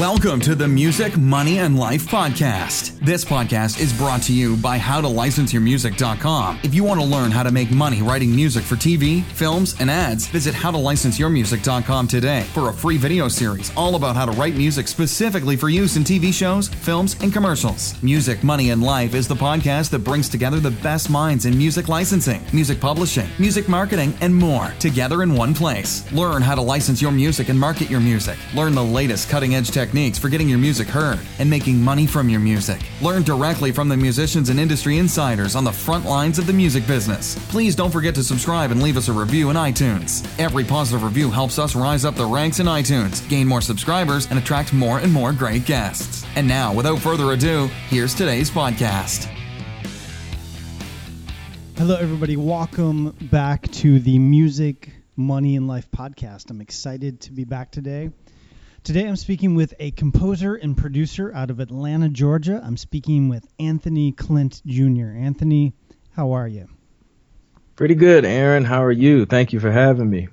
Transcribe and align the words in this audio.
Welcome 0.00 0.40
to 0.40 0.54
the 0.54 0.66
Music, 0.66 1.18
Money, 1.18 1.58
and 1.58 1.78
Life 1.78 2.06
podcast. 2.06 2.98
This 3.00 3.22
podcast 3.22 3.78
is 3.78 3.92
brought 3.92 4.22
to 4.22 4.32
you 4.32 4.56
by 4.56 4.78
HowToLicenseYourMusic.com. 4.78 6.60
If 6.62 6.74
you 6.74 6.84
want 6.84 7.00
to 7.00 7.06
learn 7.06 7.30
how 7.30 7.42
to 7.42 7.50
make 7.50 7.70
money 7.70 8.00
writing 8.00 8.34
music 8.34 8.64
for 8.64 8.76
TV, 8.76 9.22
films, 9.22 9.78
and 9.78 9.90
ads, 9.90 10.26
visit 10.28 10.54
HowToLicenseYourMusic.com 10.54 12.08
today 12.08 12.44
for 12.54 12.70
a 12.70 12.72
free 12.72 12.96
video 12.96 13.28
series 13.28 13.70
all 13.76 13.94
about 13.94 14.16
how 14.16 14.24
to 14.24 14.32
write 14.32 14.54
music 14.54 14.88
specifically 14.88 15.54
for 15.54 15.68
use 15.68 15.98
in 15.98 16.02
TV 16.02 16.32
shows, 16.32 16.68
films, 16.68 17.14
and 17.22 17.30
commercials. 17.30 18.02
Music, 18.02 18.42
Money, 18.42 18.70
and 18.70 18.82
Life 18.82 19.14
is 19.14 19.28
the 19.28 19.34
podcast 19.34 19.90
that 19.90 19.98
brings 19.98 20.30
together 20.30 20.60
the 20.60 20.70
best 20.70 21.10
minds 21.10 21.44
in 21.44 21.58
music 21.58 21.88
licensing, 21.88 22.42
music 22.54 22.80
publishing, 22.80 23.28
music 23.38 23.68
marketing, 23.68 24.14
and 24.22 24.34
more 24.34 24.72
together 24.78 25.22
in 25.22 25.34
one 25.34 25.52
place. 25.52 26.10
Learn 26.10 26.40
how 26.40 26.54
to 26.54 26.62
license 26.62 27.02
your 27.02 27.12
music 27.12 27.50
and 27.50 27.60
market 27.60 27.90
your 27.90 28.00
music. 28.00 28.38
Learn 28.54 28.74
the 28.74 28.82
latest 28.82 29.28
cutting 29.28 29.54
edge 29.54 29.68
technology 29.68 29.89
techniques 29.90 30.18
for 30.20 30.28
getting 30.28 30.48
your 30.48 30.58
music 30.58 30.86
heard 30.86 31.18
and 31.40 31.50
making 31.50 31.82
money 31.82 32.06
from 32.06 32.28
your 32.28 32.38
music. 32.38 32.80
Learn 33.02 33.24
directly 33.24 33.72
from 33.72 33.88
the 33.88 33.96
musicians 33.96 34.48
and 34.48 34.60
industry 34.60 34.98
insiders 34.98 35.56
on 35.56 35.64
the 35.64 35.72
front 35.72 36.04
lines 36.04 36.38
of 36.38 36.46
the 36.46 36.52
music 36.52 36.86
business. 36.86 37.36
Please 37.50 37.74
don't 37.74 37.90
forget 37.90 38.14
to 38.14 38.22
subscribe 38.22 38.70
and 38.70 38.84
leave 38.84 38.96
us 38.96 39.08
a 39.08 39.12
review 39.12 39.50
in 39.50 39.56
iTunes. 39.56 40.24
Every 40.38 40.62
positive 40.62 41.02
review 41.02 41.28
helps 41.28 41.58
us 41.58 41.74
rise 41.74 42.04
up 42.04 42.14
the 42.14 42.24
ranks 42.24 42.60
in 42.60 42.68
iTunes, 42.68 43.28
gain 43.28 43.48
more 43.48 43.60
subscribers, 43.60 44.28
and 44.30 44.38
attract 44.38 44.72
more 44.72 45.00
and 45.00 45.12
more 45.12 45.32
great 45.32 45.64
guests. 45.64 46.24
And 46.36 46.46
now, 46.46 46.72
without 46.72 47.00
further 47.00 47.32
ado, 47.32 47.66
here's 47.88 48.14
today's 48.14 48.48
podcast. 48.48 49.24
Hello, 51.76 51.96
everybody. 51.96 52.36
Welcome 52.36 53.16
back 53.22 53.68
to 53.72 53.98
the 53.98 54.20
Music, 54.20 54.92
Money, 55.16 55.56
and 55.56 55.66
Life 55.66 55.90
podcast. 55.90 56.48
I'm 56.50 56.60
excited 56.60 57.20
to 57.22 57.32
be 57.32 57.42
back 57.42 57.72
today. 57.72 58.12
Today 58.82 59.06
I'm 59.06 59.16
speaking 59.16 59.54
with 59.54 59.74
a 59.78 59.90
composer 59.90 60.54
and 60.54 60.74
producer 60.74 61.30
out 61.34 61.50
of 61.50 61.60
Atlanta, 61.60 62.08
Georgia. 62.08 62.62
I'm 62.64 62.78
speaking 62.78 63.28
with 63.28 63.46
Anthony 63.58 64.12
Clint 64.12 64.62
Jr. 64.64 65.12
Anthony, 65.14 65.74
how 66.12 66.32
are 66.32 66.48
you? 66.48 66.66
Pretty 67.76 67.94
good, 67.94 68.24
Aaron. 68.24 68.64
How 68.64 68.82
are 68.82 68.90
you? 68.90 69.26
Thank 69.26 69.52
you 69.52 69.60
for 69.60 69.70
having 69.70 70.08
me. 70.08 70.28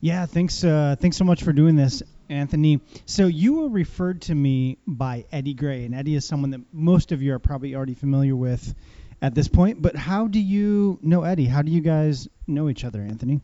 Yeah, 0.00 0.24
thanks. 0.24 0.64
Uh, 0.64 0.96
thanks 0.98 1.18
so 1.18 1.26
much 1.26 1.42
for 1.42 1.52
doing 1.52 1.76
this, 1.76 2.02
Anthony. 2.30 2.80
So 3.04 3.26
you 3.26 3.60
were 3.60 3.68
referred 3.68 4.22
to 4.22 4.34
me 4.34 4.78
by 4.86 5.26
Eddie 5.30 5.54
Gray, 5.54 5.84
and 5.84 5.94
Eddie 5.94 6.14
is 6.14 6.26
someone 6.26 6.50
that 6.50 6.62
most 6.72 7.12
of 7.12 7.20
you 7.20 7.34
are 7.34 7.38
probably 7.38 7.74
already 7.74 7.94
familiar 7.94 8.34
with 8.34 8.74
at 9.20 9.34
this 9.34 9.48
point. 9.48 9.82
But 9.82 9.94
how 9.94 10.26
do 10.26 10.40
you 10.40 10.98
know 11.02 11.22
Eddie? 11.22 11.46
How 11.46 11.60
do 11.60 11.70
you 11.70 11.82
guys 11.82 12.28
know 12.46 12.70
each 12.70 12.82
other, 12.82 13.02
Anthony? 13.02 13.42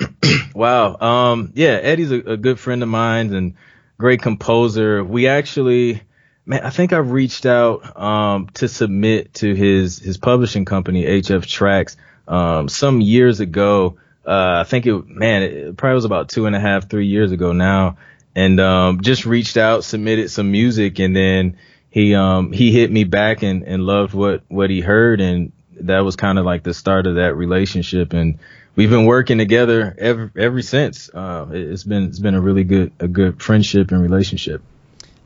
wow. 0.54 0.96
Um, 0.98 1.52
yeah, 1.54 1.78
Eddie's 1.82 2.12
a, 2.12 2.32
a, 2.32 2.36
good 2.36 2.58
friend 2.58 2.82
of 2.82 2.88
mine 2.88 3.32
and 3.34 3.54
great 3.98 4.22
composer. 4.22 5.02
We 5.04 5.28
actually, 5.28 6.02
man, 6.44 6.64
I 6.64 6.70
think 6.70 6.92
I 6.92 6.98
reached 6.98 7.46
out 7.46 8.00
um, 8.00 8.48
to 8.54 8.68
submit 8.68 9.34
to 9.34 9.54
his 9.54 9.98
his 9.98 10.18
publishing 10.18 10.64
company, 10.64 11.04
HF 11.04 11.46
Tracks, 11.46 11.96
um, 12.28 12.68
some 12.68 13.00
years 13.00 13.40
ago. 13.40 13.98
Uh, 14.26 14.60
I 14.60 14.64
think 14.64 14.86
it, 14.86 15.06
man, 15.08 15.42
it 15.42 15.76
probably 15.76 15.94
was 15.94 16.04
about 16.04 16.28
two 16.28 16.46
and 16.46 16.54
a 16.54 16.60
half, 16.60 16.88
three 16.88 17.06
years 17.06 17.32
ago 17.32 17.52
now, 17.52 17.96
and 18.34 18.60
um, 18.60 19.00
just 19.00 19.26
reached 19.26 19.56
out, 19.56 19.84
submitted 19.84 20.30
some 20.30 20.52
music, 20.52 21.00
and 21.00 21.14
then 21.14 21.56
he 21.90 22.14
um, 22.14 22.52
he 22.52 22.72
hit 22.72 22.90
me 22.90 23.04
back 23.04 23.42
and, 23.42 23.64
and 23.64 23.84
loved 23.84 24.14
what 24.14 24.42
what 24.48 24.70
he 24.70 24.80
heard, 24.80 25.20
and 25.20 25.52
that 25.80 26.00
was 26.00 26.16
kind 26.16 26.38
of 26.38 26.44
like 26.44 26.62
the 26.62 26.74
start 26.74 27.06
of 27.06 27.16
that 27.16 27.36
relationship, 27.36 28.12
and 28.12 28.38
we've 28.74 28.90
been 28.90 29.06
working 29.06 29.38
together 29.38 29.94
ever 29.98 30.32
ever 30.36 30.62
since. 30.62 31.10
Uh, 31.12 31.46
it's 31.50 31.84
been 31.84 32.04
it's 32.04 32.18
been 32.18 32.34
a 32.34 32.40
really 32.40 32.64
good 32.64 32.92
a 32.98 33.08
good 33.08 33.42
friendship 33.42 33.90
and 33.90 34.02
relationship. 34.02 34.62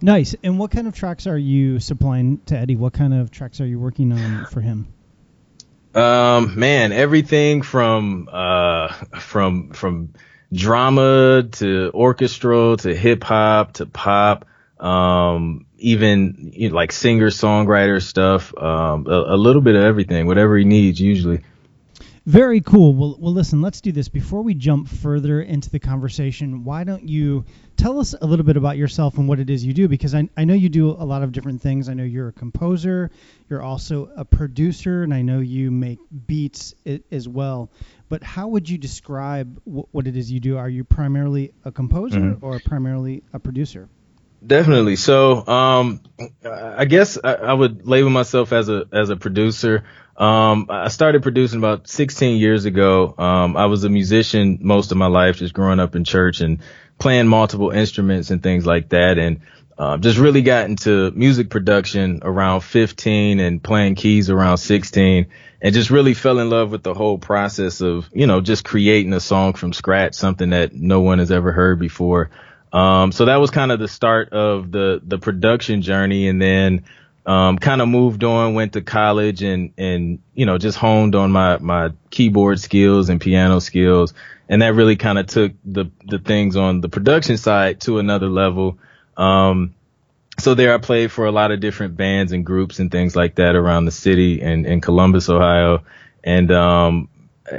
Nice. 0.03 0.35
And 0.43 0.59
what 0.59 0.71
kind 0.71 0.87
of 0.87 0.95
tracks 0.95 1.27
are 1.27 1.39
you 1.39 1.81
supplying 1.81 2.39
to 2.47 2.57
Eddie? 2.57 2.77
What 2.77 2.93
kind 2.93 3.15
of 3.15 3.31
tracks 3.31 3.61
are 3.61 3.67
you 3.67 3.79
working 3.79 4.13
on 4.13 4.47
for 4.47 4.61
him? 4.61 4.89
Um, 5.95 6.59
man, 6.59 6.93
everything 6.93 7.63
from 7.63 8.29
uh 8.31 8.89
from 9.19 9.71
from 9.71 10.13
drama 10.53 11.45
to 11.53 11.91
orchestral 11.95 12.77
to 12.77 12.95
hip 12.95 13.25
hop 13.25 13.73
to 13.75 13.87
pop, 13.87 14.45
um, 14.79 15.65
even 15.79 16.53
you 16.55 16.69
know, 16.69 16.75
like 16.75 16.93
singer 16.93 17.31
songwriter 17.31 18.03
stuff, 18.03 18.57
um, 18.57 19.07
a, 19.07 19.35
a 19.35 19.37
little 19.37 19.63
bit 19.63 19.75
of 19.75 19.83
everything, 19.83 20.27
whatever 20.27 20.59
he 20.59 20.65
needs 20.65 21.01
usually. 21.01 21.41
Very 22.27 22.61
cool. 22.61 22.93
Well, 22.93 23.17
well, 23.21 23.33
listen, 23.33 23.63
let's 23.63 23.81
do 23.81 23.93
this. 23.93 24.09
Before 24.09 24.43
we 24.43 24.55
jump 24.55 24.89
further 24.89 25.41
into 25.41 25.71
the 25.71 25.79
conversation, 25.79 26.65
why 26.65 26.83
don't 26.83 27.09
you 27.09 27.45
tell 27.77 28.01
us 28.01 28.17
a 28.21 28.27
little 28.27 28.45
bit 28.45 28.57
about 28.57 28.77
yourself 28.77 29.17
and 29.17 29.29
what 29.29 29.39
it 29.39 29.49
is 29.49 29.65
you 29.65 29.73
do? 29.73 29.87
Because 29.87 30.13
I, 30.13 30.29
I 30.37 30.45
know 30.45 30.55
you 30.55 30.69
do 30.69 30.91
a 30.91 31.07
lot 31.07 31.23
of 31.23 31.31
different 31.31 31.63
things. 31.63 31.89
I 31.89 31.95
know 31.95 32.03
you're 32.03 32.27
a 32.27 32.33
composer, 32.33 33.13
you're 33.49 33.63
also 33.63 34.11
a 34.17 34.25
producer, 34.25 35.05
and 35.05 35.15
I 35.15 35.23
know 35.23 35.39
you 35.39 35.71
make 35.71 36.01
beats 36.27 36.75
as 37.13 37.29
well. 37.29 37.71
But 38.09 38.25
how 38.25 38.49
would 38.49 38.69
you 38.69 38.77
describe 38.77 39.61
what 39.65 40.09
it 40.09 40.17
is 40.17 40.31
you 40.31 40.41
do? 40.41 40.59
Are 40.59 40.69
you 40.69 40.83
primarily 40.83 41.53
a 41.65 41.71
composer 41.71 42.19
mm-hmm. 42.19 42.45
or 42.45 42.59
primarily 42.59 43.23
a 43.33 43.39
producer? 43.39 43.89
Definitely. 44.45 44.97
So, 44.97 45.47
um, 45.47 46.01
I 46.45 46.85
guess 46.87 47.19
I, 47.23 47.35
I 47.35 47.53
would 47.53 47.87
label 47.87 48.11
myself 48.11 48.53
as 48.53 48.69
a 48.69 48.85
as 48.93 49.11
a 49.11 49.17
producer. 49.17 49.85
Um, 50.17 50.67
I 50.71 50.89
started 50.89 51.23
producing 51.23 51.59
about 51.59 51.89
16 51.89 52.39
years 52.39 52.65
ago. 52.65 53.15
Um, 53.19 53.57
I 53.57 53.67
was 53.67 53.85
a 53.85 53.91
musician 53.91 54.59
most 54.63 54.91
of 54.91 54.99
my 54.99 55.09
life, 55.09 55.37
just 55.37 55.53
growing 55.53 55.81
up 55.81 55.95
in 55.95 56.05
church 56.05 56.41
and 56.41 56.61
playing 56.99 57.29
multiple 57.29 57.71
instruments 57.71 58.31
and 58.31 58.43
things 58.43 58.65
like 58.65 58.91
that. 58.91 59.19
And, 59.19 59.41
uh, 59.79 59.99
just 59.99 60.19
really 60.19 60.41
got 60.41 60.71
into 60.71 61.11
music 61.11 61.51
production 61.51 62.21
around 62.23 62.63
15 62.63 63.41
and 63.41 63.63
playing 63.63 63.95
keys 63.95 64.31
around 64.31 64.57
16 64.57 65.27
and 65.61 65.75
just 65.75 65.91
really 65.91 66.15
fell 66.15 66.39
in 66.39 66.49
love 66.49 66.71
with 66.71 66.83
the 66.83 66.95
whole 66.95 67.19
process 67.19 67.83
of, 67.83 68.09
you 68.15 68.27
know, 68.27 68.41
just 68.41 68.65
creating 68.65 69.13
a 69.13 69.21
song 69.21 69.53
from 69.53 69.75
scratch, 69.75 70.15
something 70.15 70.51
that 70.51 70.73
no 70.73 71.03
one 71.03 71.19
has 71.19 71.31
ever 71.31 71.53
heard 71.53 71.79
before. 71.79 72.31
Um, 72.73 73.13
so 73.13 73.27
that 73.27 73.37
was 73.37 73.51
kind 73.51 73.71
of 73.71 73.79
the 73.79 73.89
start 73.89 74.31
of 74.33 74.73
the, 74.73 75.01
the 75.05 75.19
production 75.19 75.83
journey. 75.83 76.29
And 76.29 76.41
then, 76.41 76.85
um, 77.27 77.59
kind 77.59 77.83
of 77.83 77.89
moved 77.89 78.23
on, 78.23 78.55
went 78.55 78.75
to 78.75 78.83
college 78.83 79.43
and, 79.43 79.73
and, 79.77 80.21
you 80.33 80.47
know, 80.47 80.59
just 80.59 80.79
honed 80.79 81.17
on 81.17 81.33
my, 81.33 81.59
my 81.59 81.91
keyboard 82.11 82.61
skills 82.61 83.09
and 83.09 83.21
piano 83.21 83.59
skills. 83.59 84.15
And 84.49 84.63
that 84.63 84.75
really 84.75 84.95
kind 84.95 85.19
of 85.19 85.27
took 85.27 85.53
the, 85.65 85.87
the 86.07 86.21
things 86.21 86.55
on 86.55 86.81
the 86.81 86.89
production 86.89 87.37
side 87.37 87.81
to 87.81 87.99
another 87.99 88.29
level. 88.29 88.79
Um, 89.17 89.75
so 90.39 90.55
there 90.55 90.73
I 90.73 90.79
played 90.79 91.11
for 91.11 91.27
a 91.27 91.33
lot 91.33 91.51
of 91.51 91.59
different 91.59 91.97
bands 91.97 92.31
and 92.31 92.47
groups 92.47 92.79
and 92.79 92.93
things 92.93 93.17
like 93.17 93.35
that 93.37 93.57
around 93.57 93.87
the 93.87 93.91
city 93.91 94.41
and 94.41 94.65
in 94.65 94.81
Columbus, 94.81 95.29
Ohio. 95.29 95.83
And, 96.23 96.53
um, 96.53 97.09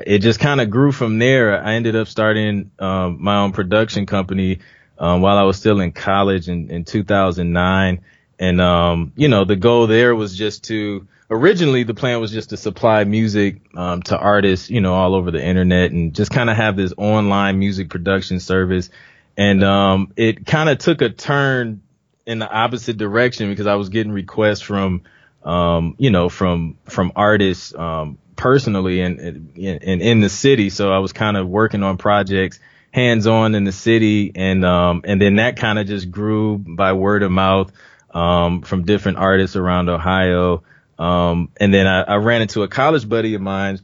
it 0.06 0.19
just 0.19 0.39
kind 0.39 0.61
of 0.61 0.69
grew 0.69 0.94
from 0.94 1.19
there. 1.19 1.61
I 1.61 1.73
ended 1.73 1.95
up 1.97 2.07
starting, 2.07 2.72
um, 2.79 3.17
my 3.22 3.39
own 3.39 3.51
production 3.51 4.06
company, 4.06 4.59
um, 4.97 5.22
while 5.22 5.38
I 5.38 5.44
was 5.44 5.57
still 5.57 5.81
in 5.81 5.91
college 5.91 6.47
in, 6.47 6.72
in 6.72 6.85
2009 6.85 8.01
and, 8.39 8.61
um, 8.61 9.13
you 9.15 9.27
know, 9.27 9.45
the 9.45 9.55
goal 9.55 9.87
there 9.87 10.15
was 10.15 10.35
just 10.37 10.65
to, 10.65 11.07
originally 11.29 11.83
the 11.83 11.93
plan 11.93 12.21
was 12.21 12.31
just 12.31 12.51
to 12.51 12.57
supply 12.57 13.03
music, 13.03 13.61
um, 13.75 14.03
to 14.03 14.17
artists, 14.17 14.69
you 14.69 14.81
know, 14.81 14.93
all 14.93 15.15
over 15.15 15.31
the 15.31 15.43
internet 15.43 15.91
and 15.91 16.13
just 16.13 16.31
kind 16.31 16.49
of 16.49 16.55
have 16.55 16.75
this 16.75 16.93
online 16.97 17.57
music 17.57 17.89
production 17.89 18.39
service. 18.39 18.89
And, 19.35 19.63
um, 19.63 20.13
it 20.15 20.45
kind 20.45 20.69
of 20.69 20.77
took 20.77 21.01
a 21.01 21.09
turn 21.09 21.81
in 22.25 22.39
the 22.39 22.49
opposite 22.49 22.97
direction 22.97 23.49
because 23.49 23.67
I 23.67 23.75
was 23.75 23.89
getting 23.89 24.11
requests 24.11 24.61
from, 24.61 25.03
um, 25.43 25.95
you 25.97 26.11
know, 26.11 26.29
from, 26.29 26.77
from 26.85 27.11
artists, 27.15 27.73
um, 27.73 28.17
personally 28.35 29.01
and, 29.01 29.19
and, 29.19 30.01
in 30.01 30.19
the 30.19 30.29
city. 30.29 30.69
So 30.69 30.91
I 30.91 30.99
was 30.99 31.11
kind 31.11 31.37
of 31.37 31.47
working 31.47 31.81
on 31.81 31.97
projects 31.97 32.59
hands 32.91 33.27
on 33.27 33.53
in 33.55 33.63
the 33.63 33.71
city. 33.71 34.31
And, 34.35 34.63
um, 34.63 35.01
and 35.03 35.21
then 35.21 35.37
that 35.37 35.57
kind 35.57 35.79
of 35.79 35.87
just 35.87 36.09
grew 36.11 36.57
by 36.57 36.93
word 36.93 37.23
of 37.23 37.31
mouth 37.31 37.71
um, 38.17 38.63
from 38.63 38.83
different 38.83 39.19
artists 39.19 39.55
around 39.55 39.89
Ohio. 39.89 40.63
Um, 40.97 41.51
and 41.57 41.71
then 41.71 41.85
I, 41.85 42.01
I, 42.01 42.15
ran 42.15 42.41
into 42.41 42.63
a 42.63 42.67
college 42.67 43.07
buddy 43.07 43.35
of 43.35 43.41
mine 43.41 43.79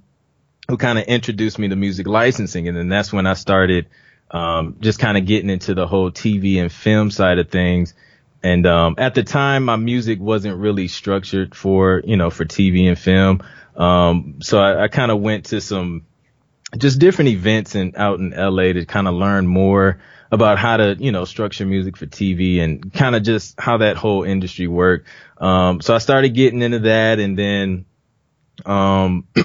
who 0.68 0.78
kind 0.78 0.98
of 0.98 1.06
introduced 1.06 1.60
me 1.60 1.68
to 1.68 1.76
music 1.76 2.08
licensing. 2.08 2.68
And 2.68 2.76
then 2.76 2.90
that's 2.90 3.14
when 3.14 3.28
I 3.28 3.36
started, 3.36 3.86
um, 4.32 4.78
just 4.80 4.98
kind 4.98 5.20
of 5.20 5.28
getting 5.28 5.52
into 5.52 5.76
the 5.76 5.86
whole 5.86 6.10
TV 6.10 6.60
and 6.60 6.72
film 6.72 7.12
side 7.12 7.38
of 7.38 7.50
things. 7.50 7.94
And, 8.42 8.66
um, 8.66 8.96
at 8.98 9.14
the 9.14 9.22
time, 9.22 9.66
my 9.66 9.76
music 9.76 10.20
wasn't 10.20 10.58
really 10.58 10.88
structured 10.88 11.54
for, 11.54 12.02
you 12.04 12.18
know, 12.18 12.32
for 12.32 12.44
TV 12.44 12.88
and 12.88 12.98
film. 12.98 13.42
Um, 13.76 14.40
so 14.42 14.60
I, 14.60 14.86
I 14.86 14.88
kind 14.88 15.12
of 15.12 15.22
went 15.22 15.46
to 15.48 15.62
some 15.62 16.08
just 16.76 16.98
different 16.98 17.30
events 17.30 17.76
and 17.76 17.96
out 17.96 18.18
in 18.18 18.32
LA 18.32 18.74
to 18.74 18.86
kind 18.86 19.08
of 19.08 19.14
learn 19.14 19.46
more 19.46 20.00
about 20.34 20.58
how 20.58 20.78
to, 20.78 20.96
you 21.00 21.12
know, 21.12 21.26
structure 21.26 21.64
music 21.64 21.96
for 21.96 22.08
TV 22.08 22.60
and 22.60 22.92
kind 22.92 23.16
of 23.16 23.22
just 23.22 23.60
how 23.60 23.78
that 23.78 23.98
whole 23.98 24.24
industry 24.24 24.68
worked. 24.68 25.08
Um, 25.38 25.80
so 25.80 25.94
I 25.94 26.00
started 26.00 26.30
getting 26.30 26.64
into 26.64 26.80
that 26.80 27.20
and 27.20 27.38
then, 27.38 27.86
um, 28.66 29.28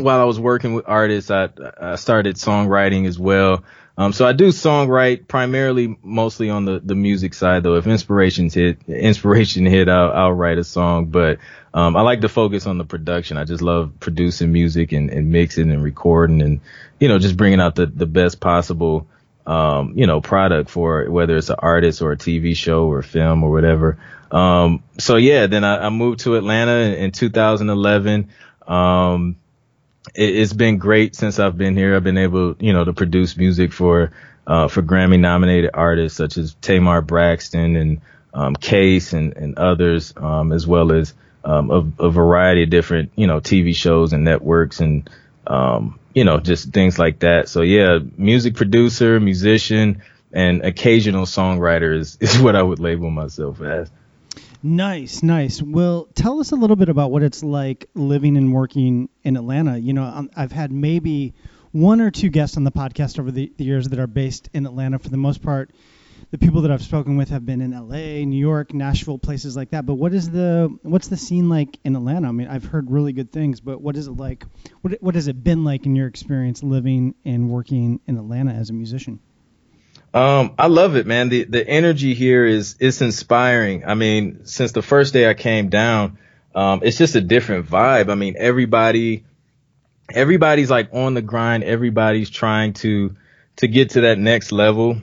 while 0.00 0.20
I 0.20 0.24
was 0.24 0.40
working 0.40 0.74
with 0.74 0.88
artists, 0.88 1.30
I, 1.30 1.48
I 1.80 1.94
started 1.94 2.34
songwriting 2.34 3.06
as 3.06 3.20
well. 3.20 3.62
Um, 3.96 4.12
so 4.12 4.26
I 4.26 4.32
do 4.32 4.48
songwrite 4.48 5.28
primarily, 5.28 5.96
mostly 6.02 6.50
on 6.50 6.64
the, 6.64 6.80
the 6.80 6.96
music 6.96 7.34
side 7.34 7.62
though. 7.62 7.76
If 7.76 7.86
inspirations 7.86 8.52
hit, 8.52 8.78
inspiration 8.88 9.64
hit, 9.64 9.88
I'll, 9.88 10.10
I'll 10.10 10.32
write 10.32 10.58
a 10.58 10.64
song, 10.64 11.06
but, 11.06 11.38
um, 11.72 11.96
I 11.96 12.00
like 12.00 12.22
to 12.22 12.28
focus 12.28 12.66
on 12.66 12.78
the 12.78 12.84
production. 12.84 13.36
I 13.36 13.44
just 13.44 13.62
love 13.62 13.92
producing 14.00 14.52
music 14.52 14.90
and, 14.90 15.08
and 15.08 15.30
mixing 15.30 15.70
and 15.70 15.84
recording 15.84 16.42
and, 16.42 16.60
you 16.98 17.06
know, 17.06 17.20
just 17.20 17.36
bringing 17.36 17.60
out 17.60 17.76
the, 17.76 17.86
the 17.86 18.06
best 18.06 18.40
possible, 18.40 19.06
um, 19.46 19.94
you 19.96 20.06
know, 20.06 20.20
product 20.20 20.70
for 20.70 21.10
whether 21.10 21.36
it's 21.36 21.50
an 21.50 21.56
artist 21.58 22.02
or 22.02 22.12
a 22.12 22.16
TV 22.16 22.56
show 22.56 22.86
or 22.86 23.02
film 23.02 23.42
or 23.42 23.50
whatever. 23.50 23.98
Um, 24.30 24.82
so 24.98 25.16
yeah, 25.16 25.46
then 25.46 25.64
I, 25.64 25.86
I 25.86 25.88
moved 25.90 26.20
to 26.20 26.36
Atlanta 26.36 26.72
in, 26.72 26.94
in 26.94 27.10
2011. 27.10 28.30
Um, 28.66 29.36
it, 30.14 30.36
has 30.36 30.52
been 30.52 30.78
great 30.78 31.14
since 31.14 31.38
I've 31.38 31.58
been 31.58 31.76
here. 31.76 31.96
I've 31.96 32.04
been 32.04 32.18
able, 32.18 32.56
you 32.58 32.72
know, 32.72 32.84
to 32.84 32.92
produce 32.92 33.36
music 33.36 33.72
for, 33.72 34.12
uh, 34.46 34.68
for 34.68 34.82
Grammy 34.82 35.18
nominated 35.18 35.70
artists 35.74 36.16
such 36.16 36.36
as 36.38 36.54
Tamar 36.54 37.02
Braxton 37.02 37.76
and, 37.76 38.00
um, 38.34 38.56
Case 38.56 39.12
and, 39.12 39.36
and 39.36 39.58
others, 39.58 40.14
um, 40.16 40.52
as 40.52 40.66
well 40.66 40.92
as, 40.92 41.12
um, 41.44 41.70
a, 41.70 42.04
a, 42.04 42.10
variety 42.10 42.62
of 42.62 42.70
different, 42.70 43.12
you 43.16 43.26
know, 43.26 43.40
TV 43.40 43.74
shows 43.74 44.12
and 44.12 44.24
networks 44.24 44.80
and, 44.80 45.10
um, 45.46 45.98
you 46.14 46.24
know, 46.24 46.40
just 46.40 46.72
things 46.72 46.98
like 46.98 47.20
that. 47.20 47.48
So 47.48 47.62
yeah, 47.62 47.98
music 48.16 48.54
producer, 48.54 49.18
musician, 49.20 50.02
and 50.32 50.64
occasional 50.64 51.26
songwriter 51.26 51.96
is, 51.96 52.16
is 52.20 52.38
what 52.40 52.56
I 52.56 52.62
would 52.62 52.78
label 52.78 53.10
myself 53.10 53.60
as. 53.60 53.90
Nice, 54.62 55.22
nice. 55.22 55.60
Well, 55.60 56.08
tell 56.14 56.38
us 56.38 56.52
a 56.52 56.56
little 56.56 56.76
bit 56.76 56.88
about 56.88 57.10
what 57.10 57.22
it's 57.22 57.42
like 57.42 57.86
living 57.94 58.36
and 58.36 58.52
working 58.52 59.08
in 59.24 59.36
Atlanta. 59.36 59.76
You 59.76 59.92
know, 59.92 60.04
um, 60.04 60.30
I've 60.36 60.52
had 60.52 60.70
maybe 60.70 61.34
one 61.72 62.00
or 62.00 62.12
two 62.12 62.28
guests 62.28 62.56
on 62.56 62.62
the 62.62 62.70
podcast 62.70 63.18
over 63.18 63.32
the, 63.32 63.52
the 63.56 63.64
years 63.64 63.88
that 63.88 63.98
are 63.98 64.06
based 64.06 64.48
in 64.52 64.64
Atlanta. 64.64 65.00
For 65.00 65.08
the 65.08 65.16
most 65.16 65.42
part, 65.42 65.70
the 66.32 66.38
people 66.38 66.62
that 66.62 66.70
I've 66.70 66.82
spoken 66.82 67.18
with 67.18 67.28
have 67.28 67.44
been 67.44 67.60
in 67.60 67.72
LA, 67.72 68.24
New 68.24 68.38
York, 68.38 68.72
Nashville, 68.72 69.18
places 69.18 69.54
like 69.54 69.70
that. 69.70 69.84
But 69.84 69.94
what 69.94 70.14
is 70.14 70.30
the 70.30 70.74
what's 70.82 71.08
the 71.08 71.16
scene 71.18 71.50
like 71.50 71.78
in 71.84 71.94
Atlanta? 71.94 72.28
I 72.28 72.32
mean, 72.32 72.48
I've 72.48 72.64
heard 72.64 72.90
really 72.90 73.12
good 73.12 73.30
things, 73.30 73.60
but 73.60 73.82
what 73.82 73.98
is 73.98 74.06
it 74.06 74.12
like? 74.12 74.46
What 74.80 74.94
what 75.02 75.14
has 75.14 75.28
it 75.28 75.44
been 75.44 75.62
like 75.62 75.84
in 75.84 75.94
your 75.94 76.08
experience 76.08 76.62
living 76.62 77.14
and 77.26 77.50
working 77.50 78.00
in 78.06 78.16
Atlanta 78.16 78.52
as 78.52 78.70
a 78.70 78.72
musician? 78.72 79.20
Um, 80.14 80.54
I 80.58 80.68
love 80.68 80.96
it, 80.96 81.06
man. 81.06 81.28
The 81.28 81.44
the 81.44 81.68
energy 81.68 82.14
here 82.14 82.46
is 82.46 82.76
it's 82.80 83.02
inspiring. 83.02 83.84
I 83.84 83.92
mean, 83.92 84.46
since 84.46 84.72
the 84.72 84.82
first 84.82 85.12
day 85.12 85.28
I 85.28 85.34
came 85.34 85.68
down, 85.68 86.16
um, 86.54 86.80
it's 86.82 86.96
just 86.96 87.14
a 87.14 87.20
different 87.20 87.68
vibe. 87.68 88.10
I 88.10 88.14
mean, 88.14 88.36
everybody 88.38 89.24
everybody's 90.08 90.70
like 90.70 90.94
on 90.94 91.12
the 91.12 91.22
grind. 91.22 91.62
Everybody's 91.62 92.30
trying 92.30 92.72
to 92.74 93.16
to 93.56 93.68
get 93.68 93.90
to 93.90 94.00
that 94.02 94.18
next 94.18 94.50
level 94.50 95.02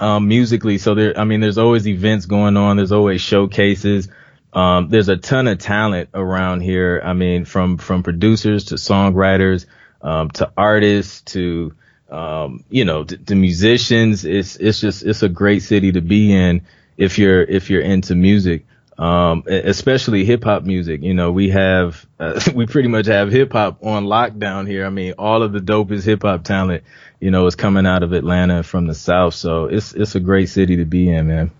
um, 0.00 0.28
musically. 0.28 0.78
So 0.78 0.94
there, 0.94 1.18
I 1.18 1.24
mean, 1.24 1.40
there's 1.40 1.58
always 1.58 1.86
events 1.86 2.26
going 2.26 2.56
on. 2.56 2.76
There's 2.76 2.92
always 2.92 3.20
showcases. 3.20 4.08
Um, 4.52 4.88
there's 4.88 5.08
a 5.08 5.16
ton 5.16 5.48
of 5.48 5.58
talent 5.58 6.10
around 6.14 6.60
here. 6.60 7.00
I 7.04 7.12
mean, 7.12 7.44
from 7.44 7.78
from 7.78 8.02
producers 8.02 8.66
to 8.66 8.76
songwriters, 8.76 9.66
um, 10.00 10.30
to 10.32 10.52
artists 10.56 11.22
to 11.32 11.74
um, 12.14 12.64
you 12.70 12.84
know, 12.84 13.04
the, 13.04 13.34
musicians. 13.34 14.24
It's 14.24 14.56
it's 14.56 14.80
just 14.80 15.02
it's 15.02 15.22
a 15.22 15.28
great 15.28 15.62
city 15.62 15.92
to 15.92 16.00
be 16.00 16.32
in 16.32 16.62
if 16.96 17.18
you're 17.18 17.42
if 17.42 17.70
you're 17.70 17.82
into 17.82 18.14
music, 18.14 18.66
um, 18.98 19.44
especially 19.46 20.24
hip 20.24 20.44
hop 20.44 20.62
music. 20.64 21.02
You 21.02 21.14
know, 21.14 21.32
we 21.32 21.50
have 21.50 22.06
uh, 22.18 22.40
we 22.54 22.66
pretty 22.66 22.88
much 22.88 23.06
have 23.06 23.30
hip 23.30 23.52
hop 23.52 23.84
on 23.84 24.06
lockdown 24.06 24.68
here. 24.68 24.86
I 24.86 24.90
mean, 24.90 25.14
all 25.18 25.42
of 25.42 25.52
the 25.52 25.60
dopest 25.60 26.04
hip 26.04 26.22
hop 26.22 26.44
talent, 26.44 26.84
you 27.20 27.30
know, 27.30 27.46
is 27.46 27.54
coming 27.54 27.86
out 27.86 28.02
of 28.02 28.12
Atlanta 28.12 28.62
from 28.62 28.86
the 28.86 28.94
South. 28.94 29.34
So 29.34 29.66
it's 29.66 29.92
it's 29.92 30.14
a 30.14 30.20
great 30.20 30.48
city 30.48 30.76
to 30.76 30.84
be 30.84 31.10
in, 31.10 31.26
man. 31.28 31.50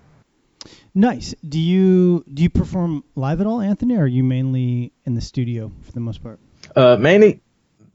Nice. 0.94 1.34
Do 1.46 1.58
you 1.58 2.24
do 2.32 2.42
you 2.44 2.50
perform 2.50 3.02
live 3.16 3.40
at 3.40 3.46
all, 3.46 3.60
Anthony, 3.60 3.96
or 3.96 4.02
are 4.02 4.06
you 4.06 4.22
mainly 4.22 4.92
in 5.04 5.14
the 5.14 5.20
studio 5.20 5.72
for 5.82 5.92
the 5.92 6.00
most 6.00 6.22
part? 6.22 6.38
Uh, 6.76 6.96
mainly 6.98 7.40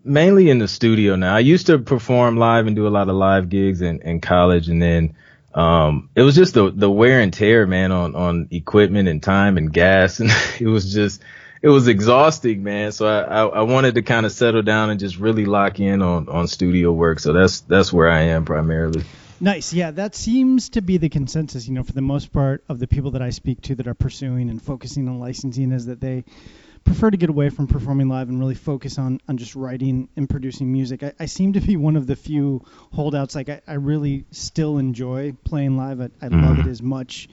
mainly 0.03 0.49
in 0.49 0.59
the 0.59 0.67
studio 0.67 1.15
now. 1.15 1.33
I 1.33 1.39
used 1.39 1.67
to 1.67 1.79
perform 1.79 2.37
live 2.37 2.67
and 2.67 2.75
do 2.75 2.87
a 2.87 2.89
lot 2.89 3.07
of 3.07 3.15
live 3.15 3.49
gigs 3.49 3.81
in, 3.81 4.01
in 4.01 4.19
college 4.19 4.67
and 4.67 4.81
then 4.81 5.15
um 5.53 6.09
it 6.15 6.21
was 6.21 6.35
just 6.35 6.53
the 6.53 6.71
the 6.71 6.89
wear 6.89 7.21
and 7.21 7.33
tear 7.33 7.65
man 7.65 7.91
on 7.91 8.15
on 8.15 8.47
equipment 8.51 9.07
and 9.07 9.23
time 9.23 9.57
and 9.57 9.73
gas 9.73 10.19
and 10.19 10.29
it 10.59 10.67
was 10.67 10.93
just 10.93 11.21
it 11.61 11.69
was 11.69 11.87
exhausting 11.87 12.63
man 12.63 12.91
so 12.91 13.07
I 13.07 13.21
I, 13.21 13.45
I 13.45 13.61
wanted 13.61 13.95
to 13.95 14.01
kind 14.01 14.25
of 14.25 14.31
settle 14.31 14.61
down 14.61 14.89
and 14.89 14.99
just 14.99 15.17
really 15.17 15.45
lock 15.45 15.79
in 15.79 16.01
on 16.01 16.29
on 16.29 16.47
studio 16.47 16.91
work 16.91 17.19
so 17.19 17.33
that's 17.33 17.61
that's 17.61 17.91
where 17.91 18.09
I 18.09 18.21
am 18.23 18.45
primarily. 18.45 19.03
Nice. 19.41 19.71
Yeah, 19.73 19.91
that 19.91 20.15
seems 20.15 20.69
to 20.69 20.81
be 20.81 20.97
the 20.97 21.07
consensus, 21.07 21.67
you 21.67 21.73
know, 21.73 21.83
for 21.83 21.93
the 21.93 22.01
most 22.01 22.33
part 22.33 22.63
of 22.67 22.79
the 22.79 22.87
people 22.87 23.11
that 23.11 23.21
I 23.21 23.29
speak 23.29 23.61
to 23.63 23.75
that 23.75 23.87
are 23.87 23.93
pursuing 23.93 24.49
and 24.49 24.61
focusing 24.61 25.07
on 25.07 25.19
licensing 25.19 25.71
is 25.71 25.85
that 25.85 26.01
they 26.01 26.25
prefer 26.83 27.11
to 27.11 27.17
get 27.17 27.29
away 27.29 27.49
from 27.49 27.67
performing 27.67 28.09
live 28.09 28.29
and 28.29 28.39
really 28.39 28.55
focus 28.55 28.97
on, 28.97 29.19
on 29.27 29.37
just 29.37 29.55
writing 29.55 30.09
and 30.15 30.29
producing 30.29 30.71
music. 30.71 31.03
I, 31.03 31.13
I 31.19 31.25
seem 31.25 31.53
to 31.53 31.61
be 31.61 31.77
one 31.77 31.95
of 31.95 32.07
the 32.07 32.15
few 32.15 32.65
holdouts. 32.93 33.35
Like 33.35 33.49
I, 33.49 33.61
I 33.67 33.73
really 33.73 34.25
still 34.31 34.77
enjoy 34.77 35.33
playing 35.43 35.77
live. 35.77 36.01
I, 36.01 36.09
I 36.21 36.29
mm. 36.29 36.43
love 36.43 36.59
it 36.59 36.67
as 36.67 36.81
much, 36.81 37.29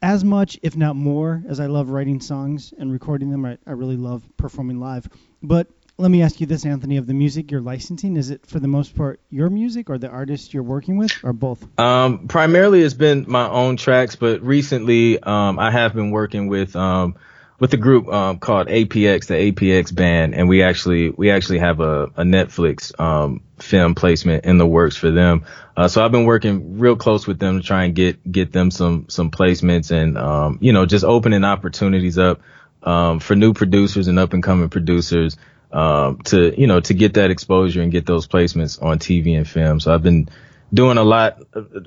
as 0.00 0.24
much, 0.24 0.58
if 0.62 0.76
not 0.76 0.96
more, 0.96 1.42
as 1.48 1.60
I 1.60 1.66
love 1.66 1.90
writing 1.90 2.20
songs 2.20 2.72
and 2.76 2.92
recording 2.92 3.30
them. 3.30 3.44
I, 3.44 3.58
I 3.66 3.72
really 3.72 3.96
love 3.96 4.22
performing 4.36 4.80
live. 4.80 5.08
But 5.42 5.68
let 5.98 6.10
me 6.10 6.22
ask 6.22 6.40
you 6.40 6.46
this, 6.46 6.64
Anthony, 6.64 6.96
of 6.96 7.06
the 7.06 7.14
music 7.14 7.50
you're 7.50 7.60
licensing, 7.60 8.16
is 8.16 8.30
it 8.30 8.46
for 8.46 8.58
the 8.58 8.68
most 8.68 8.96
part 8.96 9.20
your 9.30 9.50
music 9.50 9.90
or 9.90 9.98
the 9.98 10.08
artist 10.08 10.54
you're 10.54 10.62
working 10.62 10.96
with, 10.96 11.12
or 11.22 11.32
both? 11.32 11.64
Um, 11.78 12.28
primarily, 12.28 12.82
it's 12.82 12.94
been 12.94 13.26
my 13.28 13.48
own 13.48 13.76
tracks, 13.76 14.16
but 14.16 14.42
recently, 14.42 15.22
um, 15.22 15.58
I 15.58 15.70
have 15.70 15.94
been 15.94 16.10
working 16.10 16.48
with 16.48 16.74
um, 16.74 17.16
with 17.62 17.72
a 17.74 17.76
group 17.76 18.08
um, 18.08 18.40
called 18.40 18.66
APX, 18.66 19.26
the 19.26 19.34
APX 19.34 19.94
band, 19.94 20.34
and 20.34 20.48
we 20.48 20.64
actually 20.64 21.10
we 21.10 21.30
actually 21.30 21.60
have 21.60 21.78
a, 21.78 22.06
a 22.16 22.24
Netflix 22.24 22.98
um, 22.98 23.40
film 23.60 23.94
placement 23.94 24.44
in 24.44 24.58
the 24.58 24.66
works 24.66 24.96
for 24.96 25.12
them. 25.12 25.44
Uh, 25.76 25.86
so 25.86 26.04
I've 26.04 26.10
been 26.10 26.24
working 26.24 26.80
real 26.80 26.96
close 26.96 27.24
with 27.24 27.38
them 27.38 27.60
to 27.60 27.64
try 27.64 27.84
and 27.84 27.94
get 27.94 28.32
get 28.32 28.50
them 28.50 28.72
some 28.72 29.08
some 29.08 29.30
placements 29.30 29.92
and 29.92 30.18
um, 30.18 30.58
you 30.60 30.72
know 30.72 30.86
just 30.86 31.04
opening 31.04 31.44
opportunities 31.44 32.18
up 32.18 32.40
um, 32.82 33.20
for 33.20 33.36
new 33.36 33.52
producers 33.52 34.08
and 34.08 34.18
up 34.18 34.32
and 34.32 34.42
coming 34.42 34.68
producers 34.68 35.36
um, 35.70 36.18
to 36.22 36.60
you 36.60 36.66
know 36.66 36.80
to 36.80 36.94
get 36.94 37.14
that 37.14 37.30
exposure 37.30 37.80
and 37.80 37.92
get 37.92 38.06
those 38.06 38.26
placements 38.26 38.82
on 38.82 38.98
TV 38.98 39.36
and 39.36 39.48
film. 39.48 39.78
So 39.78 39.94
I've 39.94 40.02
been 40.02 40.28
doing 40.74 40.98
a 40.98 41.04
lot, 41.04 41.40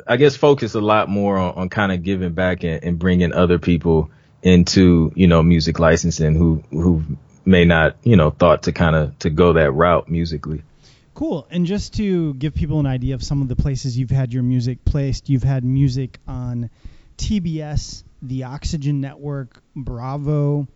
I 0.08 0.16
guess, 0.16 0.38
focus 0.38 0.74
a 0.74 0.80
lot 0.80 1.10
more 1.10 1.38
on, 1.38 1.54
on 1.56 1.70
kind 1.70 1.92
of 1.92 2.02
giving 2.02 2.32
back 2.32 2.64
and, 2.64 2.82
and 2.82 2.98
bringing 2.98 3.34
other 3.34 3.60
people 3.60 4.10
into, 4.46 5.12
you 5.16 5.28
know, 5.28 5.44
music 5.44 5.80
licensing 5.80 6.36
who, 6.36 6.64
who 6.70 7.04
may 7.44 7.66
not, 7.66 7.98
you 8.04 8.16
know, 8.16 8.30
thought 8.30 8.64
to 8.64 8.72
kind 8.72 8.96
of, 8.96 9.20
to 9.20 9.30
go 9.30 9.54
that 9.54 9.72
route 9.72 10.08
musically. 10.08 10.62
Cool. 11.14 11.48
And 11.50 11.66
just 11.66 11.96
to 11.96 12.34
give 12.36 12.56
people 12.56 12.80
an 12.80 12.86
idea 12.86 13.16
of 13.16 13.24
some 13.24 13.42
of 13.42 13.48
the 13.48 13.56
places 13.58 13.98
you've 13.98 14.12
had 14.12 14.32
your 14.32 14.44
music 14.44 14.86
placed, 14.86 15.30
you've 15.30 15.44
had 15.44 15.66
music 15.66 16.20
on 16.28 16.70
TBS, 17.18 18.04
the 18.22 18.44
Oxygen 18.44 19.02
Network, 19.02 19.62
Bravo, 19.76 20.68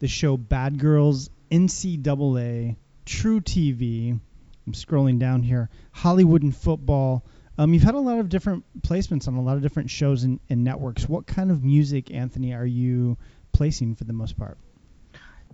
the 0.00 0.08
show 0.08 0.36
Bad 0.36 0.78
Girls, 0.78 1.30
NCAA, 1.50 2.76
truTV 3.06 4.18
I'm 4.66 4.72
scrolling 4.72 5.18
down 5.18 5.42
here. 5.42 5.68
Hollywood 5.92 6.42
and 6.42 6.56
Football, 6.56 7.22
um, 7.58 7.72
you've 7.72 7.82
had 7.82 7.94
a 7.94 8.00
lot 8.00 8.18
of 8.18 8.28
different 8.28 8.64
placements 8.82 9.28
on 9.28 9.34
a 9.34 9.42
lot 9.42 9.56
of 9.56 9.62
different 9.62 9.90
shows 9.90 10.24
and, 10.24 10.40
and 10.48 10.64
networks. 10.64 11.08
What 11.08 11.26
kind 11.26 11.50
of 11.50 11.62
music, 11.62 12.10
Anthony, 12.10 12.52
are 12.54 12.66
you 12.66 13.16
placing 13.52 13.94
for 13.94 14.04
the 14.04 14.12
most 14.12 14.36
part? 14.36 14.58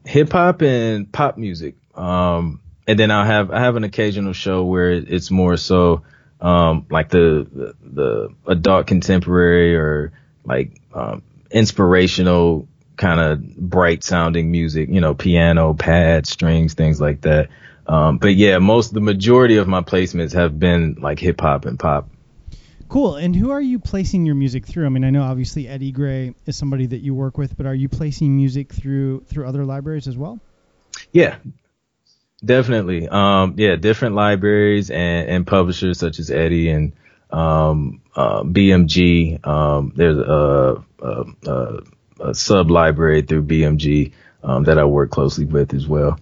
Hip 0.07 0.33
hop 0.33 0.63
and 0.63 1.11
pop 1.13 1.37
music. 1.37 1.77
Um, 1.95 2.61
and 2.87 2.99
then 2.99 3.11
I'll 3.11 3.27
have 3.27 3.51
I 3.51 3.61
have 3.61 3.77
an 3.77 3.85
occasional 3.85 4.33
show 4.33 4.65
where 4.65 4.91
it's 4.91 5.31
more 5.31 5.57
so 5.57 6.03
um, 6.41 6.87
like 6.91 7.11
the, 7.11 7.47
the, 7.53 7.75
the 7.83 8.29
adult 8.47 8.87
contemporary 8.87 9.77
or 9.77 10.13
like 10.45 10.81
um, 10.95 11.23
inspirational 11.51 12.67
kind 12.97 13.21
of 13.21 13.57
bright 13.57 14.03
sounding 14.05 14.51
music, 14.51 14.89
you 14.91 15.01
know, 15.01 15.15
piano, 15.15 15.75
pad, 15.75 16.27
strings, 16.27 16.75
things 16.75 17.01
like 17.01 17.23
that. 17.23 17.49
Um, 17.91 18.19
but 18.19 18.37
yeah, 18.37 18.59
most 18.59 18.95
the 18.95 19.01
majority 19.01 19.57
of 19.57 19.67
my 19.67 19.81
placements 19.81 20.33
have 20.35 20.61
been 20.61 20.99
like 21.01 21.19
hip 21.19 21.41
hop 21.41 21.65
and 21.65 21.77
pop. 21.77 22.09
Cool. 22.89 23.17
And 23.17 23.35
who 23.35 23.51
are 23.51 23.61
you 23.61 23.81
placing 23.81 24.25
your 24.27 24.37
music 24.37 24.65
through? 24.65 24.87
I 24.87 24.91
mean, 24.91 25.03
I 25.03 25.11
know 25.11 25.23
obviously 25.23 25.67
Eddie 25.67 25.91
Gray 25.91 26.35
is 26.47 26.57
somebody 26.57 26.87
that 26.87 26.99
you 26.99 27.15
work 27.15 27.37
with, 27.37 27.57
but 27.57 27.67
are 27.67 27.75
you 27.75 27.89
placing 27.89 28.37
music 28.37 28.73
through 28.73 29.23
through 29.23 29.49
other 29.49 29.65
libraries 29.65 30.07
as 30.07 30.17
well? 30.17 30.39
Yeah, 31.11 31.39
definitely. 32.45 33.09
Um, 33.09 33.55
yeah, 33.57 33.75
different 33.75 34.15
libraries 34.15 34.91
and, 34.91 35.29
and 35.29 35.47
publishers 35.47 35.99
such 35.99 36.21
as 36.21 36.31
Eddie 36.31 36.69
and 36.69 36.93
um, 37.31 38.03
uh, 38.15 38.45
BMG. 38.45 39.45
Um, 39.45 39.93
there's 39.97 40.17
a, 40.17 40.85
a, 41.03 41.25
a, 41.45 41.81
a 42.21 42.35
sub 42.37 42.71
library 42.71 43.23
through 43.23 43.43
BMG 43.43 44.13
um, 44.45 44.63
that 44.65 44.79
I 44.79 44.85
work 44.85 45.11
closely 45.11 45.45
with 45.45 45.75
as 45.75 45.89
well. 45.89 46.21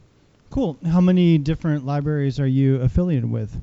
Cool. 0.50 0.78
How 0.86 1.00
many 1.00 1.38
different 1.38 1.84
libraries 1.84 2.40
are 2.40 2.46
you 2.46 2.76
affiliated 2.76 3.30
with? 3.30 3.60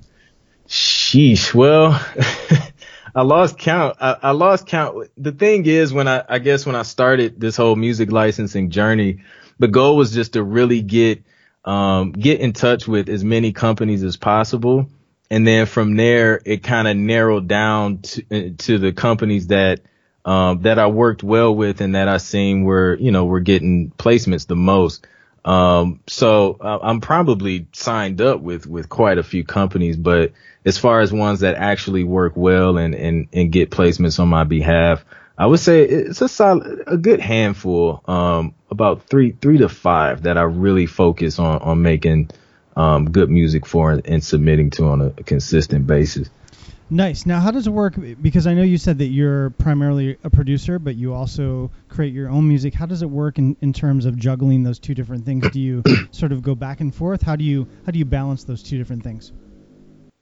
Sheesh. 0.67 1.53
Well, 1.53 1.91
I 3.15 3.21
lost 3.21 3.57
count. 3.57 3.97
I, 3.99 4.17
I, 4.21 4.31
lost 4.31 4.67
count. 4.67 5.09
The 5.17 5.31
thing 5.31 5.65
is, 5.65 5.93
when 5.93 6.07
I, 6.07 6.23
I 6.27 6.39
guess 6.39 6.65
when 6.65 6.75
I 6.75 6.83
started 6.83 7.39
this 7.39 7.55
whole 7.55 7.75
music 7.75 8.11
licensing 8.11 8.69
journey, 8.69 9.23
the 9.59 9.67
goal 9.67 9.95
was 9.95 10.13
just 10.13 10.33
to 10.33 10.43
really 10.43 10.81
get, 10.81 11.23
um, 11.63 12.11
get 12.11 12.39
in 12.39 12.53
touch 12.53 12.87
with 12.87 13.09
as 13.09 13.23
many 13.23 13.51
companies 13.51 14.03
as 14.03 14.17
possible. 14.17 14.89
And 15.29 15.47
then 15.47 15.65
from 15.65 15.95
there, 15.95 16.41
it 16.45 16.61
kind 16.61 16.87
of 16.87 16.97
narrowed 16.97 17.47
down 17.47 17.99
to, 17.99 18.51
to 18.51 18.77
the 18.77 18.93
companies 18.93 19.47
that, 19.47 19.81
um, 20.23 20.63
that 20.63 20.77
I 20.77 20.87
worked 20.87 21.23
well 21.23 21.55
with 21.55 21.81
and 21.81 21.95
that 21.95 22.07
I 22.07 22.17
seen 22.17 22.63
were, 22.63 22.95
you 22.99 23.11
know, 23.11 23.25
were 23.25 23.39
getting 23.39 23.91
placements 23.91 24.45
the 24.45 24.55
most. 24.55 25.07
Um, 25.45 25.99
so 26.07 26.57
uh, 26.59 26.79
I'm 26.81 27.01
probably 27.01 27.67
signed 27.71 28.19
up 28.19 28.41
with, 28.41 28.65
with 28.65 28.89
quite 28.89 29.19
a 29.19 29.23
few 29.23 29.43
companies, 29.43 29.95
but 29.95 30.33
as 30.65 30.79
far 30.79 30.99
as 31.01 31.13
ones 31.13 31.41
that 31.41 31.55
actually 31.55 32.03
work 32.03 32.33
well 32.35 32.77
and, 32.77 32.95
and, 32.95 33.27
and 33.31 33.51
get 33.51 33.69
placements 33.69 34.19
on 34.19 34.27
my 34.27 34.43
behalf, 34.43 35.05
I 35.37 35.45
would 35.45 35.59
say 35.59 35.83
it's 35.83 36.21
a 36.21 36.27
solid, 36.27 36.83
a 36.87 36.97
good 36.97 37.19
handful, 37.19 38.01
um, 38.07 38.55
about 38.71 39.03
three, 39.07 39.31
three 39.39 39.59
to 39.59 39.69
five 39.69 40.23
that 40.23 40.37
I 40.37 40.43
really 40.43 40.87
focus 40.87 41.37
on, 41.37 41.61
on 41.61 41.81
making, 41.83 42.31
um, 42.75 43.11
good 43.11 43.29
music 43.29 43.65
for 43.65 43.91
and, 43.91 44.05
and 44.05 44.23
submitting 44.23 44.71
to 44.71 44.85
on 44.85 45.01
a, 45.01 45.07
a 45.07 45.23
consistent 45.23 45.85
basis. 45.85 46.29
Nice. 46.89 47.25
Now, 47.25 47.39
how 47.39 47.49
does 47.49 47.65
it 47.65 47.71
work? 47.71 47.95
Because 48.21 48.45
I 48.45 48.53
know 48.53 48.61
you 48.61 48.77
said 48.77 48.99
that 48.99 49.07
you're 49.07 49.49
primarily 49.51 50.17
a 50.23 50.29
producer, 50.29 50.77
but 50.77 50.95
you 50.95 51.13
also 51.13 51.71
create 51.89 52.13
your 52.13 52.29
own 52.29 52.47
music. 52.47 52.75
How 52.75 52.85
does 52.85 53.01
it 53.01 53.09
work 53.09 53.39
in, 53.39 53.57
in 53.61 53.73
terms 53.73 54.05
of 54.05 54.17
juggling 54.17 54.61
those 54.61 54.77
two 54.77 54.93
different 54.93 55.25
things? 55.25 55.49
Do 55.49 55.59
you 55.59 55.81
sort 56.11 56.31
of 56.31 56.43
go 56.43 56.53
back 56.53 56.81
and 56.81 56.93
forth? 56.93 57.23
How 57.23 57.35
do 57.35 57.43
you 57.43 57.67
how 57.85 57.91
do 57.91 57.97
you 57.97 58.05
balance 58.05 58.43
those 58.43 58.61
two 58.61 58.77
different 58.77 59.03
things? 59.03 59.31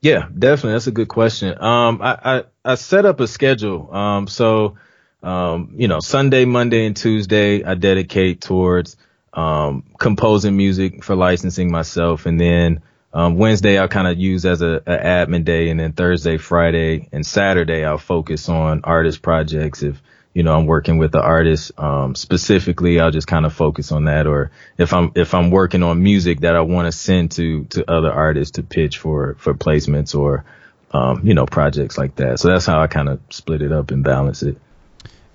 Yeah, 0.02 0.28
definitely. 0.38 0.74
That's 0.74 0.88
a 0.88 0.92
good 0.92 1.08
question. 1.08 1.62
Um, 1.62 2.02
I, 2.02 2.18
I, 2.24 2.44
I 2.66 2.76
set 2.76 3.06
up 3.06 3.22
a 3.22 3.28
schedule. 3.28 3.94
Um, 3.94 4.28
so, 4.28 4.76
um, 5.22 5.74
you 5.78 5.88
know, 5.88 6.02
Sunday, 6.02 6.44
Monday, 6.44 6.86
and 6.86 6.96
Tuesday, 6.96 7.64
I 7.64 7.76
dedicate 7.76 8.42
towards 8.42 8.98
um, 9.34 9.86
composing 9.98 10.58
music 10.58 11.06
for 11.06 11.16
licensing 11.16 11.72
myself, 11.72 12.26
and 12.26 12.38
then 12.40 12.82
um, 13.14 13.38
Wednesday 13.38 13.78
I'll 13.78 13.88
kind 13.88 14.08
of 14.08 14.18
use 14.18 14.46
as 14.46 14.62
a, 14.62 14.82
a, 14.88 14.98
admin 14.98 15.46
day, 15.46 15.70
and 15.70 15.80
then 15.80 15.94
Thursday, 15.94 16.38
Friday, 16.38 17.10
and 17.12 17.26
Saturday 17.26 17.86
I'll 17.86 18.00
focus 18.00 18.50
on 18.50 18.82
artist 18.84 19.22
projects. 19.22 19.84
If 19.84 20.02
you 20.34 20.42
know 20.42 20.58
I'm 20.58 20.66
working 20.66 20.98
with 20.98 21.12
the 21.12 21.22
artist 21.22 21.72
um, 21.78 22.16
specifically, 22.16 23.00
I'll 23.00 23.12
just 23.12 23.28
kind 23.28 23.46
of 23.46 23.54
focus 23.54 23.92
on 23.92 24.06
that. 24.06 24.26
Or 24.26 24.52
if 24.80 24.94
I'm 24.94 25.12
if 25.16 25.36
I'm 25.36 25.52
working 25.52 25.84
on 25.84 26.02
music 26.02 26.40
that 26.40 26.56
I 26.56 26.62
want 26.62 26.88
to 26.88 26.92
send 26.92 27.32
to 27.34 27.66
to 27.66 27.90
other 27.90 28.12
artists 28.12 28.54
to 28.54 28.64
pitch 28.64 28.98
for 28.98 29.36
for 29.38 29.54
placements 29.54 30.18
or 30.18 30.44
um, 30.92 31.22
you 31.24 31.36
know 31.36 31.46
projects 31.46 32.00
like 32.00 32.16
that. 32.16 32.40
So 32.40 32.48
that's 32.48 32.66
how 32.66 32.82
I 32.82 32.88
kind 32.88 33.10
of 33.10 33.20
split 33.30 33.62
it 33.62 33.72
up 33.72 33.92
and 33.92 34.04
balance 34.04 34.42
it. 34.42 34.58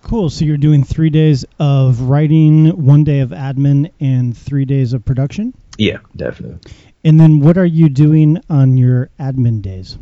Cool. 0.03 0.31
So 0.31 0.45
you're 0.45 0.57
doing 0.57 0.85
three 0.85 1.11
days 1.11 1.45
of 1.61 2.01
writing, 2.01 2.85
one 2.85 3.05
day 3.05 3.21
of 3.21 3.31
admin, 3.31 3.93
and 4.01 4.37
three 4.37 4.65
days 4.65 4.95
of 4.95 5.05
production. 5.05 5.55
Yeah, 5.77 5.99
definitely. 6.17 6.59
And 7.05 7.19
then 7.19 7.41
what 7.41 7.57
are 7.59 7.65
you 7.65 7.89
doing 7.89 8.43
on 8.51 8.77
your 8.77 9.11
admin 9.19 9.63
days? 9.63 9.97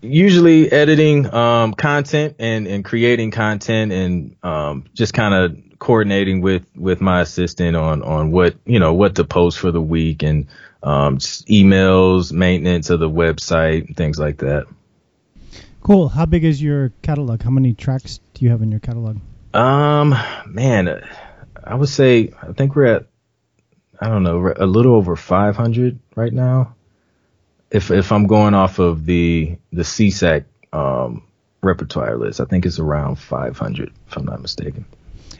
Usually 0.00 0.70
editing 0.70 1.32
um, 1.32 1.74
content 1.74 2.36
and, 2.38 2.66
and 2.66 2.84
creating 2.84 3.30
content 3.30 3.92
and 3.92 4.36
um, 4.42 4.84
just 4.94 5.14
kind 5.14 5.34
of 5.34 5.78
coordinating 5.78 6.40
with, 6.40 6.66
with 6.74 7.00
my 7.00 7.20
assistant 7.20 7.76
on, 7.76 8.02
on 8.02 8.30
what, 8.30 8.56
you 8.64 8.78
know, 8.78 8.94
what 8.94 9.16
to 9.16 9.24
post 9.24 9.58
for 9.58 9.70
the 9.70 9.80
week 9.80 10.22
and 10.22 10.46
um, 10.82 11.18
emails, 11.18 12.32
maintenance 12.32 12.90
of 12.90 13.00
the 13.00 13.10
website, 13.10 13.96
things 13.96 14.18
like 14.18 14.38
that. 14.38 14.66
Cool. 15.82 16.08
How 16.08 16.26
big 16.26 16.44
is 16.44 16.62
your 16.62 16.92
catalog? 17.02 17.42
How 17.42 17.50
many 17.50 17.74
tracks 17.74 18.20
do 18.34 18.44
you 18.44 18.50
have 18.50 18.62
in 18.62 18.70
your 18.70 18.80
catalog? 18.80 19.18
Um, 19.52 20.14
man, 20.46 21.02
I 21.62 21.74
would 21.74 21.88
say 21.88 22.32
I 22.40 22.52
think 22.52 22.74
we're 22.74 22.86
at 22.86 23.06
I 24.02 24.08
don't 24.08 24.24
know, 24.24 24.52
a 24.56 24.66
little 24.66 24.96
over 24.96 25.14
500 25.14 25.98
right 26.16 26.32
now. 26.32 26.74
If 27.70 27.92
if 27.92 28.10
I'm 28.10 28.26
going 28.26 28.52
off 28.52 28.80
of 28.80 29.06
the 29.06 29.56
the 29.72 29.82
SESAC 29.82 30.44
um, 30.72 31.22
repertoire 31.62 32.16
list, 32.16 32.40
I 32.40 32.44
think 32.46 32.66
it's 32.66 32.80
around 32.80 33.16
500 33.16 33.92
if 34.08 34.16
I'm 34.16 34.24
not 34.24 34.42
mistaken. 34.42 34.84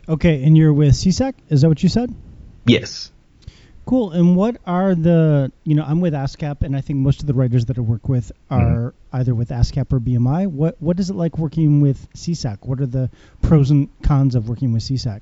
Okay, 0.09 0.45
and 0.45 0.57
you're 0.57 0.73
with 0.73 0.95
SESAC? 0.95 1.35
Is 1.49 1.62
that 1.62 1.69
what 1.69 1.83
you 1.83 1.88
said? 1.88 2.14
Yes. 2.64 3.11
Cool. 3.85 4.12
And 4.12 4.37
what 4.37 4.59
are 4.64 4.95
the, 4.95 5.50
you 5.64 5.75
know, 5.75 5.83
I'm 5.83 6.00
with 6.00 6.12
ASCAP, 6.12 6.62
and 6.62 6.76
I 6.76 6.81
think 6.81 7.00
most 7.00 7.21
of 7.21 7.26
the 7.26 7.35
writers 7.35 7.66
that 7.66 7.78
I 7.78 7.81
work 7.81 8.09
with 8.09 8.31
are 8.49 8.61
mm-hmm. 8.61 9.16
either 9.16 9.35
with 9.35 9.49
ASCAP 9.49 9.92
or 9.92 9.99
BMI. 9.99 10.47
What 10.47 10.81
What 10.81 11.00
is 11.00 11.11
it 11.11 11.16
like 11.16 11.37
working 11.37 11.81
with 11.81 12.09
SESAC? 12.14 12.59
What 12.62 12.81
are 12.81 12.87
the 12.87 13.11
pros 13.42 13.73
and 13.73 13.88
cons 14.02 14.37
of 14.37 14.49
working 14.49 14.73
with 14.73 14.85
SESAC? 14.85 15.21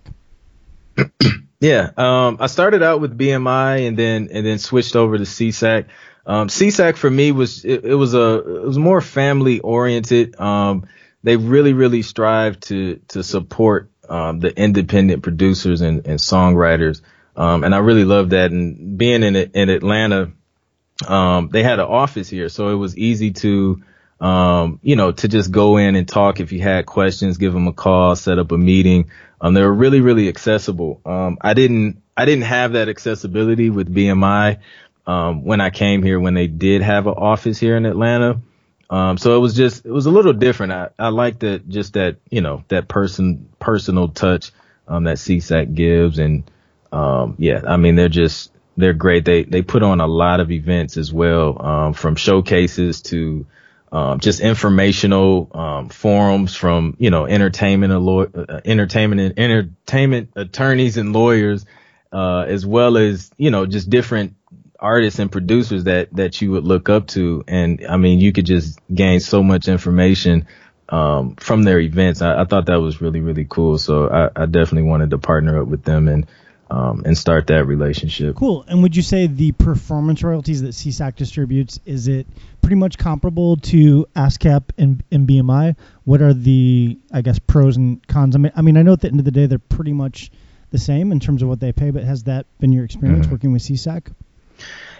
Yeah, 1.60 1.90
um, 1.98 2.38
I 2.40 2.46
started 2.46 2.82
out 2.82 3.02
with 3.02 3.16
BMI 3.16 3.86
and 3.86 3.96
then 3.96 4.30
and 4.32 4.46
then 4.46 4.58
switched 4.58 4.96
over 4.96 5.18
to 5.18 5.24
SESAC. 5.24 5.86
Um, 6.26 6.48
SESAC 6.48 6.96
for 6.96 7.10
me 7.10 7.32
was 7.32 7.66
it, 7.66 7.84
it, 7.84 7.94
was 7.94 8.14
a 8.14 8.38
it 8.38 8.66
was 8.66 8.78
more 8.78 9.02
family 9.02 9.60
oriented. 9.60 10.40
Um, 10.40 10.86
they 11.22 11.36
really 11.36 11.74
really 11.74 12.00
strive 12.00 12.58
to 12.60 13.00
to 13.08 13.22
support 13.22 13.90
um, 14.08 14.40
the 14.40 14.56
independent 14.58 15.22
producers 15.22 15.82
and, 15.82 16.06
and 16.06 16.18
songwriters, 16.18 17.02
um, 17.36 17.62
and 17.62 17.74
I 17.74 17.78
really 17.78 18.06
love 18.06 18.30
that. 18.30 18.50
And 18.52 18.96
being 18.96 19.22
in 19.22 19.36
in 19.36 19.68
Atlanta, 19.68 20.32
um, 21.06 21.50
they 21.50 21.62
had 21.62 21.78
an 21.78 21.86
office 21.86 22.30
here, 22.30 22.48
so 22.48 22.70
it 22.70 22.76
was 22.76 22.96
easy 22.96 23.32
to 23.32 23.82
um, 24.20 24.80
you 24.82 24.96
know, 24.96 25.12
to 25.12 25.28
just 25.28 25.50
go 25.50 25.78
in 25.78 25.96
and 25.96 26.06
talk 26.06 26.40
if 26.40 26.52
you 26.52 26.60
had 26.60 26.84
questions, 26.84 27.38
give 27.38 27.52
them 27.52 27.68
a 27.68 27.72
call, 27.72 28.14
set 28.16 28.38
up 28.38 28.52
a 28.52 28.58
meeting. 28.58 29.10
Um, 29.40 29.54
they 29.54 29.62
were 29.62 29.72
really, 29.72 30.00
really 30.00 30.28
accessible. 30.28 31.00
Um, 31.06 31.38
I 31.40 31.54
didn't, 31.54 32.02
I 32.16 32.26
didn't 32.26 32.44
have 32.44 32.72
that 32.72 32.88
accessibility 32.90 33.70
with 33.70 33.92
BMI, 33.92 34.58
um, 35.06 35.44
when 35.44 35.62
I 35.62 35.70
came 35.70 36.02
here, 36.02 36.20
when 36.20 36.34
they 36.34 36.46
did 36.46 36.82
have 36.82 37.06
an 37.06 37.14
office 37.14 37.58
here 37.58 37.76
in 37.76 37.86
Atlanta. 37.86 38.42
Um, 38.90 39.16
so 39.16 39.36
it 39.36 39.38
was 39.38 39.54
just, 39.54 39.86
it 39.86 39.90
was 39.90 40.06
a 40.06 40.10
little 40.10 40.34
different. 40.34 40.72
I, 40.72 40.88
I 40.98 41.08
like 41.08 41.38
that, 41.38 41.66
just 41.68 41.94
that, 41.94 42.16
you 42.28 42.42
know, 42.42 42.64
that 42.68 42.88
person, 42.88 43.48
personal 43.58 44.08
touch, 44.08 44.50
um, 44.86 45.04
that 45.04 45.16
SESAC 45.16 45.74
gives. 45.74 46.18
And, 46.18 46.50
um, 46.92 47.36
yeah, 47.38 47.62
I 47.66 47.78
mean, 47.78 47.94
they're 47.94 48.08
just, 48.08 48.52
they're 48.76 48.92
great. 48.92 49.24
They, 49.24 49.44
they 49.44 49.62
put 49.62 49.82
on 49.82 50.00
a 50.00 50.06
lot 50.06 50.40
of 50.40 50.50
events 50.50 50.98
as 50.98 51.10
well, 51.12 51.64
um, 51.64 51.92
from 51.94 52.16
showcases 52.16 53.00
to, 53.02 53.46
um, 53.92 54.20
just 54.20 54.40
informational 54.40 55.50
um, 55.52 55.88
forums 55.88 56.54
from 56.54 56.97
you 56.99 57.11
know 57.11 57.26
entertainment 57.26 57.92
uh, 57.92 58.61
entertainment 58.64 59.20
and 59.20 59.38
entertainment 59.38 60.30
attorneys 60.37 60.97
and 60.97 61.12
lawyers, 61.12 61.66
uh, 62.12 62.44
as 62.47 62.64
well 62.64 62.97
as 62.97 63.30
you 63.37 63.50
know 63.50 63.66
just 63.66 63.90
different 63.90 64.37
artists 64.78 65.18
and 65.18 65.30
producers 65.30 65.85
that 65.85 66.14
that 66.14 66.40
you 66.40 66.52
would 66.52 66.64
look 66.64 66.88
up 66.88 67.09
to, 67.09 67.44
and 67.49 67.85
I 67.88 67.97
mean 67.97 68.20
you 68.20 68.32
could 68.32 68.47
just 68.47 68.78
gain 68.94 69.20
so 69.20 69.42
much 69.42 69.66
information 69.66 70.47
um, 70.88 71.35
from 71.37 71.64
their 71.64 71.80
events. 71.80 72.23
I, 72.23 72.42
I, 72.42 72.44
thought 72.44 72.66
that 72.66 72.80
was 72.80 73.00
really 73.00 73.20
really 73.20 73.47
cool, 73.49 73.76
so 73.78 74.09
I, 74.09 74.42
I 74.42 74.47
definitely 74.47 74.88
wanted 74.88 75.11
to 75.11 75.18
partner 75.18 75.61
up 75.61 75.68
with 75.68 75.82
them 75.82 76.06
and 76.06 76.26
um, 76.70 77.02
and 77.04 77.18
start 77.18 77.48
that 77.48 77.66
relationship. 77.66 78.36
Cool. 78.36 78.64
And 78.68 78.82
would 78.82 78.94
you 78.94 79.02
say 79.02 79.26
the 79.26 79.52
performance 79.52 80.22
royalties 80.22 80.62
that 80.62 80.68
SESAC 80.68 81.16
distributes 81.16 81.80
is 81.84 82.06
it 82.06 82.26
pretty 82.62 82.76
much 82.76 82.96
comparable 82.96 83.56
to 83.56 84.06
ASCAP 84.14 84.62
and, 84.78 85.02
and 85.10 85.28
BMI? 85.28 85.76
What 86.04 86.22
are 86.22 86.32
the 86.32 86.96
I 87.12 87.22
guess 87.22 87.38
pros 87.40 87.76
and 87.76 88.06
cons? 88.06 88.36
I 88.36 88.38
mean, 88.38 88.52
I 88.54 88.62
mean, 88.62 88.76
I 88.76 88.82
know 88.82 88.92
at 88.92 89.00
the 89.00 89.08
end 89.08 89.18
of 89.18 89.24
the 89.24 89.32
day 89.32 89.46
they're 89.46 89.58
pretty 89.58 89.92
much 89.92 90.30
the 90.70 90.78
same 90.78 91.10
in 91.10 91.18
terms 91.18 91.42
of 91.42 91.48
what 91.48 91.58
they 91.58 91.72
pay, 91.72 91.90
but 91.90 92.04
has 92.04 92.24
that 92.24 92.46
been 92.60 92.72
your 92.72 92.84
experience 92.84 93.26
mm-hmm. 93.26 93.34
working 93.34 93.52
with 93.52 93.62
SESAC? 93.62 94.12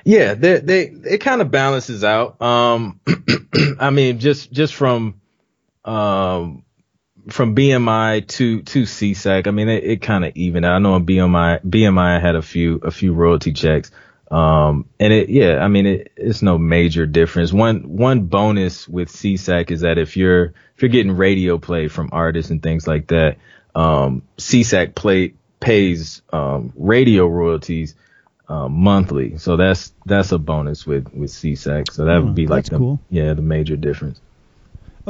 Yeah, 0.05 0.35
they 0.35 0.59
they 0.59 0.83
it 0.83 1.19
kind 1.19 1.41
of 1.41 1.51
balances 1.51 2.03
out. 2.03 2.41
Um, 2.43 3.01
I 3.79 3.91
mean, 3.91 4.19
just 4.19 4.51
just 4.51 4.75
from 4.75 5.21
um 5.85 6.65
from 7.31 7.55
BMI 7.55 8.27
to 8.27 8.63
to 8.63 8.83
SESAC, 8.83 9.47
I 9.47 9.51
mean 9.51 9.69
it, 9.69 9.85
it 9.85 10.03
kind 10.03 10.25
of 10.25 10.33
even 10.37 10.65
out. 10.65 10.75
I 10.75 10.79
know 10.79 10.97
in 10.97 11.07
BMI 11.07 11.63
BMI 11.63 12.21
had 12.21 12.37
a 12.37 12.43
few 12.43 12.77
a 12.83 12.91
few 12.91 13.13
royalty 13.15 13.53
checks. 13.53 13.91
Um, 14.31 14.89
and 15.01 15.13
it, 15.13 15.29
yeah, 15.29 15.59
I 15.59 15.69
mean, 15.69 15.87
it, 15.87 16.13
it's 16.17 16.41
no 16.41 16.57
major 16.57 17.05
difference. 17.05 17.53
One, 17.53 17.97
one 17.97 18.27
bonus 18.27 18.89
with 18.89 19.09
SESAC 19.09 19.71
is 19.73 19.81
that 19.81 19.99
if 19.99 20.17
you're, 20.17 20.45
if 20.77 20.83
you're 20.83 20.89
getting 20.89 21.17
radio 21.17 21.59
play 21.59 21.89
from 21.89 22.11
artists 22.13 22.51
and 22.51 22.63
things 22.63 22.87
like 22.87 23.09
that, 23.09 23.39
um, 23.75 24.23
SESAC 24.39 24.95
play, 24.95 25.35
pays, 25.59 26.23
um, 26.33 26.73
radio 26.77 27.27
royalties, 27.27 27.97
um, 28.49 28.73
monthly. 28.73 29.37
So 29.39 29.57
that's, 29.57 29.93
that's 30.07 30.31
a 30.31 30.39
bonus 30.39 30.87
with, 30.87 31.13
with 31.13 31.31
SESAC. 31.31 31.93
So 31.93 32.05
that 32.05 32.19
oh, 32.19 32.27
would 32.27 32.35
be 32.37 32.47
like 32.47 32.67
the, 32.67 32.79
cool. 32.79 33.01
yeah, 33.11 33.35
the 33.35 33.43
major 33.43 33.77
difference. 33.77 34.21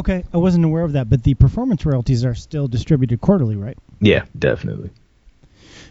Okay, 0.01 0.25
I 0.33 0.39
wasn't 0.39 0.65
aware 0.65 0.83
of 0.83 0.95
that, 0.95 1.11
but 1.11 1.23
the 1.23 1.35
performance 1.35 1.85
royalties 1.85 2.25
are 2.25 2.35
still 2.35 2.69
distributed 2.69 3.21
quarterly, 3.21 3.57
right? 3.57 3.77
Yeah, 4.01 4.25
definitely. 4.39 4.89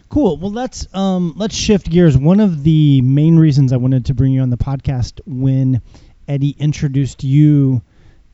Cool. 0.08 0.36
Well, 0.36 0.50
let's 0.50 0.92
um, 0.92 1.34
let's 1.36 1.54
shift 1.54 1.88
gears. 1.88 2.18
One 2.18 2.40
of 2.40 2.64
the 2.64 3.02
main 3.02 3.36
reasons 3.36 3.72
I 3.72 3.76
wanted 3.76 4.06
to 4.06 4.14
bring 4.14 4.32
you 4.32 4.40
on 4.40 4.50
the 4.50 4.56
podcast 4.56 5.20
when 5.26 5.80
Eddie 6.26 6.56
introduced 6.58 7.22
you 7.22 7.82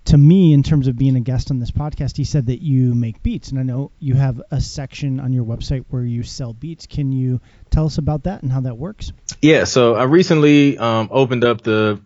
to 0.07 0.17
me 0.17 0.55
in 0.55 0.63
terms 0.63 0.89
of 0.89 0.97
being 0.97 1.15
a 1.15 1.21
guest 1.21 1.51
on 1.51 1.59
this 1.61 1.73
podcast, 1.73 2.17
he 2.17 2.25
said 2.25 2.47
that 2.47 2.63
you 2.63 2.95
make 2.95 3.23
beats, 3.23 3.51
and 3.51 3.61
I 3.61 3.63
know 3.63 3.91
you 3.99 4.15
have 4.15 4.41
a 4.51 4.63
section 4.63 5.21
on 5.21 5.35
your 5.35 5.45
website 5.45 5.85
where 5.91 6.05
you 6.05 6.23
sell 6.23 6.55
beats. 6.55 6.87
Can 6.87 7.13
you 7.13 7.39
tell 7.69 7.85
us 7.85 7.99
about 7.99 8.23
that 8.23 8.43
and 8.43 8.51
how 8.51 8.63
that 8.63 8.79
works? 8.79 9.13
Yeah, 9.43 9.65
so 9.65 9.95
I 9.95 10.05
recently 10.05 10.79
um, 10.79 11.09
opened 11.11 11.45
up 11.45 11.61
the 11.61 12.01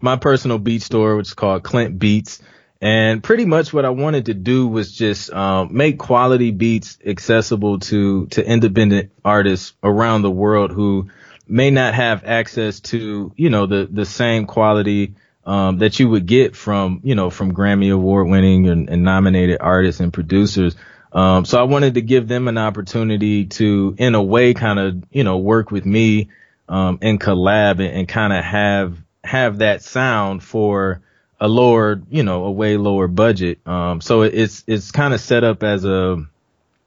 my 0.00 0.16
personal 0.16 0.58
beat 0.58 0.80
store, 0.80 1.16
which 1.16 1.28
is 1.28 1.34
called 1.34 1.64
Clint 1.64 1.98
Beats, 1.98 2.40
and 2.80 3.22
pretty 3.22 3.44
much 3.44 3.72
what 3.72 3.84
I 3.84 3.90
wanted 3.90 4.26
to 4.26 4.34
do 4.34 4.66
was 4.66 4.92
just 4.92 5.30
um, 5.32 5.76
make 5.76 5.98
quality 5.98 6.50
beats 6.50 6.98
accessible 7.04 7.80
to 7.80 8.26
to 8.28 8.44
independent 8.44 9.10
artists 9.24 9.74
around 9.82 10.22
the 10.22 10.30
world 10.30 10.70
who 10.70 11.10
may 11.46 11.70
not 11.70 11.94
have 11.94 12.24
access 12.24 12.80
to 12.80 13.32
you 13.36 13.50
know 13.50 13.66
the 13.66 13.88
the 13.90 14.06
same 14.06 14.46
quality 14.46 15.14
um, 15.44 15.78
that 15.78 15.98
you 15.98 16.08
would 16.08 16.26
get 16.26 16.54
from, 16.54 17.00
you 17.02 17.14
know, 17.14 17.30
from 17.30 17.54
Grammy 17.54 17.92
award 17.92 18.28
winning 18.28 18.68
and, 18.68 18.88
and, 18.88 19.02
nominated 19.02 19.58
artists 19.60 20.00
and 20.00 20.12
producers. 20.12 20.76
Um, 21.12 21.44
so 21.44 21.58
I 21.58 21.64
wanted 21.64 21.94
to 21.94 22.02
give 22.02 22.28
them 22.28 22.46
an 22.46 22.58
opportunity 22.58 23.46
to, 23.46 23.94
in 23.98 24.14
a 24.14 24.22
way, 24.22 24.54
kind 24.54 24.78
of, 24.78 25.02
you 25.10 25.24
know, 25.24 25.38
work 25.38 25.70
with 25.70 25.84
me, 25.84 26.28
um, 26.68 26.98
and 27.02 27.20
collab 27.20 27.80
and, 27.80 27.96
and 27.96 28.08
kind 28.08 28.32
of 28.32 28.44
have, 28.44 28.98
have 29.24 29.58
that 29.58 29.82
sound 29.82 30.44
for 30.44 31.02
a 31.40 31.48
lower, 31.48 32.00
you 32.10 32.22
know, 32.22 32.44
a 32.44 32.50
way 32.50 32.76
lower 32.76 33.08
budget. 33.08 33.66
Um, 33.66 34.00
so 34.00 34.22
it's, 34.22 34.62
it's 34.66 34.90
kind 34.90 35.14
of 35.14 35.20
set 35.20 35.42
up 35.42 35.62
as 35.62 35.84
a, 35.84 36.24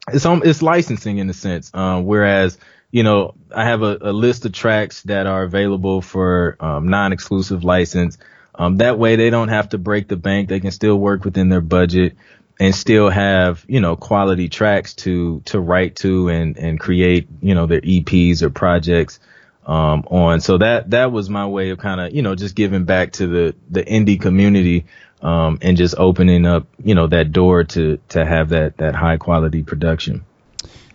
it's, 0.08 0.24
it's 0.26 0.62
licensing 0.62 1.18
in 1.18 1.28
a 1.28 1.32
sense. 1.32 1.72
Um, 1.74 2.04
whereas, 2.04 2.56
you 2.90 3.02
know, 3.02 3.34
I 3.54 3.64
have 3.64 3.82
a, 3.82 3.98
a, 4.00 4.12
list 4.12 4.44
of 4.46 4.52
tracks 4.52 5.02
that 5.02 5.26
are 5.26 5.42
available 5.42 6.00
for, 6.00 6.56
um, 6.60 6.88
non-exclusive 6.88 7.64
license. 7.64 8.18
Um, 8.54 8.76
that 8.76 8.98
way 8.98 9.16
they 9.16 9.30
don't 9.30 9.48
have 9.48 9.70
to 9.70 9.78
break 9.78 10.06
the 10.06 10.16
bank. 10.16 10.48
They 10.48 10.60
can 10.60 10.70
still 10.70 10.96
work 10.96 11.24
within 11.24 11.48
their 11.48 11.60
budget 11.60 12.16
and 12.60 12.72
still 12.72 13.10
have, 13.10 13.64
you 13.66 13.80
know, 13.80 13.96
quality 13.96 14.48
tracks 14.48 14.94
to, 14.94 15.40
to 15.46 15.58
write 15.58 15.96
to 15.96 16.28
and, 16.28 16.56
and 16.56 16.78
create, 16.78 17.26
you 17.42 17.56
know, 17.56 17.66
their 17.66 17.80
EPs 17.80 18.42
or 18.42 18.50
projects, 18.50 19.18
um, 19.66 20.04
on. 20.08 20.40
So 20.40 20.58
that, 20.58 20.90
that 20.90 21.12
was 21.12 21.30
my 21.30 21.46
way 21.46 21.70
of 21.70 21.78
kind 21.78 22.00
of, 22.00 22.14
you 22.14 22.22
know, 22.22 22.34
just 22.34 22.54
giving 22.54 22.84
back 22.84 23.12
to 23.12 23.26
the, 23.26 23.54
the 23.70 23.82
indie 23.82 24.20
community, 24.20 24.86
um, 25.22 25.58
and 25.62 25.76
just 25.76 25.94
opening 25.96 26.44
up, 26.44 26.66
you 26.82 26.94
know, 26.94 27.06
that 27.06 27.32
door 27.32 27.64
to, 27.64 27.98
to 28.10 28.24
have 28.24 28.50
that, 28.50 28.76
that 28.76 28.94
high 28.94 29.16
quality 29.16 29.62
production. 29.62 30.24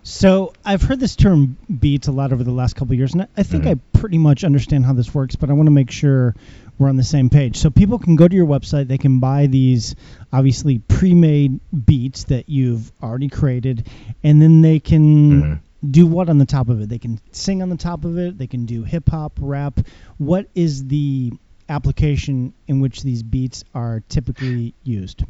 So 0.04 0.54
I've 0.64 0.82
heard 0.82 1.00
this 1.00 1.16
term 1.16 1.58
beats 1.68 2.08
a 2.08 2.12
lot 2.12 2.32
over 2.32 2.44
the 2.44 2.52
last 2.52 2.76
couple 2.76 2.96
years, 2.96 3.14
and 3.14 3.28
I 3.36 3.44
think 3.44 3.66
mm-hmm. 3.66 3.80
I 3.96 4.00
pretty 4.00 4.18
much 4.18 4.44
understand 4.44 4.86
how 4.86 4.94
this 4.94 5.14
works. 5.14 5.36
But 5.36 5.50
I 5.50 5.54
want 5.54 5.68
to 5.68 5.72
make 5.72 5.92
sure 5.92 6.36
we're 6.80 6.90
on 6.90 6.96
the 6.96 7.04
same 7.04 7.30
page. 7.30 7.58
So 7.58 7.70
people 7.70 8.00
can 8.00 8.16
go 8.16 8.28
to 8.28 8.36
your 8.36 8.48
website, 8.48 8.88
they 8.88 8.98
can 8.98 9.20
buy 9.20 9.48
these 9.48 9.96
obviously 10.32 10.80
pre-made 10.80 11.60
beats 11.86 12.24
that 12.26 12.50
you've 12.50 12.92
already 13.04 13.30
created, 13.30 13.88
and 14.24 14.42
then 14.42 14.62
they 14.62 14.80
can 14.80 15.42
mm-hmm. 15.42 15.54
Do 15.88 16.08
what 16.08 16.30
on 16.30 16.38
the 16.38 16.46
top 16.46 16.70
of 16.70 16.82
it? 16.82 16.90
They 16.90 17.00
can 17.00 17.20
sing 17.32 17.62
on 17.62 17.70
the 17.70 17.78
top 17.78 18.06
of 18.06 18.18
it. 18.18 18.38
They 18.38 18.48
can 18.48 18.66
do 18.66 18.84
hip 18.84 19.10
hop, 19.10 19.34
rap. 19.40 19.80
What 20.18 20.48
is 20.56 20.88
the 20.88 21.32
application 21.68 22.54
in 22.68 22.80
which 22.80 23.04
these 23.04 23.24
beats 23.24 23.64
are 23.74 24.04
typically 24.10 24.74
used? 24.84 25.24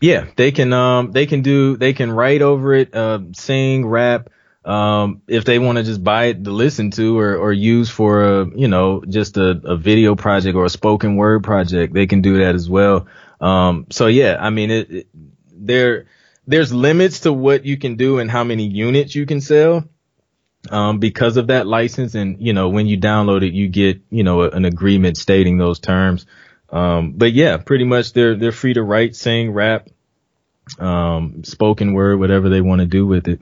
Yeah, 0.00 0.26
they 0.36 0.52
can 0.52 0.72
um 0.72 1.10
they 1.10 1.26
can 1.26 1.42
do 1.42 1.76
they 1.76 1.92
can 1.92 2.12
write 2.12 2.42
over 2.42 2.74
it, 2.74 2.94
uh, 2.94 3.20
sing, 3.32 3.86
rap, 3.86 4.30
um, 4.68 5.22
if 5.26 5.46
they 5.46 5.58
want 5.58 5.78
to 5.78 5.84
just 5.84 6.04
buy 6.04 6.26
it 6.26 6.44
to 6.44 6.50
listen 6.50 6.90
to 6.92 7.18
or, 7.18 7.36
or 7.36 7.52
use 7.54 7.88
for 7.88 8.40
a, 8.42 8.46
you 8.54 8.68
know, 8.68 9.02
just 9.08 9.38
a, 9.38 9.60
a 9.64 9.76
video 9.76 10.14
project 10.14 10.56
or 10.56 10.66
a 10.66 10.70
spoken 10.70 11.16
word 11.16 11.42
project, 11.42 11.94
they 11.94 12.06
can 12.06 12.20
do 12.20 12.38
that 12.40 12.54
as 12.54 12.68
well. 12.68 13.06
Um, 13.40 13.86
so 13.88 14.08
yeah, 14.08 14.36
I 14.38 14.50
mean, 14.50 14.70
it, 14.70 14.90
it, 14.90 15.06
there, 15.52 16.06
there's 16.48 16.72
limits 16.72 17.20
to 17.20 17.32
what 17.32 17.66
you 17.66 17.76
can 17.76 17.96
do 17.96 18.18
and 18.18 18.30
how 18.30 18.42
many 18.42 18.66
units 18.66 19.14
you 19.14 19.26
can 19.26 19.40
sell. 19.40 19.84
Um, 20.70 20.98
because 20.98 21.36
of 21.36 21.46
that 21.48 21.66
license 21.66 22.14
and, 22.14 22.40
you 22.40 22.52
know, 22.52 22.70
when 22.70 22.86
you 22.86 22.98
download 22.98 23.46
it, 23.46 23.52
you 23.52 23.68
get, 23.68 24.00
you 24.10 24.24
know, 24.24 24.42
an 24.42 24.64
agreement 24.64 25.16
stating 25.16 25.56
those 25.56 25.78
terms. 25.78 26.26
Um, 26.70 27.12
but 27.12 27.32
yeah, 27.32 27.58
pretty 27.58 27.84
much 27.84 28.12
they're, 28.12 28.34
they're 28.34 28.50
free 28.50 28.74
to 28.74 28.82
write, 28.82 29.14
sing, 29.14 29.52
rap, 29.52 29.88
um, 30.78 31.44
spoken 31.44 31.92
word, 31.92 32.18
whatever 32.18 32.48
they 32.48 32.60
want 32.60 32.80
to 32.80 32.86
do 32.86 33.06
with 33.06 33.28
it. 33.28 33.40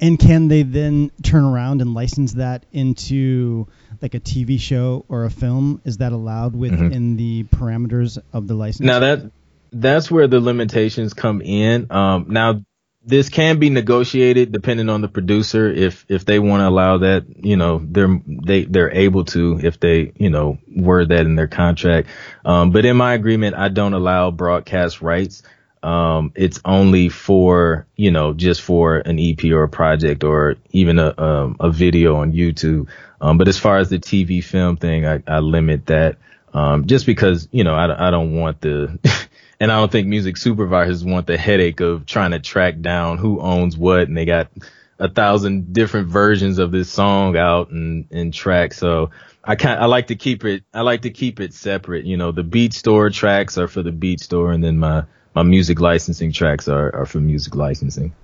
And 0.00 0.18
can 0.18 0.48
they 0.48 0.62
then 0.62 1.10
turn 1.22 1.44
around 1.44 1.80
and 1.80 1.94
license 1.94 2.34
that 2.34 2.64
into 2.72 3.66
like 4.00 4.14
a 4.14 4.20
TV 4.20 4.60
show 4.60 5.04
or 5.08 5.24
a 5.24 5.30
film? 5.30 5.80
Is 5.84 5.98
that 5.98 6.12
allowed 6.12 6.54
within 6.54 6.90
mm-hmm. 6.90 7.16
the 7.16 7.44
parameters 7.44 8.18
of 8.32 8.46
the 8.46 8.54
license? 8.54 8.86
Now 8.86 9.00
that 9.00 9.30
that's 9.74 10.10
where 10.10 10.26
the 10.28 10.40
limitations 10.40 11.14
come 11.14 11.42
in. 11.42 11.90
Um, 11.90 12.26
now 12.28 12.64
this 13.06 13.28
can 13.28 13.58
be 13.58 13.68
negotiated 13.68 14.50
depending 14.50 14.88
on 14.88 15.02
the 15.02 15.08
producer 15.08 15.70
if 15.70 16.06
if 16.08 16.24
they 16.24 16.38
want 16.38 16.62
to 16.62 16.68
allow 16.68 16.98
that 16.98 17.24
you 17.44 17.56
know 17.56 17.78
they're 17.84 18.20
they 18.26 18.64
they're 18.64 18.92
able 18.92 19.24
to 19.26 19.60
if 19.62 19.78
they 19.78 20.12
you 20.16 20.30
know 20.30 20.56
word 20.74 21.10
that 21.10 21.26
in 21.26 21.34
their 21.36 21.46
contract 21.46 22.08
um, 22.46 22.70
but 22.70 22.86
in 22.86 22.96
my 22.96 23.12
agreement 23.12 23.54
i 23.56 23.68
don't 23.68 23.92
allow 23.92 24.30
broadcast 24.30 25.02
rights 25.02 25.42
um, 25.84 26.32
it's 26.34 26.60
only 26.64 27.10
for, 27.10 27.86
you 27.94 28.10
know, 28.10 28.32
just 28.32 28.62
for 28.62 28.96
an 28.96 29.18
EP 29.18 29.44
or 29.52 29.64
a 29.64 29.68
project 29.68 30.24
or 30.24 30.56
even 30.70 30.98
a, 30.98 31.14
um, 31.20 31.56
a 31.60 31.70
video 31.70 32.16
on 32.16 32.32
YouTube. 32.32 32.88
Um, 33.20 33.36
but 33.36 33.48
as 33.48 33.58
far 33.58 33.76
as 33.76 33.90
the 33.90 33.98
TV 33.98 34.42
film 34.42 34.78
thing, 34.78 35.04
I, 35.04 35.22
I 35.26 35.40
limit 35.40 35.86
that, 35.86 36.16
um, 36.54 36.86
just 36.86 37.04
because, 37.04 37.48
you 37.52 37.64
know, 37.64 37.74
I, 37.74 38.08
I 38.08 38.10
don't 38.10 38.34
want 38.34 38.62
the, 38.62 38.98
and 39.64 39.72
I 39.72 39.78
don't 39.78 39.90
think 39.90 40.06
music 40.06 40.36
supervisors 40.36 41.02
want 41.02 41.26
the 41.26 41.38
headache 41.38 41.80
of 41.80 42.04
trying 42.04 42.32
to 42.32 42.38
track 42.38 42.82
down 42.82 43.16
who 43.16 43.40
owns 43.40 43.78
what 43.78 44.08
and 44.08 44.14
they 44.14 44.26
got 44.26 44.50
a 44.98 45.08
thousand 45.08 45.72
different 45.72 46.08
versions 46.08 46.58
of 46.58 46.70
this 46.70 46.92
song 46.92 47.34
out 47.38 47.70
and, 47.70 48.06
and 48.10 48.34
track. 48.34 48.74
So 48.74 49.08
I 49.42 49.56
kind 49.56 49.80
I 49.80 49.86
like 49.86 50.08
to 50.08 50.16
keep 50.16 50.44
it, 50.44 50.64
I 50.74 50.82
like 50.82 51.00
to 51.02 51.10
keep 51.10 51.40
it 51.40 51.54
separate. 51.54 52.04
You 52.04 52.18
know, 52.18 52.30
the 52.30 52.42
beat 52.42 52.74
store 52.74 53.08
tracks 53.08 53.56
are 53.56 53.66
for 53.66 53.82
the 53.82 53.90
beat 53.90 54.20
store 54.20 54.52
and 54.52 54.62
then 54.62 54.76
my, 54.76 55.04
my 55.34 55.42
music 55.42 55.80
licensing 55.80 56.30
tracks 56.30 56.68
are, 56.68 56.94
are 56.94 57.06
for 57.06 57.20
music 57.20 57.54
licensing. 57.54 58.14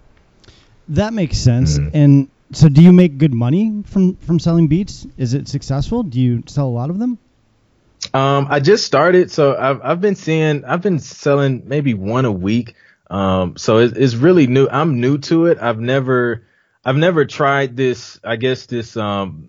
That 0.89 1.15
makes 1.15 1.39
sense. 1.39 1.79
Mm-hmm. 1.79 1.97
And 1.97 2.29
so, 2.53 2.69
do 2.69 2.83
you 2.83 2.93
make 2.93 3.17
good 3.17 3.33
money 3.33 3.83
from 3.87 4.17
from 4.17 4.41
selling 4.41 4.69
beats? 4.69 5.07
Is 5.17 5.33
it 5.33 5.49
successful? 5.49 6.03
Do 6.03 6.21
you 6.21 6.43
sell 6.47 6.67
a 6.67 6.69
lot 6.69 6.91
of 6.91 6.99
them? 6.99 7.19
Um, 8.15 8.47
I 8.51 8.61
just 8.61 8.87
started, 8.87 9.31
so 9.31 9.57
I've 9.57 9.81
I've 9.83 10.01
been 10.01 10.17
seeing 10.17 10.65
I've 10.65 10.83
been 10.83 10.99
selling 10.99 11.63
maybe 11.67 11.95
one 11.95 12.25
a 12.25 12.33
week. 12.33 12.75
Um, 13.11 13.57
so 13.57 13.79
it's, 13.79 14.15
really 14.15 14.47
new. 14.47 14.69
I'm 14.69 15.01
new 15.01 15.19
to 15.19 15.47
it. 15.47 15.59
I've 15.61 15.81
never 15.81 16.47
I've 16.85 16.97
never 16.97 17.25
tried 17.25 17.77
this. 17.77 18.21
I 18.23 18.37
guess 18.37 18.67
this 18.67 18.97
um 18.97 19.49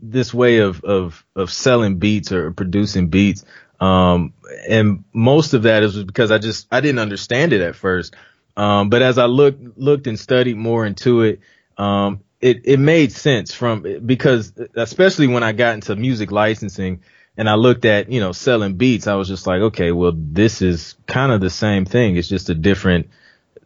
this 0.00 0.32
way 0.32 0.58
of 0.58 0.82
of 0.84 1.24
of 1.34 1.52
selling 1.52 1.98
beats 1.98 2.32
or 2.32 2.52
producing 2.52 3.08
beats. 3.08 3.44
Um, 3.80 4.32
and 4.68 5.04
most 5.12 5.54
of 5.54 5.64
that 5.64 5.82
is 5.82 6.02
because 6.02 6.30
I 6.30 6.38
just, 6.38 6.66
I 6.70 6.80
didn't 6.80 6.98
understand 6.98 7.52
it 7.52 7.60
at 7.60 7.76
first. 7.76 8.14
Um, 8.56 8.88
but 8.88 9.02
as 9.02 9.18
I 9.18 9.26
looked, 9.26 9.78
looked 9.78 10.06
and 10.06 10.18
studied 10.18 10.56
more 10.56 10.86
into 10.86 11.22
it, 11.22 11.40
um, 11.76 12.20
it, 12.40 12.62
it 12.64 12.78
made 12.78 13.12
sense 13.12 13.52
from, 13.52 13.84
because 14.04 14.52
especially 14.74 15.26
when 15.26 15.42
I 15.42 15.52
got 15.52 15.74
into 15.74 15.94
music 15.94 16.30
licensing 16.30 17.02
and 17.36 17.48
I 17.48 17.54
looked 17.54 17.84
at, 17.84 18.10
you 18.10 18.20
know, 18.20 18.32
selling 18.32 18.74
beats, 18.74 19.06
I 19.06 19.14
was 19.14 19.28
just 19.28 19.46
like, 19.46 19.60
okay, 19.60 19.92
well, 19.92 20.12
this 20.14 20.62
is 20.62 20.94
kind 21.06 21.32
of 21.32 21.40
the 21.40 21.50
same 21.50 21.84
thing. 21.84 22.16
It's 22.16 22.28
just 22.28 22.48
a 22.48 22.54
different, 22.54 23.10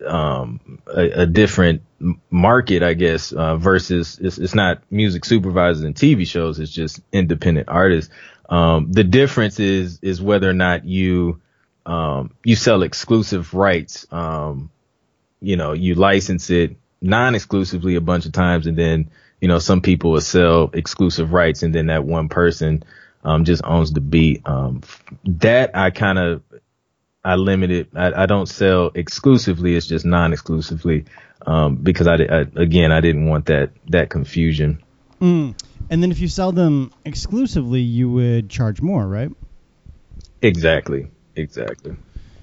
um, 0.04 0.80
a, 0.86 1.22
a 1.22 1.26
different 1.26 1.82
market, 2.30 2.82
I 2.82 2.94
guess, 2.94 3.32
uh, 3.32 3.56
versus 3.56 4.18
it's, 4.20 4.38
it's 4.38 4.54
not 4.54 4.82
music 4.90 5.24
supervisors 5.24 5.84
and 5.84 5.94
TV 5.94 6.26
shows. 6.26 6.58
It's 6.58 6.72
just 6.72 7.00
independent 7.12 7.68
artists. 7.68 8.12
Um, 8.48 8.90
the 8.90 9.04
difference 9.04 9.60
is 9.60 10.00
is 10.02 10.20
whether 10.20 10.50
or 10.50 10.54
not 10.54 10.84
you 10.84 11.40
um, 11.86 12.34
you 12.44 12.56
sell 12.56 12.82
exclusive 12.82 13.54
rights. 13.54 14.06
Um, 14.10 14.70
you 15.40 15.56
know, 15.56 15.72
you 15.72 15.94
license 15.94 16.50
it 16.50 16.76
non-exclusively 17.00 17.94
a 17.94 18.00
bunch 18.00 18.26
of 18.26 18.32
times, 18.32 18.66
and 18.66 18.76
then 18.76 19.10
you 19.40 19.46
know 19.46 19.60
some 19.60 19.80
people 19.80 20.10
will 20.10 20.20
sell 20.20 20.70
exclusive 20.72 21.32
rights, 21.32 21.62
and 21.62 21.72
then 21.72 21.86
that 21.86 22.04
one 22.04 22.28
person 22.28 22.82
um, 23.24 23.44
just 23.44 23.62
owns 23.64 23.92
the 23.92 24.00
beat. 24.00 24.42
Um, 24.46 24.82
that 25.24 25.76
I 25.76 25.90
kind 25.90 26.18
of 26.18 26.42
I 27.24 27.34
limit 27.34 27.70
it. 27.70 27.88
I, 27.94 28.22
I, 28.22 28.26
don't 28.26 28.46
sell 28.46 28.90
exclusively. 28.94 29.76
It's 29.76 29.86
just 29.86 30.06
non-exclusively 30.06 31.04
um, 31.46 31.76
because 31.76 32.06
I, 32.06 32.14
I 32.14 32.46
again 32.56 32.92
I 32.92 33.00
didn't 33.00 33.26
want 33.26 33.46
that 33.46 33.70
that 33.88 34.10
confusion. 34.10 34.82
Mm. 35.20 35.54
And 35.90 36.02
then 36.02 36.10
if 36.10 36.20
you 36.20 36.28
sell 36.28 36.52
them 36.52 36.92
exclusively, 37.04 37.80
you 37.80 38.10
would 38.10 38.48
charge 38.48 38.80
more, 38.80 39.06
right? 39.06 39.30
Exactly. 40.40 41.10
Exactly. 41.36 41.96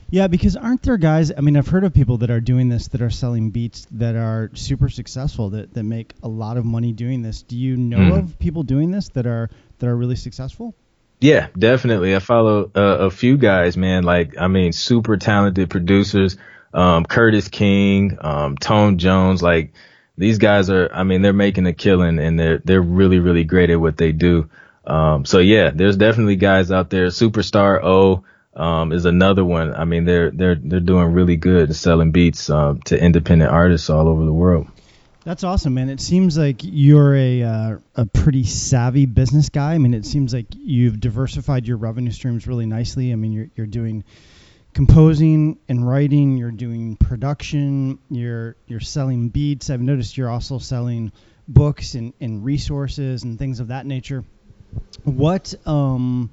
Yeah, 0.09 0.27
because 0.27 0.55
aren't 0.55 0.83
there 0.83 0.97
guys? 0.97 1.31
I 1.35 1.41
mean, 1.41 1.57
I've 1.57 1.67
heard 1.67 1.83
of 1.83 1.93
people 1.93 2.17
that 2.19 2.29
are 2.29 2.39
doing 2.39 2.69
this 2.69 2.87
that 2.89 3.01
are 3.01 3.09
selling 3.09 3.51
beats 3.51 3.85
that 3.91 4.15
are 4.15 4.49
super 4.53 4.87
successful 4.87 5.49
that, 5.49 5.73
that 5.73 5.83
make 5.83 6.13
a 6.23 6.29
lot 6.29 6.55
of 6.55 6.65
money 6.65 6.93
doing 6.93 7.21
this. 7.21 7.43
Do 7.43 7.57
you 7.57 7.75
know 7.75 7.97
mm. 7.97 8.19
of 8.19 8.39
people 8.39 8.63
doing 8.63 8.91
this 8.91 9.09
that 9.09 9.27
are 9.27 9.49
that 9.79 9.87
are 9.87 9.95
really 9.95 10.15
successful? 10.15 10.75
Yeah, 11.19 11.47
definitely. 11.57 12.15
I 12.15 12.19
follow 12.19 12.69
uh, 12.75 12.79
a 12.79 13.09
few 13.09 13.37
guys, 13.37 13.75
man. 13.75 14.03
Like, 14.03 14.37
I 14.39 14.47
mean, 14.47 14.71
super 14.71 15.17
talented 15.17 15.69
producers. 15.69 16.37
Um, 16.73 17.05
Curtiss 17.05 17.47
King, 17.47 18.17
um, 18.21 18.55
Tone 18.57 18.99
Jones, 18.99 19.41
like 19.41 19.73
these 20.17 20.37
guys 20.37 20.69
are, 20.69 20.89
I 20.93 21.03
mean, 21.03 21.21
they're 21.21 21.33
making 21.33 21.65
a 21.65 21.73
killing 21.73 22.19
and 22.19 22.39
they're, 22.39 22.59
they're 22.59 22.81
really, 22.81 23.19
really 23.19 23.45
great 23.45 23.71
at 23.71 23.79
what 23.79 23.97
they 23.97 24.11
do. 24.11 24.49
Um, 24.85 25.25
so 25.25 25.39
yeah, 25.39 25.71
there's 25.73 25.97
definitely 25.97 26.35
guys 26.35 26.71
out 26.71 26.89
there. 26.89 27.07
Superstar 27.07 27.81
O, 27.83 28.25
um, 28.53 28.91
is 28.91 29.05
another 29.05 29.45
one. 29.45 29.73
I 29.73 29.85
mean, 29.85 30.05
they're, 30.05 30.29
they're, 30.29 30.55
they're 30.55 30.79
doing 30.79 31.13
really 31.13 31.35
good 31.35 31.75
selling 31.75 32.11
beats, 32.11 32.49
um, 32.49 32.81
to 32.83 33.01
independent 33.01 33.49
artists 33.49 33.89
all 33.89 34.07
over 34.07 34.23
the 34.25 34.33
world. 34.33 34.67
That's 35.27 35.43
awesome, 35.43 35.73
man. 35.73 35.89
It 35.89 35.99
seems 35.99 36.37
like 36.37 36.61
you're 36.63 37.13
a 37.13 37.43
uh, 37.43 37.77
a 37.95 38.05
pretty 38.05 38.45
savvy 38.45 39.05
business 39.05 39.49
guy. 39.49 39.73
I 39.73 39.77
mean, 39.77 39.93
it 39.93 40.05
seems 40.05 40.33
like 40.33 40.45
you've 40.55 41.01
diversified 41.01 41.67
your 41.67 41.75
revenue 41.75 42.11
streams 42.11 42.47
really 42.47 42.65
nicely. 42.65 43.11
I 43.11 43.17
mean, 43.17 43.33
you're 43.33 43.49
you're 43.57 43.67
doing 43.67 44.05
composing 44.73 45.59
and 45.67 45.85
writing, 45.85 46.37
you're 46.37 46.51
doing 46.51 46.95
production, 46.95 47.99
you're 48.09 48.55
you're 48.67 48.79
selling 48.79 49.27
beats. 49.27 49.69
I've 49.69 49.81
noticed 49.81 50.15
you're 50.15 50.29
also 50.29 50.59
selling 50.59 51.11
books 51.45 51.95
and, 51.95 52.13
and 52.21 52.45
resources 52.45 53.23
and 53.23 53.37
things 53.37 53.59
of 53.59 53.67
that 53.67 53.85
nature. 53.85 54.23
What 55.03 55.53
um 55.65 56.29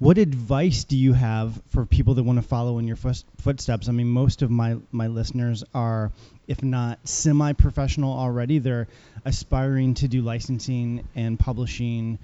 what 0.00 0.16
advice 0.16 0.84
do 0.84 0.96
you 0.96 1.12
have 1.12 1.60
for 1.68 1.84
people 1.84 2.14
that 2.14 2.22
want 2.22 2.38
to 2.38 2.42
follow 2.42 2.78
in 2.78 2.88
your 2.88 2.96
footsteps? 2.96 3.88
I 3.88 3.92
mean, 3.92 4.08
most 4.08 4.40
of 4.40 4.50
my 4.50 4.76
my 4.90 5.06
listeners 5.06 5.62
are 5.74 6.10
if 6.48 6.62
not 6.62 6.98
semi-professional 7.06 8.18
already, 8.18 8.58
they're 8.58 8.88
aspiring 9.26 9.94
to 9.94 10.08
do 10.08 10.22
licensing 10.22 11.06
and 11.14 11.38
publishing 11.38 12.18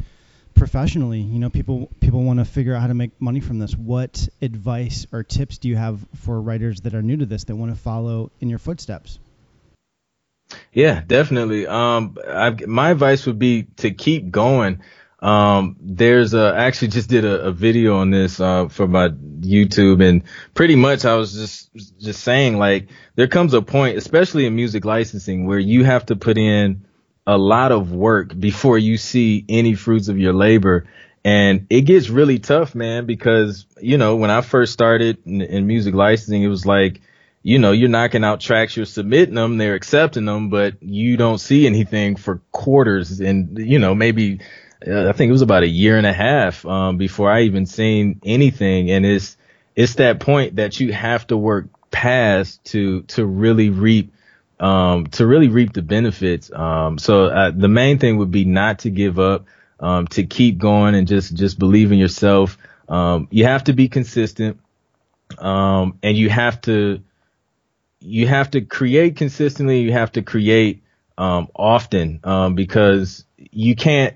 professionally. 0.54 1.20
You 1.20 1.38
know, 1.38 1.50
people 1.50 1.90
people 2.00 2.22
want 2.22 2.38
to 2.38 2.46
figure 2.46 2.74
out 2.74 2.80
how 2.80 2.86
to 2.86 2.94
make 2.94 3.20
money 3.20 3.40
from 3.40 3.58
this. 3.58 3.76
What 3.76 4.26
advice 4.40 5.06
or 5.12 5.22
tips 5.22 5.58
do 5.58 5.68
you 5.68 5.76
have 5.76 6.00
for 6.22 6.40
writers 6.40 6.80
that 6.80 6.94
are 6.94 7.02
new 7.02 7.18
to 7.18 7.26
this 7.26 7.44
that 7.44 7.56
want 7.56 7.72
to 7.72 7.78
follow 7.78 8.32
in 8.40 8.48
your 8.48 8.58
footsteps? 8.58 9.18
Yeah, 10.72 11.02
definitely. 11.06 11.66
Um, 11.66 12.16
I've, 12.26 12.66
my 12.66 12.92
advice 12.92 13.26
would 13.26 13.38
be 13.38 13.64
to 13.78 13.90
keep 13.90 14.30
going. 14.30 14.80
Um, 15.20 15.76
there's 15.80 16.34
a, 16.34 16.52
I 16.56 16.64
actually 16.64 16.88
just 16.88 17.08
did 17.08 17.24
a, 17.24 17.46
a 17.46 17.52
video 17.52 17.96
on 17.96 18.10
this, 18.10 18.38
uh, 18.38 18.68
for 18.68 18.86
my 18.86 19.08
YouTube 19.08 20.06
and 20.06 20.22
pretty 20.52 20.76
much 20.76 21.04
I 21.04 21.14
was 21.14 21.32
just, 21.32 21.70
just 21.98 22.22
saying 22.22 22.58
like 22.58 22.88
there 23.14 23.26
comes 23.26 23.54
a 23.54 23.62
point, 23.62 23.96
especially 23.96 24.44
in 24.44 24.54
music 24.54 24.84
licensing 24.84 25.46
where 25.46 25.58
you 25.58 25.84
have 25.84 26.06
to 26.06 26.16
put 26.16 26.36
in 26.36 26.84
a 27.26 27.38
lot 27.38 27.72
of 27.72 27.92
work 27.92 28.38
before 28.38 28.78
you 28.78 28.98
see 28.98 29.44
any 29.48 29.74
fruits 29.74 30.08
of 30.08 30.18
your 30.18 30.34
labor. 30.34 30.86
And 31.24 31.66
it 31.70 31.80
gets 31.80 32.08
really 32.08 32.38
tough, 32.38 32.74
man, 32.74 33.06
because, 33.06 33.66
you 33.80 33.98
know, 33.98 34.14
when 34.14 34.30
I 34.30 34.42
first 34.42 34.72
started 34.72 35.18
in, 35.26 35.40
in 35.40 35.66
music 35.66 35.94
licensing, 35.94 36.42
it 36.42 36.48
was 36.48 36.64
like, 36.64 37.00
you 37.42 37.58
know, 37.58 37.72
you're 37.72 37.88
knocking 37.88 38.22
out 38.22 38.40
tracks, 38.40 38.76
you're 38.76 38.86
submitting 38.86 39.34
them, 39.34 39.56
they're 39.56 39.74
accepting 39.74 40.24
them, 40.24 40.50
but 40.50 40.80
you 40.82 41.16
don't 41.16 41.38
see 41.38 41.66
anything 41.66 42.14
for 42.14 42.42
quarters 42.52 43.20
and, 43.20 43.58
you 43.58 43.80
know, 43.80 43.94
maybe 43.94 44.40
I 44.82 45.12
think 45.12 45.30
it 45.30 45.32
was 45.32 45.42
about 45.42 45.62
a 45.62 45.68
year 45.68 45.96
and 45.96 46.06
a 46.06 46.12
half 46.12 46.64
um, 46.66 46.98
before 46.98 47.30
I 47.30 47.42
even 47.42 47.66
seen 47.66 48.20
anything. 48.24 48.90
And 48.90 49.06
it's 49.06 49.36
it's 49.74 49.94
that 49.94 50.20
point 50.20 50.56
that 50.56 50.80
you 50.80 50.92
have 50.92 51.26
to 51.28 51.36
work 51.36 51.66
past 51.90 52.62
to 52.64 53.02
to 53.02 53.24
really 53.24 53.70
reap 53.70 54.12
um, 54.60 55.06
to 55.08 55.26
really 55.26 55.48
reap 55.48 55.72
the 55.72 55.82
benefits. 55.82 56.50
Um, 56.52 56.98
so 56.98 57.26
uh, 57.26 57.52
the 57.54 57.68
main 57.68 57.98
thing 57.98 58.18
would 58.18 58.30
be 58.30 58.44
not 58.44 58.80
to 58.80 58.90
give 58.90 59.18
up, 59.18 59.46
um, 59.80 60.06
to 60.08 60.24
keep 60.24 60.58
going 60.58 60.94
and 60.94 61.08
just 61.08 61.34
just 61.34 61.58
believe 61.58 61.92
in 61.92 61.98
yourself. 61.98 62.58
Um, 62.88 63.28
you 63.30 63.44
have 63.44 63.64
to 63.64 63.72
be 63.72 63.88
consistent, 63.88 64.60
um, 65.38 65.98
and 66.02 66.16
you 66.16 66.28
have 66.28 66.60
to 66.62 67.02
you 68.00 68.26
have 68.26 68.50
to 68.50 68.60
create 68.60 69.16
consistently. 69.16 69.80
You 69.80 69.92
have 69.92 70.12
to 70.12 70.22
create 70.22 70.82
um, 71.16 71.48
often 71.54 72.20
because 72.54 73.24
you 73.38 73.74
can't 73.74 74.14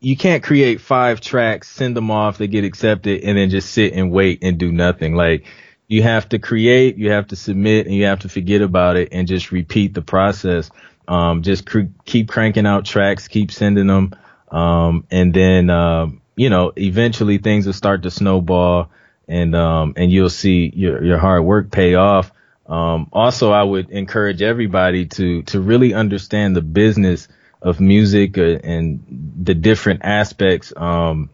you 0.00 0.16
can't 0.16 0.42
create 0.42 0.80
five 0.80 1.20
tracks, 1.20 1.68
send 1.68 1.96
them 1.96 2.10
off, 2.10 2.38
they 2.38 2.46
get 2.46 2.64
accepted, 2.64 3.22
and 3.24 3.36
then 3.36 3.50
just 3.50 3.72
sit 3.72 3.94
and 3.94 4.10
wait 4.10 4.42
and 4.42 4.58
do 4.58 4.70
nothing. 4.70 5.14
Like 5.14 5.46
you 5.88 6.02
have 6.02 6.28
to 6.30 6.38
create, 6.38 6.96
you 6.96 7.10
have 7.10 7.28
to 7.28 7.36
submit, 7.36 7.86
and 7.86 7.94
you 7.94 8.04
have 8.04 8.20
to 8.20 8.28
forget 8.28 8.62
about 8.62 8.96
it 8.96 9.08
and 9.12 9.26
just 9.26 9.50
repeat 9.50 9.94
the 9.94 10.02
process. 10.02 10.70
Um, 11.08 11.42
just 11.42 11.66
cr- 11.66 11.92
keep 12.04 12.28
cranking 12.28 12.66
out 12.66 12.84
tracks, 12.84 13.28
keep 13.28 13.50
sending 13.50 13.86
them, 13.86 14.14
um, 14.50 15.06
and 15.10 15.34
then 15.34 15.70
um, 15.70 16.20
you 16.36 16.50
know 16.50 16.72
eventually 16.76 17.38
things 17.38 17.66
will 17.66 17.72
start 17.72 18.02
to 18.02 18.10
snowball, 18.10 18.90
and 19.26 19.56
um, 19.56 19.94
and 19.96 20.12
you'll 20.12 20.30
see 20.30 20.70
your 20.74 21.02
your 21.02 21.18
hard 21.18 21.44
work 21.44 21.70
pay 21.72 21.94
off. 21.94 22.30
Um, 22.66 23.08
also, 23.12 23.50
I 23.50 23.62
would 23.62 23.90
encourage 23.90 24.42
everybody 24.42 25.06
to 25.06 25.42
to 25.44 25.60
really 25.60 25.94
understand 25.94 26.54
the 26.54 26.62
business 26.62 27.26
of 27.60 27.80
music 27.80 28.38
uh, 28.38 28.58
and 28.62 29.34
the 29.42 29.54
different 29.54 30.00
aspects 30.04 30.72
um, 30.76 31.30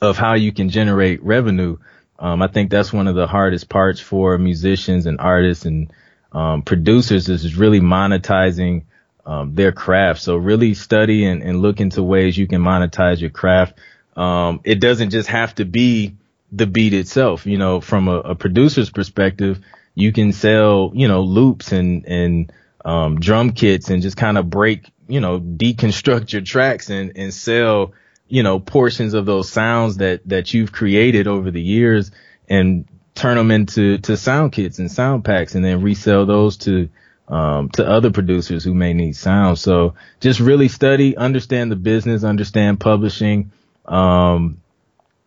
of 0.00 0.16
how 0.16 0.34
you 0.34 0.52
can 0.52 0.68
generate 0.68 1.22
revenue. 1.22 1.76
Um, 2.18 2.42
I 2.42 2.48
think 2.48 2.70
that's 2.70 2.92
one 2.92 3.08
of 3.08 3.14
the 3.14 3.26
hardest 3.26 3.68
parts 3.68 4.00
for 4.00 4.38
musicians 4.38 5.06
and 5.06 5.20
artists 5.20 5.64
and 5.64 5.92
um, 6.32 6.62
producers 6.62 7.28
is 7.28 7.56
really 7.56 7.80
monetizing 7.80 8.84
um, 9.24 9.54
their 9.54 9.72
craft. 9.72 10.20
So 10.20 10.36
really 10.36 10.74
study 10.74 11.24
and, 11.24 11.42
and, 11.42 11.62
look 11.62 11.80
into 11.80 12.02
ways 12.02 12.36
you 12.36 12.46
can 12.46 12.60
monetize 12.60 13.20
your 13.20 13.30
craft. 13.30 13.78
Um, 14.16 14.60
it 14.64 14.80
doesn't 14.80 15.10
just 15.10 15.28
have 15.28 15.54
to 15.56 15.64
be 15.64 16.16
the 16.52 16.66
beat 16.66 16.92
itself. 16.92 17.46
You 17.46 17.56
know, 17.56 17.80
from 17.80 18.08
a, 18.08 18.18
a 18.18 18.34
producer's 18.34 18.90
perspective, 18.90 19.60
you 19.94 20.12
can 20.12 20.32
sell, 20.32 20.92
you 20.94 21.08
know, 21.08 21.22
loops 21.22 21.72
and 21.72 22.04
and 22.06 22.52
um, 22.84 23.18
drum 23.18 23.52
kits 23.52 23.88
and 23.88 24.02
just 24.02 24.16
kind 24.16 24.36
of 24.36 24.50
break 24.50 24.90
you 25.08 25.20
know, 25.20 25.40
deconstruct 25.40 26.32
your 26.32 26.42
tracks 26.42 26.90
and, 26.90 27.12
and 27.16 27.32
sell, 27.32 27.92
you 28.28 28.42
know, 28.42 28.58
portions 28.58 29.14
of 29.14 29.26
those 29.26 29.50
sounds 29.50 29.98
that, 29.98 30.26
that 30.28 30.54
you've 30.54 30.72
created 30.72 31.26
over 31.26 31.50
the 31.50 31.62
years 31.62 32.10
and 32.48 32.86
turn 33.14 33.36
them 33.36 33.50
into, 33.50 33.98
to 33.98 34.16
sound 34.16 34.52
kits 34.52 34.78
and 34.78 34.90
sound 34.90 35.24
packs 35.24 35.54
and 35.54 35.64
then 35.64 35.82
resell 35.82 36.26
those 36.26 36.56
to, 36.58 36.88
um, 37.28 37.68
to 37.70 37.86
other 37.86 38.10
producers 38.10 38.64
who 38.64 38.74
may 38.74 38.92
need 38.92 39.14
sound. 39.16 39.58
So 39.58 39.94
just 40.20 40.40
really 40.40 40.68
study, 40.68 41.16
understand 41.16 41.70
the 41.70 41.76
business, 41.76 42.24
understand 42.24 42.80
publishing. 42.80 43.52
Um, 43.86 44.60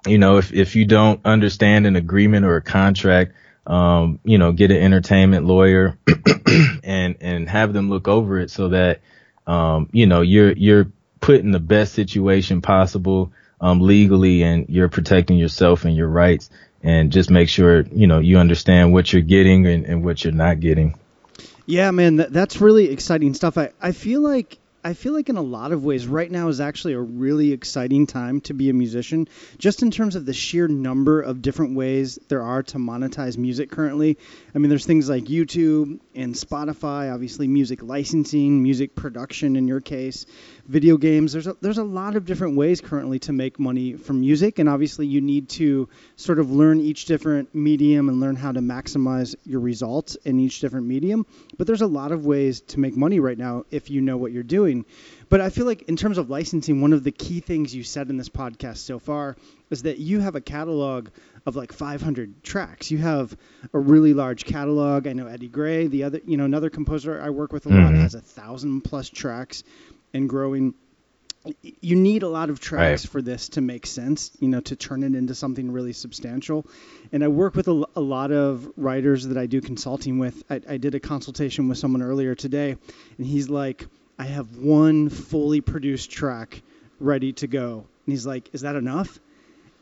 you 0.05 0.17
know, 0.17 0.37
if, 0.37 0.53
if 0.53 0.75
you 0.75 0.85
don't 0.85 1.25
understand 1.25 1.85
an 1.85 1.95
agreement 1.95 2.45
or 2.45 2.55
a 2.55 2.61
contract, 2.61 3.33
um, 3.65 4.19
you 4.23 4.37
know, 4.37 4.53
get 4.53 4.71
an 4.71 4.77
entertainment 4.77 5.45
lawyer 5.45 5.97
and, 6.83 7.17
and 7.19 7.49
have 7.49 7.73
them 7.73 7.89
look 7.89 8.07
over 8.07 8.39
it 8.39 8.49
so 8.49 8.69
that, 8.69 9.01
um, 9.47 9.89
you 9.91 10.05
know, 10.05 10.21
you're, 10.21 10.51
you're 10.51 10.91
put 11.19 11.39
in 11.39 11.51
the 11.51 11.59
best 11.59 11.93
situation 11.93 12.61
possible, 12.61 13.31
um, 13.59 13.81
legally 13.81 14.43
and 14.43 14.69
you're 14.69 14.89
protecting 14.89 15.37
yourself 15.37 15.85
and 15.85 15.95
your 15.95 16.07
rights 16.07 16.49
and 16.83 17.11
just 17.11 17.31
make 17.31 17.49
sure, 17.49 17.81
you 17.91 18.05
know, 18.05 18.19
you 18.19 18.37
understand 18.37 18.93
what 18.93 19.11
you're 19.11 19.21
getting 19.21 19.65
and, 19.65 19.85
and 19.85 20.05
what 20.05 20.23
you're 20.23 20.33
not 20.33 20.59
getting. 20.59 20.97
Yeah, 21.65 21.91
man, 21.91 22.17
that, 22.17 22.31
that's 22.31 22.61
really 22.61 22.91
exciting 22.91 23.33
stuff. 23.33 23.57
I, 23.57 23.71
I 23.81 23.91
feel 23.91 24.21
like 24.21 24.59
I 24.87 24.93
feel 24.93 25.11
like 25.11 25.27
in 25.27 25.35
a 25.35 25.41
lot 25.41 25.73
of 25.73 25.83
ways, 25.83 26.07
right 26.07 26.31
now 26.31 26.47
is 26.47 26.61
actually 26.61 26.93
a 26.93 27.01
really 27.01 27.51
exciting 27.51 28.07
time 28.07 28.39
to 28.41 28.53
be 28.53 28.69
a 28.69 28.73
musician, 28.73 29.27
just 29.57 29.81
in 29.81 29.91
terms 29.91 30.15
of 30.15 30.25
the 30.25 30.33
sheer 30.33 30.69
number 30.69 31.19
of 31.19 31.41
different 31.41 31.75
ways 31.75 32.17
there 32.29 32.41
are 32.41 32.63
to 32.63 32.77
monetize 32.77 33.37
music 33.37 33.69
currently. 33.69 34.17
I 34.55 34.59
mean, 34.59 34.69
there's 34.69 34.85
things 34.85 35.09
like 35.09 35.25
YouTube 35.25 35.99
and 36.15 36.33
Spotify, 36.33 37.13
obviously 37.13 37.49
music 37.49 37.83
licensing, 37.83 38.63
music 38.63 38.95
production 38.95 39.57
in 39.57 39.67
your 39.67 39.81
case, 39.81 40.25
video 40.69 40.95
games. 40.95 41.33
There's 41.33 41.47
a, 41.47 41.57
there's 41.59 41.79
a 41.79 41.83
lot 41.83 42.15
of 42.15 42.23
different 42.23 42.55
ways 42.55 42.79
currently 42.79 43.19
to 43.19 43.33
make 43.33 43.59
money 43.59 43.97
from 43.97 44.21
music, 44.21 44.57
and 44.57 44.69
obviously 44.69 45.05
you 45.05 45.19
need 45.19 45.49
to 45.49 45.89
sort 46.15 46.39
of 46.39 46.49
learn 46.49 46.79
each 46.79 47.03
different 47.07 47.53
medium 47.53 48.07
and 48.07 48.21
learn 48.21 48.37
how 48.37 48.53
to 48.53 48.61
maximize 48.61 49.35
your 49.43 49.59
results 49.59 50.15
in 50.23 50.39
each 50.39 50.61
different 50.61 50.87
medium. 50.87 51.25
But 51.57 51.67
there's 51.67 51.81
a 51.81 51.87
lot 51.87 52.13
of 52.13 52.25
ways 52.25 52.61
to 52.61 52.79
make 52.79 52.95
money 52.95 53.19
right 53.19 53.37
now 53.37 53.65
if 53.69 53.89
you 53.89 53.99
know 53.99 54.15
what 54.15 54.31
you're 54.31 54.43
doing 54.43 54.76
But 55.29 55.41
I 55.41 55.49
feel 55.49 55.65
like 55.65 55.83
in 55.83 55.97
terms 55.97 56.17
of 56.17 56.29
licensing, 56.29 56.81
one 56.81 56.93
of 56.93 57.03
the 57.03 57.11
key 57.11 57.39
things 57.39 57.75
you 57.75 57.83
said 57.83 58.09
in 58.09 58.17
this 58.17 58.29
podcast 58.29 58.77
so 58.77 58.99
far 58.99 59.35
is 59.69 59.83
that 59.83 59.97
you 59.99 60.19
have 60.19 60.35
a 60.35 60.41
catalog 60.41 61.09
of 61.45 61.55
like 61.55 61.71
500 61.71 62.43
tracks. 62.43 62.91
You 62.91 62.97
have 62.99 63.35
a 63.73 63.79
really 63.79 64.13
large 64.13 64.45
catalog. 64.45 65.07
I 65.07 65.13
know 65.13 65.27
Eddie 65.27 65.47
Gray, 65.47 65.87
the 65.87 66.03
other, 66.03 66.21
you 66.25 66.37
know, 66.37 66.45
another 66.45 66.69
composer 66.69 67.21
I 67.21 67.29
work 67.29 67.53
with 67.53 67.65
a 67.65 67.69
lot, 67.69 67.91
mm-hmm. 67.91 68.01
has 68.01 68.15
a 68.15 68.21
thousand 68.21 68.81
plus 68.81 69.09
tracks 69.09 69.63
and 70.13 70.27
growing. 70.27 70.73
You 71.79 71.95
need 71.95 72.23
a 72.23 72.27
lot 72.27 72.49
of 72.49 72.59
tracks 72.59 73.05
right. 73.05 73.11
for 73.11 73.21
this 73.21 73.47
to 73.49 73.61
make 73.61 73.85
sense, 73.85 74.31
you 74.39 74.49
know, 74.49 74.59
to 74.61 74.75
turn 74.75 75.03
it 75.03 75.15
into 75.15 75.33
something 75.33 75.71
really 75.71 75.93
substantial. 75.93 76.65
And 77.13 77.23
I 77.23 77.29
work 77.29 77.55
with 77.55 77.69
a, 77.69 77.85
a 77.95 78.01
lot 78.01 78.33
of 78.33 78.69
writers 78.75 79.25
that 79.27 79.37
I 79.37 79.45
do 79.45 79.61
consulting 79.61 80.19
with. 80.19 80.43
I, 80.49 80.59
I 80.67 80.77
did 80.77 80.95
a 80.95 80.99
consultation 80.99 81.69
with 81.69 81.77
someone 81.77 82.01
earlier 82.01 82.35
today, 82.35 82.75
and 83.17 83.25
he's 83.25 83.49
like, 83.49 83.87
I 84.19 84.25
have 84.25 84.57
one 84.57 85.09
fully 85.09 85.61
produced 85.61 86.11
track 86.11 86.61
ready 86.99 87.33
to 87.33 87.47
go. 87.47 87.85
And 88.05 88.13
he's 88.13 88.25
like, 88.25 88.49
Is 88.53 88.61
that 88.61 88.75
enough? 88.75 89.19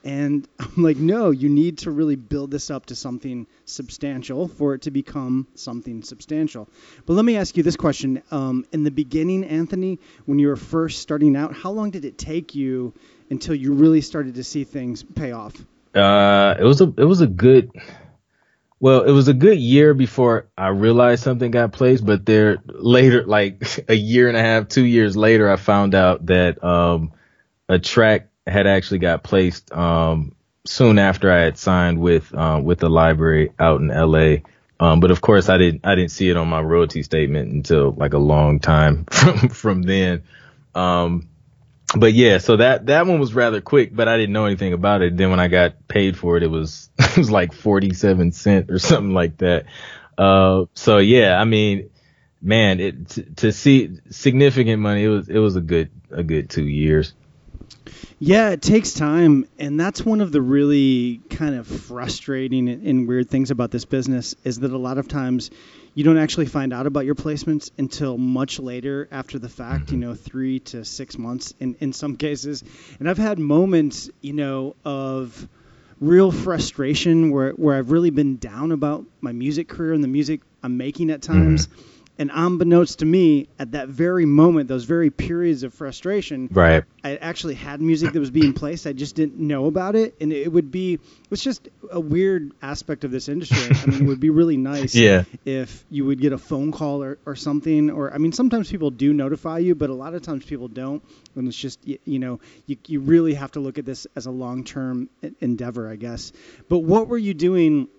And 0.06 0.48
I'm 0.60 0.84
like, 0.84 0.98
no, 0.98 1.32
you 1.32 1.50
need 1.50 1.80
to 1.80 1.92
really 1.92 2.16
build 2.16 2.52
this 2.52 2.70
up 2.70 2.86
to 2.88 2.96
something 2.96 3.48
substantial 3.66 4.48
for 4.48 4.76
it 4.76 4.84
to 4.84 4.92
become 4.92 5.48
something 5.56 6.04
substantial. 6.04 6.70
But 7.06 7.14
let 7.14 7.26
me 7.26 7.36
ask 7.36 7.58
you 7.58 7.64
this 7.64 7.76
question. 7.76 8.22
Um, 8.32 8.66
in 8.72 8.84
the 8.84 8.92
beginning, 8.92 9.44
Anthony, 9.44 10.00
when 10.26 10.38
you 10.40 10.48
were 10.48 10.56
first 10.56 11.02
starting 11.02 11.36
out, 11.36 11.54
how 11.54 11.72
long 11.72 11.90
did 11.90 12.06
it 12.06 12.18
take 12.18 12.56
you 12.56 12.94
until 13.30 13.56
you 13.56 13.74
really 13.74 14.02
started 14.02 14.36
to 14.36 14.44
see 14.44 14.64
things 14.64 15.02
pay 15.04 15.32
off? 15.32 15.56
Uh, 15.96 16.56
it 16.60 16.64
was 16.64 16.82
a 16.82 16.94
it 16.98 17.06
was 17.06 17.22
a 17.22 17.28
good 17.28 17.72
well, 18.80 19.04
it 19.04 19.12
was 19.12 19.28
a 19.28 19.34
good 19.34 19.58
year 19.58 19.94
before 19.94 20.48
I 20.58 20.68
realized 20.68 21.24
something 21.24 21.50
got 21.52 21.72
placed, 21.72 22.06
but 22.06 22.26
there 22.26 22.58
later, 22.68 23.24
like 23.24 23.64
a 23.90 23.96
year 23.96 24.28
and 24.28 24.38
a 24.38 24.42
half, 24.42 24.68
two 24.68 24.86
years 24.86 25.16
later, 25.16 25.50
I 25.50 25.56
found 25.56 25.96
out 25.96 26.26
that 26.28 26.64
um, 26.64 27.14
a 27.70 27.80
track 27.80 28.30
had 28.46 28.68
actually 28.68 29.00
got 29.00 29.24
placed 29.24 29.72
um, 29.72 30.36
soon 30.66 31.00
after 31.00 31.32
I 31.32 31.40
had 31.40 31.58
signed 31.58 32.00
with 32.00 32.34
uh, 32.34 32.60
with 32.64 32.80
the 32.80 32.90
library 32.90 33.52
out 33.60 33.82
in 33.82 33.92
L.A. 33.92 34.44
Um, 34.80 35.00
but 35.00 35.12
of 35.12 35.22
course, 35.22 35.48
I 35.48 35.58
didn't 35.58 35.86
I 35.86 35.96
didn't 35.96 36.12
see 36.12 36.30
it 36.30 36.38
on 36.38 36.50
my 36.50 36.62
royalty 36.62 37.02
statement 37.04 37.52
until 37.52 37.92
like 37.92 38.14
a 38.14 38.20
long 38.20 38.60
time 38.60 39.06
from 39.10 39.50
from 39.50 39.82
then. 39.84 40.24
Um, 40.74 41.30
but 41.94 42.14
yeah, 42.14 42.40
so 42.40 42.58
that 42.58 42.88
that 42.88 43.06
one 43.06 43.20
was 43.20 43.34
rather 43.34 43.62
quick, 43.62 43.96
but 43.96 44.08
I 44.08 44.18
didn't 44.18 44.34
know 44.34 44.46
anything 44.46 44.74
about 44.74 45.02
it. 45.02 45.16
Then 45.16 45.30
when 45.30 45.40
I 45.40 45.48
got 45.48 45.88
paid 45.88 46.18
for 46.18 46.38
it, 46.38 46.44
it 46.44 46.50
was 46.50 46.90
it 46.98 47.18
was 47.18 47.30
like 47.30 47.54
forty 47.54 47.94
seven 47.94 48.32
cent 48.32 48.72
or 48.72 48.80
something 48.80 49.14
like 49.14 49.38
that. 49.38 49.66
Uh, 50.18 50.66
so 50.74 50.98
yeah, 50.98 51.40
I 51.40 51.46
mean, 51.46 51.90
man, 52.42 52.80
it 52.80 53.10
to, 53.10 53.24
to 53.24 53.52
see 53.52 54.00
significant 54.10 54.82
money, 54.82 55.04
it 55.04 55.10
was 55.10 55.30
it 55.30 55.40
was 55.40 55.56
a 55.56 55.62
good 55.62 55.92
a 56.12 56.24
good 56.24 56.50
two 56.50 56.66
years. 56.66 57.14
Yeah, 58.18 58.52
it 58.52 58.62
takes 58.62 58.94
time, 58.94 59.48
and 59.60 59.80
that's 59.80 60.04
one 60.04 60.22
of 60.22 60.32
the 60.32 60.42
really 60.42 61.22
kind 61.30 61.54
of 61.56 61.68
frustrating 61.68 62.70
and 62.70 63.08
weird 63.08 63.30
things 63.30 63.52
about 63.52 63.72
this 63.72 63.86
business 63.86 64.36
is 64.44 64.60
that 64.60 64.72
a 64.72 64.78
lot 64.78 64.98
of 64.98 65.08
times 65.08 65.52
you 65.96 66.04
don't 66.04 66.18
actually 66.18 66.46
find 66.46 66.74
out 66.74 66.86
about 66.86 67.06
your 67.06 67.16
placements 67.16 67.72
until 67.78 68.18
much 68.18 68.60
later 68.60 69.08
after 69.12 69.40
the 69.40 69.50
fact, 69.50 69.92
you 69.92 69.98
mm-hmm. 69.98 70.10
know, 70.10 70.14
three 70.14 70.60
to 70.60 70.86
six 70.86 71.18
months 71.18 71.54
in, 71.60 71.76
in 71.80 71.94
some 71.94 72.18
cases. 72.18 72.64
And 73.00 73.10
I've 73.10 73.18
had 73.18 73.40
moments, 73.40 74.10
you 74.22 74.34
know, 74.34 74.76
of 74.84 75.48
real 76.02 76.32
frustration 76.32 77.32
where, 77.32 77.52
where 77.52 77.78
I've 77.78 77.92
really 77.92 78.10
been 78.10 78.36
down 78.36 78.74
about 78.74 79.06
my 79.22 79.32
music 79.32 79.70
career 79.70 79.94
and 79.94 80.04
the 80.04 80.10
music 80.10 80.42
I'm 80.62 80.78
making 80.78 81.10
at 81.10 81.22
times. 81.22 81.68
Mm-hmm 81.68 81.92
and 82.18 82.32
unbeknownst 82.34 83.00
to 83.00 83.06
me, 83.06 83.48
at 83.60 83.72
that 83.72 83.90
very 83.90 84.26
moment, 84.26 84.68
those 84.68 84.86
very 84.86 85.10
periods 85.10 85.64
of 85.64 85.74
frustration, 85.74 86.48
right? 86.52 86.84
I 87.04 87.18
actually 87.18 87.56
had 87.56 87.82
music 87.82 88.14
that 88.14 88.20
was 88.20 88.32
being 88.32 88.54
placed. 88.54 88.88
I 88.88 88.94
just 88.94 89.16
didn't 89.16 89.38
know 89.38 89.66
about 89.66 89.96
it, 89.96 90.16
and 90.22 90.32
it 90.32 90.52
would 90.52 90.72
be 90.72 91.00
it's 91.30 91.44
just 91.44 91.68
a 91.92 92.00
weird 92.00 92.54
aspect 92.62 93.04
of 93.04 93.12
this 93.12 93.28
industry. 93.28 93.76
I 93.76 93.86
mean, 93.88 94.04
it 94.04 94.08
would 94.08 94.20
be 94.20 94.30
really 94.30 94.58
nice, 94.74 94.96
yeah. 94.96 95.24
if 95.44 95.84
you 95.90 96.06
would 96.06 96.20
get 96.20 96.32
a 96.32 96.38
phone 96.38 96.72
call 96.72 97.04
or, 97.04 97.18
or 97.26 97.36
something. 97.36 97.90
Or 97.90 98.14
I 98.14 98.18
mean, 98.18 98.32
sometimes 98.32 98.72
people 98.72 98.92
do 98.92 99.14
notify 99.14 99.60
you, 99.60 99.76
but 99.76 99.90
a 99.90 99.94
lot 99.94 100.14
of 100.14 100.22
times 100.22 100.46
people 100.46 100.68
don't, 100.68 101.04
and 101.36 101.48
it's 101.48 101.58
just 101.58 101.86
you, 101.86 102.00
you 102.06 102.20
know 102.20 102.40
you 102.66 102.78
you 102.88 103.02
really 103.02 103.34
have 103.34 103.52
to 103.52 103.60
look 103.60 103.78
at 103.78 103.86
this 103.86 104.08
as 104.16 104.26
a 104.26 104.32
long 104.32 104.64
term 104.64 105.10
endeavor, 105.42 105.90
I 105.90 105.96
guess. 105.96 106.32
But 106.70 106.80
what 106.80 107.08
were 107.08 107.18
you 107.18 107.34
doing? 107.34 107.90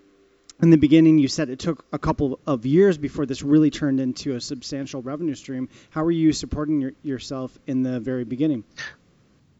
In 0.62 0.70
the 0.70 0.78
beginning, 0.78 1.18
you 1.18 1.28
said 1.28 1.50
it 1.50 1.58
took 1.58 1.84
a 1.92 1.98
couple 1.98 2.40
of 2.46 2.64
years 2.64 2.96
before 2.96 3.26
this 3.26 3.42
really 3.42 3.70
turned 3.70 4.00
into 4.00 4.34
a 4.34 4.40
substantial 4.40 5.02
revenue 5.02 5.34
stream. 5.34 5.68
How 5.90 6.02
were 6.02 6.10
you 6.10 6.32
supporting 6.32 6.80
your, 6.80 6.92
yourself 7.02 7.56
in 7.66 7.82
the 7.82 8.00
very 8.00 8.24
beginning? 8.24 8.64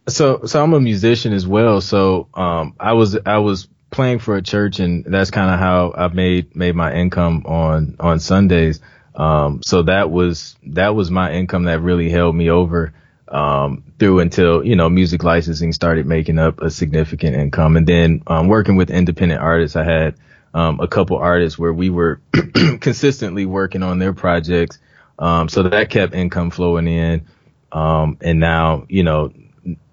So, 0.09 0.47
so 0.47 0.63
I'm 0.63 0.73
a 0.73 0.81
musician 0.81 1.33
as 1.33 1.47
well. 1.47 1.81
So, 1.81 2.29
um, 2.33 2.75
I 2.81 2.95
was, 2.95 3.17
I 3.27 3.39
was 3.39 3.69
playing 3.91 4.21
for 4.21 4.37
a 4.37 4.43
church 4.43 4.79
and 4.79 5.05
that's 5.05 5.31
kind 5.31 5.53
of 5.53 5.59
how 5.59 5.93
I 5.97 6.09
made, 6.09 6.57
made 6.57 6.75
my 6.75 6.95
income 6.95 7.45
on, 7.47 7.97
on 8.01 8.19
Sundays. 8.19 8.81
Um, 9.15 9.63
so 9.65 9.83
that 9.83 10.11
was, 10.11 10.57
that 10.69 10.95
was 10.95 11.11
my 11.11 11.33
income 11.33 11.65
that 11.65 11.81
really 11.81 12.09
held 12.09 12.35
me 12.35 12.51
over, 12.51 12.95
um, 13.29 13.83
through 13.99 14.21
until, 14.21 14.65
you 14.65 14.77
know, 14.77 14.89
music 14.89 15.25
licensing 15.25 15.73
started 15.73 16.07
making 16.07 16.39
up 16.39 16.61
a 16.61 16.71
significant 16.71 17.37
income. 17.37 17.77
And 17.77 17.87
then, 17.87 18.23
um, 18.29 18.49
working 18.49 18.77
with 18.77 18.91
independent 18.91 19.43
artists, 19.43 19.77
I 19.77 19.85
had, 19.85 20.15
um, 20.57 20.81
a 20.81 20.89
couple 20.89 21.19
artists 21.19 21.59
where 21.59 21.73
we 21.73 21.91
were 21.91 22.19
consistently 22.81 23.45
working 23.45 23.83
on 23.83 23.99
their 23.99 24.15
projects. 24.15 24.79
Um, 25.19 25.51
so 25.51 25.65
that 25.65 25.91
kept 25.91 26.15
income 26.15 26.51
flowing 26.51 26.89
in. 26.89 27.27
Um, 27.71 28.17
and 28.23 28.41
now, 28.41 28.87
you 28.89 29.03
know, 29.03 29.35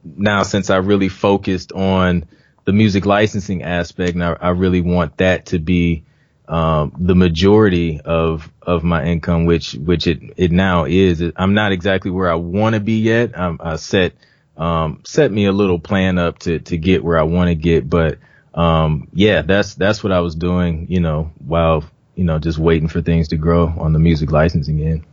now 0.03 0.43
since 0.43 0.69
I 0.69 0.77
really 0.77 1.09
focused 1.09 1.73
on 1.73 2.23
the 2.63 2.71
music 2.71 3.05
licensing 3.05 3.61
aspect, 3.61 4.13
and 4.13 4.23
I, 4.23 4.37
I 4.39 4.49
really 4.51 4.79
want 4.79 5.17
that 5.17 5.47
to 5.47 5.59
be, 5.59 6.05
um, 6.47 6.93
the 6.97 7.15
majority 7.15 7.99
of, 7.99 8.49
of 8.61 8.85
my 8.85 9.03
income, 9.03 9.43
which, 9.43 9.73
which 9.73 10.07
it, 10.07 10.21
it 10.37 10.53
now 10.53 10.85
is. 10.85 11.21
I'm 11.35 11.55
not 11.55 11.73
exactly 11.73 12.09
where 12.09 12.31
I 12.31 12.35
want 12.35 12.75
to 12.75 12.79
be 12.79 13.01
yet. 13.01 13.37
I'm, 13.37 13.59
I 13.61 13.75
set, 13.75 14.13
um, 14.55 15.01
set 15.03 15.29
me 15.29 15.45
a 15.45 15.51
little 15.51 15.79
plan 15.79 16.17
up 16.17 16.39
to, 16.39 16.59
to 16.59 16.77
get 16.77 17.03
where 17.03 17.19
I 17.19 17.23
want 17.23 17.49
to 17.49 17.55
get, 17.55 17.89
but, 17.89 18.19
um, 18.53 19.07
yeah, 19.13 19.41
that's 19.41 19.75
that's 19.75 20.03
what 20.03 20.11
I 20.11 20.19
was 20.19 20.35
doing, 20.35 20.87
you 20.89 20.99
know, 20.99 21.31
while 21.45 21.83
you 22.15 22.23
know 22.23 22.39
just 22.39 22.59
waiting 22.59 22.87
for 22.87 23.01
things 23.01 23.29
to 23.29 23.37
grow 23.37 23.67
on 23.67 23.93
the 23.93 23.99
music 23.99 24.31
licensing 24.31 24.81
end. 24.81 25.05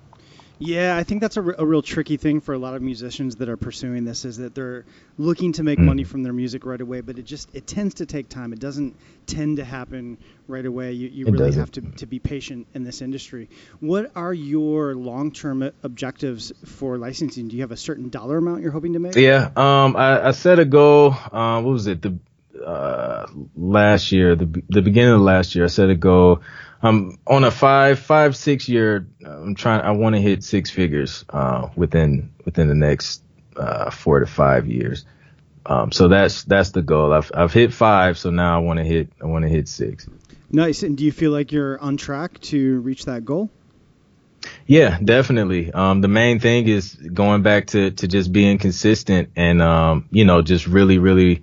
Yeah, 0.63 0.95
I 0.95 1.05
think 1.05 1.23
that's 1.23 1.39
a, 1.39 1.43
a 1.43 1.65
real 1.65 1.81
tricky 1.81 2.19
thing 2.19 2.43
for 2.43 2.53
a 2.53 2.59
lot 2.59 2.75
of 2.75 2.83
musicians 2.83 3.37
that 3.37 3.49
are 3.49 3.57
pursuing 3.57 4.05
this 4.05 4.27
is 4.27 4.37
that 4.37 4.55
they're 4.55 4.85
looking 5.17 5.55
to 5.55 5.63
make 5.63 5.79
mm. 5.79 5.85
money 5.85 6.05
from 6.05 6.23
their 6.23 6.35
music 6.35 6.67
right 6.67 6.81
away, 6.81 7.01
but 7.01 7.19
it 7.19 7.23
just 7.23 7.49
it 7.55 7.67
tends 7.67 7.95
to 7.95 8.07
take 8.07 8.29
time. 8.29 8.53
It 8.53 8.59
doesn't 8.59 8.95
tend 9.27 9.57
to 9.57 9.65
happen 9.65 10.19
right 10.47 10.67
away. 10.67 10.93
You, 10.93 11.09
you 11.09 11.25
really 11.25 11.39
doesn't. 11.47 11.61
have 11.61 11.71
to, 11.73 11.81
to 12.01 12.07
be 12.07 12.19
patient 12.19 12.67
in 12.75 12.85
this 12.85 13.01
industry. 13.01 13.49
What 13.81 14.13
are 14.15 14.35
your 14.35 14.95
long 14.95 15.33
term 15.33 15.63
objectives 15.83 16.53
for 16.67 16.99
licensing? 16.99 17.49
Do 17.49 17.57
you 17.57 17.63
have 17.63 17.73
a 17.73 17.79
certain 17.79 18.11
dollar 18.11 18.37
amount 18.37 18.61
you're 18.61 18.71
hoping 18.71 18.93
to 18.93 18.99
make? 18.99 19.15
Yeah, 19.15 19.51
um, 19.57 19.97
I, 19.97 20.29
I 20.29 20.31
set 20.33 20.59
a 20.59 20.67
goal. 20.67 21.17
Um, 21.33 21.65
what 21.65 21.73
was 21.73 21.87
it? 21.87 22.03
The 22.03 22.19
uh, 22.65 23.27
last 23.57 24.13
year, 24.13 24.37
the 24.37 24.63
the 24.69 24.83
beginning 24.83 25.15
of 25.15 25.21
last 25.21 25.55
year, 25.55 25.65
I 25.65 25.69
set 25.69 25.91
a 25.91 25.95
goal. 25.95 26.43
I'm 26.83 27.19
on 27.27 27.45
a 27.45 27.51
five, 27.51 27.99
five, 27.99 28.37
six 28.37 28.69
year. 28.69 29.07
I'm 29.25 29.55
trying. 29.55 29.83
I 29.83 29.91
want 29.93 30.15
to 30.17 30.21
hit 30.21 30.45
six 30.45 30.71
figures 30.71 31.25
uh, 31.29 31.69
within 31.77 32.33
within 32.45 32.69
the 32.69 32.75
next 32.75 33.23
uh, 33.57 33.91
four 33.91 34.21
to 34.21 34.27
five 34.27 34.67
years. 34.67 35.05
Um, 35.67 35.93
so 35.93 36.09
that's 36.09 36.45
that's 36.45 36.71
the 36.71 36.83
goal. 36.83 37.13
I've 37.13 37.31
I've 37.35 37.53
hit 37.53 37.73
five, 37.73 38.19
so 38.19 38.31
now 38.31 38.57
I 38.57 38.59
want 38.59 38.79
to 38.79 38.85
hit 38.85 39.13
I 39.21 39.27
want 39.27 39.45
to 39.45 39.49
hit 39.49 39.69
six. 39.69 40.07
Nice. 40.51 40.83
And 40.83 40.97
do 40.97 41.05
you 41.05 41.13
feel 41.13 41.31
like 41.31 41.53
you're 41.53 41.79
on 41.79 41.97
track 41.97 42.41
to 42.41 42.81
reach 42.81 43.05
that 43.05 43.25
goal? 43.25 43.51
Yeah, 44.67 44.99
definitely. 45.03 45.71
Um, 45.71 46.01
the 46.01 46.09
main 46.09 46.41
thing 46.41 46.67
is 46.67 46.95
going 46.95 47.43
back 47.43 47.69
to 47.69 47.91
to 47.91 48.09
just 48.09 48.33
being 48.33 48.59
consistent 48.59 49.31
and 49.37 49.61
um, 49.61 50.09
you 50.11 50.25
know, 50.25 50.43
just 50.43 50.67
really, 50.67 50.99
really 50.99 51.43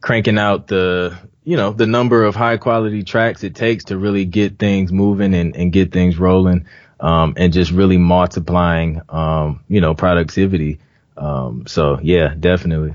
cranking 0.00 0.38
out 0.38 0.66
the 0.66 1.18
you 1.44 1.56
know 1.56 1.72
the 1.72 1.86
number 1.86 2.24
of 2.24 2.34
high 2.34 2.56
quality 2.56 3.02
tracks 3.02 3.42
it 3.42 3.54
takes 3.54 3.84
to 3.84 3.98
really 3.98 4.24
get 4.24 4.58
things 4.58 4.92
moving 4.92 5.34
and, 5.34 5.56
and 5.56 5.72
get 5.72 5.92
things 5.92 6.18
rolling 6.18 6.66
um, 7.00 7.34
and 7.36 7.52
just 7.52 7.70
really 7.70 7.98
multiplying 7.98 9.00
um, 9.08 9.64
you 9.68 9.80
know 9.80 9.94
productivity 9.94 10.78
um, 11.16 11.66
so 11.66 11.98
yeah 12.02 12.34
definitely 12.38 12.94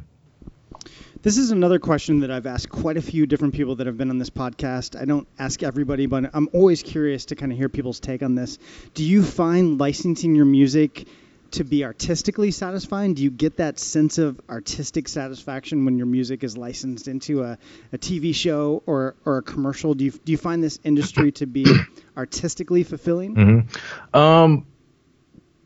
this 1.24 1.38
is 1.38 1.52
another 1.52 1.80
question 1.80 2.20
that 2.20 2.32
I've 2.32 2.46
asked 2.46 2.70
quite 2.70 2.98
a 2.98 3.02
few 3.02 3.26
different 3.26 3.54
people 3.54 3.78
that 3.78 3.88
have 3.88 3.98
been 3.98 4.10
on 4.10 4.18
this 4.18 4.30
podcast. 4.30 5.02
I 5.02 5.06
don't 5.06 5.26
ask 5.40 5.64
everybody, 5.64 6.06
but 6.06 6.30
I'm 6.34 6.50
always 6.52 6.84
curious 6.84 7.28
to 7.28 7.38
kind 7.38 7.50
of 7.50 7.58
hear 7.58 7.70
people's 7.70 8.02
take 8.02 8.22
on 8.22 8.36
this. 8.36 8.60
Do 8.94 9.06
you 9.06 9.24
find 9.24 9.80
licensing 9.80 10.36
your 10.36 10.44
music 10.44 11.08
to 11.54 11.64
be 11.64 11.84
artistically 11.86 12.52
satisfying? 12.52 13.14
Do 13.14 13.24
you 13.24 13.32
get 13.32 13.58
that 13.58 13.80
sense 13.80 14.18
of 14.18 14.40
artistic 14.50 15.08
satisfaction 15.08 15.86
when 15.86 15.98
your 15.98 16.08
music 16.08 16.44
is 16.44 16.58
licensed 16.58 17.08
into 17.08 17.44
a, 17.44 17.58
a 17.92 17.98
TV 17.98 18.34
show 18.36 18.84
or, 18.86 19.16
or 19.26 19.38
a 19.38 19.42
commercial? 19.42 19.94
Do 19.94 20.06
you, 20.06 20.12
do 20.12 20.32
you 20.32 20.38
find 20.38 20.64
this 20.64 20.80
industry 20.84 21.32
to 21.34 21.46
be 21.46 21.66
artistically 22.18 22.84
fulfilling? 22.84 23.36
Mm-hmm. 23.36 24.18
Um, 24.18 24.68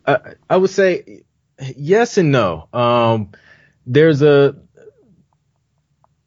I, 0.06 0.36
I, 0.50 0.58
would 0.58 0.70
say 0.70 1.24
yes 1.76 2.18
and 2.18 2.32
no. 2.32 2.68
Um, 2.74 3.32
there's 3.86 4.22
a, 4.22 4.56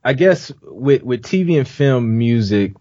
I 0.02 0.14
guess 0.14 0.52
with, 0.62 1.02
with 1.02 1.22
TV 1.22 1.58
and 1.58 1.68
film 1.68 2.18
music, 2.18 2.74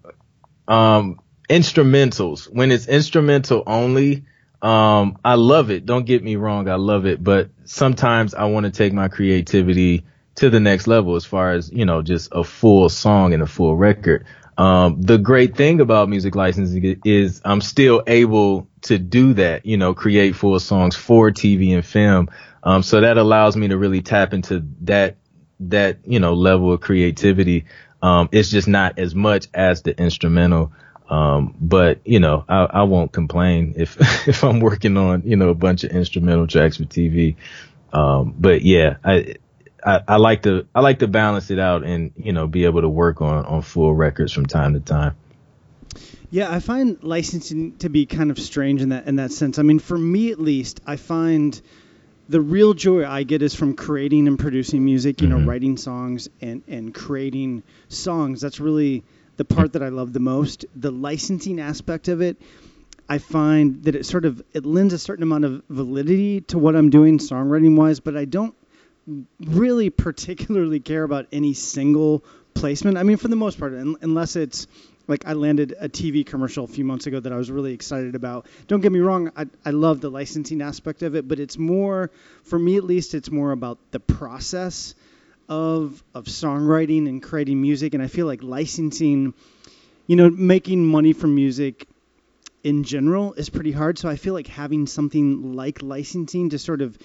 um, 0.68 1.20
instrumentals, 1.50 2.46
when 2.46 2.72
it's 2.72 2.88
instrumental 2.88 3.64
only, 3.68 4.26
um, 4.62 5.18
I 5.24 5.36
love 5.36 5.72
it. 5.72 5.86
Don't 5.86 6.06
get 6.06 6.24
me 6.24 6.36
wrong. 6.36 6.68
I 6.68 6.76
love 6.76 7.06
it. 7.06 7.24
But 7.24 7.50
sometimes 7.66 8.34
I 8.34 8.46
want 8.46 8.66
to 8.66 8.72
take 8.72 8.94
my 8.94 9.08
creativity 9.08 10.06
to 10.36 10.50
the 10.50 10.60
next 10.60 10.88
level 10.88 11.16
as 11.16 11.26
far 11.26 11.52
as, 11.52 11.72
you 11.72 11.86
know, 11.86 12.02
just 12.02 12.30
a 12.32 12.44
full 12.44 12.90
song 12.90 13.34
and 13.34 13.44
a 13.44 13.48
full 13.48 13.76
record. 13.76 14.26
Um, 14.58 15.02
the 15.02 15.18
great 15.18 15.56
thing 15.56 15.80
about 15.80 16.10
music 16.10 16.36
licensing 16.36 17.02
is 17.06 17.42
I'm 17.46 17.62
still 17.62 18.04
able 18.06 18.68
to 18.82 18.98
do 18.98 19.34
that, 19.36 19.66
you 19.66 19.78
know, 19.78 19.94
create 19.94 20.36
full 20.36 20.60
songs 20.60 20.98
for 20.98 21.32
TV 21.32 21.74
and 21.74 21.86
film. 21.86 22.30
Um, 22.64 22.84
so 22.84 23.00
that 23.00 23.18
allows 23.18 23.56
me 23.56 23.70
to 23.70 23.78
really 23.78 24.02
tap 24.02 24.34
into 24.34 24.66
that 24.82 25.16
that, 25.62 26.00
you 26.06 26.20
know, 26.20 26.34
level 26.34 26.74
of 26.74 26.82
creativity. 26.82 27.66
Um, 28.02 28.30
it's 28.32 28.50
just 28.50 28.68
not 28.68 29.00
as 29.00 29.16
much 29.16 29.48
as 29.54 29.82
the 29.82 29.98
instrumental. 29.98 30.74
Um, 31.10 31.56
but 31.60 32.02
you 32.06 32.20
know, 32.20 32.46
I, 32.48 32.66
I 32.66 32.84
won't 32.84 33.12
complain 33.12 33.74
if, 33.78 33.98
if 34.28 34.44
I'm 34.44 34.60
working 34.60 34.96
on, 34.96 35.24
you 35.26 35.36
know, 35.36 35.50
a 35.50 35.56
bunch 35.56 35.84
of 35.84 35.92
instrumental 35.92 36.48
tracks 36.48 36.78
for 36.78 36.84
TV. 36.84 37.36
Um, 37.92 38.36
but 38.38 38.62
yeah, 38.62 38.98
I, 39.04 39.36
I, 39.84 40.02
I 40.08 40.16
like 40.18 40.44
to, 40.44 40.68
I 40.76 40.82
like 40.82 41.00
to 41.00 41.08
balance 41.08 41.50
it 41.50 41.58
out 41.58 41.84
and, 41.84 42.12
you 42.16 42.32
know, 42.32 42.48
be 42.48 42.66
able 42.66 42.82
to 42.82 42.90
work 42.90 43.22
on, 43.22 43.46
on 43.46 43.62
full 43.64 43.94
records 43.94 44.32
from 44.32 44.46
time 44.46 44.76
to 44.76 44.80
time. 44.80 45.16
Yeah, 46.32 46.54
I 46.54 46.60
find 46.60 47.04
licensing 47.04 47.78
to 47.78 47.90
be 47.90 48.06
kind 48.06 48.30
of 48.30 48.38
strange 48.38 48.84
in 48.84 48.90
that 48.90 49.08
in 49.08 49.16
that 49.16 49.32
sense. 49.32 49.58
I 49.58 49.64
mean, 49.64 49.80
for 49.80 49.98
me 49.98 50.32
at 50.32 50.40
least, 50.40 50.80
I 50.86 50.96
find 50.96 51.60
the 52.28 52.40
real 52.40 52.76
joy 52.76 53.04
I 53.04 53.24
get 53.24 53.42
is 53.42 53.56
from 53.56 53.76
creating 53.76 54.28
and 54.28 54.38
producing 54.38 54.86
music. 54.86 55.22
You 55.22 55.28
mm-hmm. 55.28 55.40
know, 55.40 55.46
writing 55.48 55.76
songs 55.76 56.30
and 56.40 56.62
and 56.68 56.94
creating 56.94 57.64
songs. 57.88 58.42
That's 58.42 58.60
really 58.60 59.04
the 59.40 59.46
part 59.46 59.72
that 59.72 59.82
I 59.82 59.88
love 59.88 60.12
the 60.12 60.20
most. 60.20 60.66
The 60.76 60.92
licensing 60.92 61.62
aspect 61.62 62.10
of 62.10 62.20
it, 62.20 62.36
I 63.08 63.20
find 63.20 63.82
that 63.86 63.96
it 63.96 64.06
sort 64.06 64.26
of 64.26 64.44
it 64.54 64.66
lends 64.66 64.94
a 64.94 65.00
certain 65.00 65.24
amount 65.24 65.46
of 65.46 65.64
validity 65.70 66.42
to 66.42 66.60
what 66.60 66.76
I'm 66.76 66.90
doing 66.90 67.20
songwriting 67.20 67.78
wise, 67.78 68.02
but 68.02 68.18
I 68.18 68.26
don't 68.26 68.54
really 69.40 69.90
particularly 69.92 70.82
care 70.82 71.04
about 71.04 71.28
any 71.32 71.54
single 71.54 72.26
placement. 72.54 72.98
I 72.98 73.04
mean, 73.04 73.16
for 73.16 73.30
the 73.30 73.38
most 73.38 73.58
part, 73.58 73.72
unless 73.72 74.36
it's 74.36 74.68
like 75.08 75.26
I 75.26 75.34
landed 75.34 75.74
a 75.80 75.88
TV 75.88 76.26
commercial 76.26 76.66
a 76.66 76.68
few 76.68 76.84
months 76.84 77.08
ago 77.08 77.22
that 77.22 77.32
I 77.32 77.38
was 77.38 77.50
really 77.50 77.72
excited 77.72 78.16
about. 78.16 78.46
Don't 78.68 78.82
get 78.82 78.92
me 78.92 79.00
wrong, 79.00 79.32
I, 79.38 79.46
I 79.64 79.72
love 79.72 80.02
the 80.02 80.10
licensing 80.10 80.62
aspect 80.62 81.02
of 81.02 81.16
it, 81.16 81.30
but 81.30 81.40
it's 81.40 81.58
more, 81.58 82.12
for 82.44 82.60
me 82.60 82.76
at 82.76 82.84
least, 82.84 83.14
it's 83.14 83.32
more 83.32 83.54
about 83.54 83.80
the 83.92 84.02
process 84.02 84.96
of 85.50 86.02
of 86.14 86.26
songwriting 86.26 87.10
and 87.10 87.22
creating 87.22 87.62
music. 87.62 87.94
And 87.96 88.04
I 88.04 88.08
feel 88.08 88.28
like 88.28 88.44
licensing, 88.44 89.34
you 90.08 90.16
know, 90.16 90.30
making 90.30 90.86
money 90.86 91.14
from 91.14 91.36
music 91.36 91.88
in 92.64 92.84
general 92.84 93.34
is 93.34 93.50
pretty 93.50 93.72
hard. 93.72 93.98
So 93.98 94.08
I 94.08 94.16
feel 94.16 94.34
like 94.34 94.48
having 94.48 94.86
something 94.86 95.54
like 95.54 95.82
licensing 95.82 96.52
to 96.52 96.60
sort 96.60 96.82
of 96.82 96.98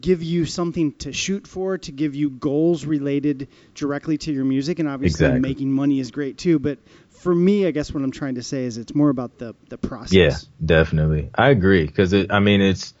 give 0.00 0.22
you 0.22 0.44
something 0.44 0.92
to 0.92 1.12
shoot 1.12 1.46
for, 1.46 1.78
to 1.78 1.92
give 1.92 2.14
you 2.14 2.30
goals 2.30 2.84
related 2.84 3.48
directly 3.74 4.18
to 4.18 4.32
your 4.32 4.44
music, 4.44 4.78
and 4.80 4.88
obviously 4.88 5.26
exactly. 5.26 5.40
making 5.40 5.72
money 5.72 6.00
is 6.00 6.10
great 6.10 6.36
too. 6.36 6.58
But 6.58 6.78
for 7.10 7.34
me, 7.34 7.66
I 7.66 7.70
guess 7.70 7.92
what 7.94 8.02
I'm 8.02 8.10
trying 8.10 8.34
to 8.34 8.42
say 8.42 8.64
is 8.64 8.76
it's 8.76 8.94
more 8.94 9.08
about 9.08 9.38
the 9.38 9.54
the 9.68 9.78
process. 9.78 10.12
Yeah, 10.12 10.36
definitely, 10.64 11.30
I 11.34 11.50
agree 11.50 11.86
because 11.86 12.12
I 12.12 12.40
mean 12.40 12.60
it's 12.60 12.92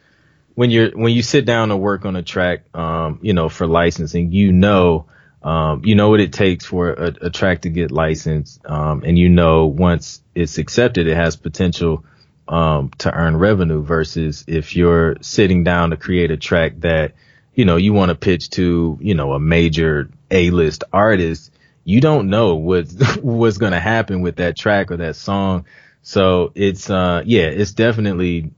when 0.54 0.70
you're 0.70 0.90
when 0.90 1.12
you 1.12 1.22
sit 1.22 1.44
down 1.44 1.68
to 1.68 1.76
work 1.76 2.04
on 2.04 2.16
a 2.16 2.22
track, 2.22 2.64
um, 2.74 3.18
you 3.22 3.32
know, 3.34 3.48
for 3.48 3.66
licensing, 3.66 4.32
you 4.32 4.52
know. 4.52 5.06
Um, 5.42 5.84
you 5.84 5.94
know 5.94 6.08
what 6.08 6.20
it 6.20 6.32
takes 6.32 6.64
for 6.64 6.88
a, 6.88 7.14
a 7.20 7.28
track 7.28 7.62
to 7.62 7.68
get 7.68 7.90
licensed, 7.90 8.64
um, 8.64 9.02
and 9.04 9.18
you 9.18 9.28
know 9.28 9.66
once 9.66 10.22
it's 10.34 10.56
accepted, 10.56 11.06
it 11.06 11.16
has 11.16 11.36
potential 11.36 12.02
um, 12.48 12.90
to 12.98 13.12
earn 13.12 13.36
revenue 13.36 13.82
versus 13.82 14.44
if 14.46 14.76
you're 14.76 15.16
sitting 15.20 15.64
down 15.64 15.90
to 15.90 15.96
create 15.96 16.30
a 16.30 16.36
track 16.36 16.80
that, 16.80 17.12
you 17.54 17.64
know, 17.64 17.76
you 17.76 17.92
want 17.92 18.10
to 18.10 18.14
pitch 18.14 18.50
to, 18.50 18.98
you 19.00 19.14
know, 19.14 19.32
a 19.32 19.40
major 19.40 20.10
A-list 20.30 20.84
artist, 20.92 21.52
you 21.84 22.00
don't 22.00 22.28
know 22.28 22.54
what's, 22.56 23.16
what's 23.16 23.58
going 23.58 23.72
to 23.72 23.80
happen 23.80 24.20
with 24.20 24.36
that 24.36 24.56
track 24.56 24.90
or 24.90 24.98
that 24.98 25.16
song. 25.16 25.64
So 26.02 26.52
it's, 26.54 26.90
uh, 26.90 27.22
yeah, 27.24 27.46
it's 27.46 27.72
definitely, 27.72 28.50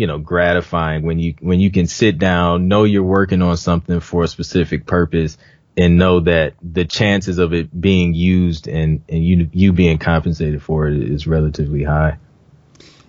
you 0.00 0.06
know, 0.06 0.16
gratifying 0.16 1.02
when 1.02 1.18
you, 1.18 1.34
when 1.40 1.60
you 1.60 1.70
can 1.70 1.86
sit 1.86 2.18
down, 2.18 2.68
know 2.68 2.84
you're 2.84 3.02
working 3.02 3.42
on 3.42 3.58
something 3.58 4.00
for 4.00 4.24
a 4.24 4.28
specific 4.28 4.86
purpose 4.86 5.36
and 5.76 5.98
know 5.98 6.20
that 6.20 6.54
the 6.62 6.86
chances 6.86 7.36
of 7.36 7.52
it 7.52 7.78
being 7.78 8.14
used 8.14 8.66
and, 8.66 9.02
and 9.10 9.22
you, 9.22 9.50
you 9.52 9.74
being 9.74 9.98
compensated 9.98 10.62
for 10.62 10.88
it 10.88 11.02
is 11.02 11.26
relatively 11.26 11.84
high. 11.84 12.16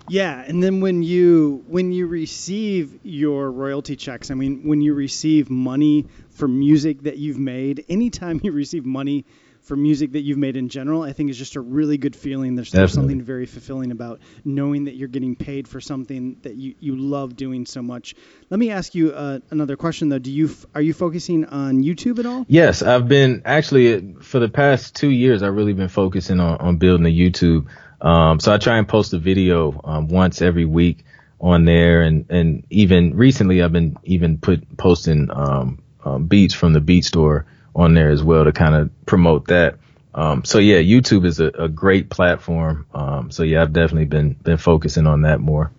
Yeah, 0.10 0.44
and 0.46 0.62
then 0.62 0.82
when 0.82 1.02
you 1.02 1.64
when 1.70 1.94
you 1.94 2.08
receive 2.08 3.00
your 3.04 3.50
royalty 3.50 3.96
checks, 3.96 4.30
I 4.30 4.34
mean, 4.34 4.68
when 4.68 4.82
you 4.82 4.94
receive 4.94 5.50
money 5.50 6.08
for 6.32 6.50
music 6.50 7.04
that 7.04 7.18
you've 7.18 7.40
made, 7.40 7.86
anytime 7.88 8.42
you 8.44 8.52
receive 8.52 8.86
money 8.86 9.24
for 9.62 9.76
music 9.76 10.14
that 10.14 10.22
you've 10.22 10.38
made 10.38 10.58
in 10.58 10.70
general, 10.70 11.04
I 11.04 11.14
think 11.14 11.30
is 11.30 11.38
just 11.38 11.56
a 11.56 11.62
really 11.62 11.98
good 11.98 12.16
feeling. 12.16 12.56
There's, 12.56 12.72
there's 12.72 12.94
something 12.94 13.22
very 13.22 13.46
fulfilling 13.46 13.92
about 13.92 14.20
knowing 14.44 14.86
that 14.86 14.96
you're 14.96 15.08
getting 15.08 15.36
paid 15.36 15.68
for 15.68 15.80
something 15.80 16.38
that 16.42 16.56
you, 16.56 16.76
you 16.80 16.96
love 16.96 17.36
doing 17.36 17.66
so 17.66 17.82
much. 17.82 18.16
Let 18.50 18.60
me 18.60 18.72
ask 18.72 18.96
you 18.96 19.12
uh, 19.12 19.40
another 19.52 19.78
question 19.78 20.10
though. 20.10 20.20
Do 20.20 20.32
you 20.32 20.50
are 20.74 20.82
you 20.82 20.94
focusing 20.94 21.46
on 21.46 21.84
YouTube 21.84 22.20
at 22.20 22.26
all? 22.26 22.46
Yes, 22.48 22.82
I've 22.82 23.08
been 23.08 23.44
actually 23.46 24.16
for 24.22 24.40
the 24.40 24.50
past 24.50 24.96
two 24.96 25.10
years. 25.10 25.44
I've 25.44 25.56
really 25.56 25.74
been 25.74 25.90
focusing 25.90 26.40
on, 26.40 26.58
on 26.58 26.78
building 26.78 27.06
a 27.06 27.10
YouTube. 27.10 27.68
Um, 28.02 28.40
so 28.40 28.52
I 28.52 28.58
try 28.58 28.78
and 28.78 28.88
post 28.88 29.14
a 29.14 29.20
video 29.20 29.80
um, 29.84 30.08
once 30.08 30.42
every 30.42 30.66
week 30.66 31.06
on 31.40 31.66
there, 31.66 32.02
and 32.02 32.26
and 32.30 32.64
even 32.70 33.16
recently 33.16 33.62
I've 33.62 33.72
been 33.72 33.96
even 34.04 34.40
put 34.40 34.78
posting 34.78 35.30
um, 35.32 35.84
um, 36.04 36.26
beats 36.26 36.54
from 36.54 36.74
the 36.74 36.82
beat 36.82 37.06
store 37.06 37.46
on 37.76 37.94
there 37.94 38.10
as 38.10 38.24
well 38.24 38.44
to 38.44 38.52
kind 38.52 38.76
of 38.76 38.90
promote 39.06 39.48
that. 39.48 39.78
Um, 40.14 40.44
so 40.44 40.60
yeah, 40.60 40.78
YouTube 40.78 41.26
is 41.26 41.40
a, 41.40 41.48
a 41.48 41.70
great 41.70 42.10
platform. 42.10 42.86
Um, 42.94 43.32
so 43.32 43.44
yeah, 43.44 43.62
I've 43.62 43.74
definitely 43.74 44.06
been 44.06 44.34
been 44.34 44.58
focusing 44.58 45.08
on 45.08 45.22
that 45.22 45.40
more. 45.40 45.72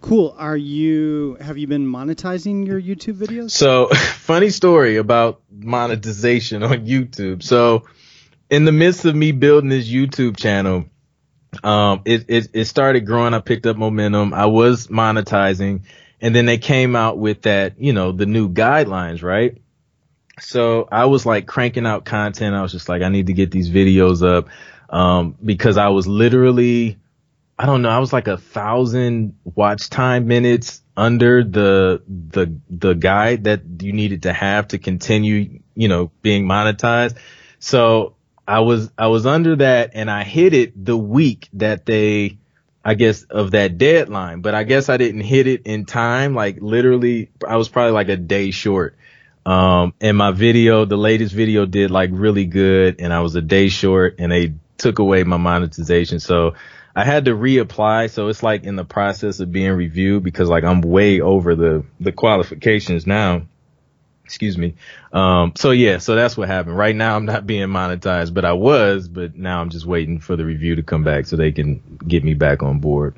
Cool. 0.00 0.34
Are 0.36 0.56
you 0.56 1.36
have 1.40 1.58
you 1.58 1.66
been 1.66 1.86
monetizing 1.86 2.66
your 2.66 2.80
YouTube 2.80 3.14
videos? 3.14 3.52
So 3.52 3.86
funny 3.92 4.50
story 4.50 4.96
about 4.96 5.40
monetization 5.50 6.62
on 6.62 6.86
YouTube. 6.86 7.42
So 7.42 7.86
in 8.50 8.64
the 8.64 8.72
midst 8.72 9.04
of 9.04 9.14
me 9.14 9.32
building 9.32 9.70
this 9.70 9.88
YouTube 9.88 10.36
channel, 10.36 10.86
um, 11.62 12.02
it, 12.04 12.26
it, 12.28 12.48
it 12.52 12.64
started 12.64 13.06
growing. 13.06 13.32
I 13.32 13.40
picked 13.40 13.66
up 13.66 13.76
momentum. 13.76 14.34
I 14.34 14.46
was 14.46 14.88
monetizing 14.88 15.82
and 16.20 16.34
then 16.34 16.46
they 16.46 16.58
came 16.58 16.96
out 16.96 17.18
with 17.18 17.42
that, 17.42 17.80
you 17.80 17.92
know, 17.92 18.12
the 18.12 18.26
new 18.26 18.48
guidelines, 18.48 19.22
right? 19.22 19.61
So 20.40 20.88
I 20.90 21.06
was 21.06 21.26
like 21.26 21.46
cranking 21.46 21.86
out 21.86 22.04
content. 22.04 22.54
I 22.54 22.62
was 22.62 22.72
just 22.72 22.88
like, 22.88 23.02
I 23.02 23.08
need 23.08 23.26
to 23.26 23.32
get 23.32 23.50
these 23.50 23.70
videos 23.70 24.26
up. 24.26 24.48
Um, 24.88 25.36
because 25.42 25.76
I 25.76 25.88
was 25.88 26.06
literally, 26.06 26.98
I 27.58 27.66
don't 27.66 27.82
know, 27.82 27.88
I 27.88 27.98
was 27.98 28.12
like 28.12 28.28
a 28.28 28.36
thousand 28.36 29.36
watch 29.44 29.88
time 29.88 30.26
minutes 30.26 30.82
under 30.96 31.42
the, 31.42 32.02
the, 32.06 32.54
the 32.68 32.94
guide 32.94 33.44
that 33.44 33.62
you 33.80 33.92
needed 33.92 34.24
to 34.24 34.32
have 34.32 34.68
to 34.68 34.78
continue, 34.78 35.60
you 35.74 35.88
know, 35.88 36.10
being 36.20 36.44
monetized. 36.44 37.16
So 37.58 38.16
I 38.46 38.60
was 38.60 38.90
I 38.98 39.06
was 39.06 39.24
under 39.24 39.56
that 39.56 39.92
and 39.94 40.10
I 40.10 40.24
hit 40.24 40.52
it 40.52 40.84
the 40.84 40.96
week 40.96 41.48
that 41.54 41.86
they 41.86 42.38
I 42.84 42.94
guess 42.94 43.22
of 43.22 43.52
that 43.52 43.78
deadline, 43.78 44.40
but 44.40 44.54
I 44.54 44.64
guess 44.64 44.88
I 44.88 44.96
didn't 44.96 45.20
hit 45.20 45.46
it 45.46 45.62
in 45.64 45.84
time. 45.84 46.34
Like 46.34 46.58
literally 46.60 47.30
I 47.46 47.56
was 47.56 47.68
probably 47.68 47.92
like 47.92 48.08
a 48.08 48.16
day 48.16 48.50
short. 48.50 48.96
Um 49.44 49.94
and 50.00 50.16
my 50.16 50.30
video, 50.30 50.84
the 50.84 50.96
latest 50.96 51.34
video 51.34 51.66
did 51.66 51.90
like 51.90 52.10
really 52.12 52.44
good 52.44 53.00
and 53.00 53.12
I 53.12 53.20
was 53.20 53.34
a 53.34 53.42
day 53.42 53.68
short 53.68 54.16
and 54.18 54.30
they 54.30 54.54
took 54.78 54.98
away 54.98 55.24
my 55.24 55.36
monetization. 55.36 56.20
So 56.20 56.54
I 56.94 57.04
had 57.04 57.24
to 57.24 57.32
reapply. 57.32 58.10
So 58.10 58.28
it's 58.28 58.42
like 58.42 58.64
in 58.64 58.76
the 58.76 58.84
process 58.84 59.40
of 59.40 59.50
being 59.50 59.72
reviewed 59.72 60.22
because 60.22 60.48
like 60.48 60.64
I'm 60.64 60.80
way 60.80 61.20
over 61.20 61.54
the 61.54 61.84
the 62.00 62.12
qualifications 62.12 63.06
now. 63.06 63.42
Excuse 64.24 64.56
me. 64.56 64.76
Um, 65.12 65.52
so 65.56 65.72
yeah, 65.72 65.98
so 65.98 66.14
that's 66.14 66.36
what 66.36 66.48
happened. 66.48 66.76
Right 66.76 66.94
now 66.94 67.16
I'm 67.16 67.26
not 67.26 67.46
being 67.46 67.68
monetized, 67.68 68.32
but 68.32 68.44
I 68.44 68.52
was, 68.52 69.08
but 69.08 69.36
now 69.36 69.60
I'm 69.60 69.70
just 69.70 69.84
waiting 69.84 70.20
for 70.20 70.36
the 70.36 70.44
review 70.44 70.76
to 70.76 70.82
come 70.82 71.04
back 71.04 71.26
so 71.26 71.36
they 71.36 71.52
can 71.52 71.98
get 72.06 72.24
me 72.24 72.34
back 72.34 72.62
on 72.62 72.78
board. 72.78 73.16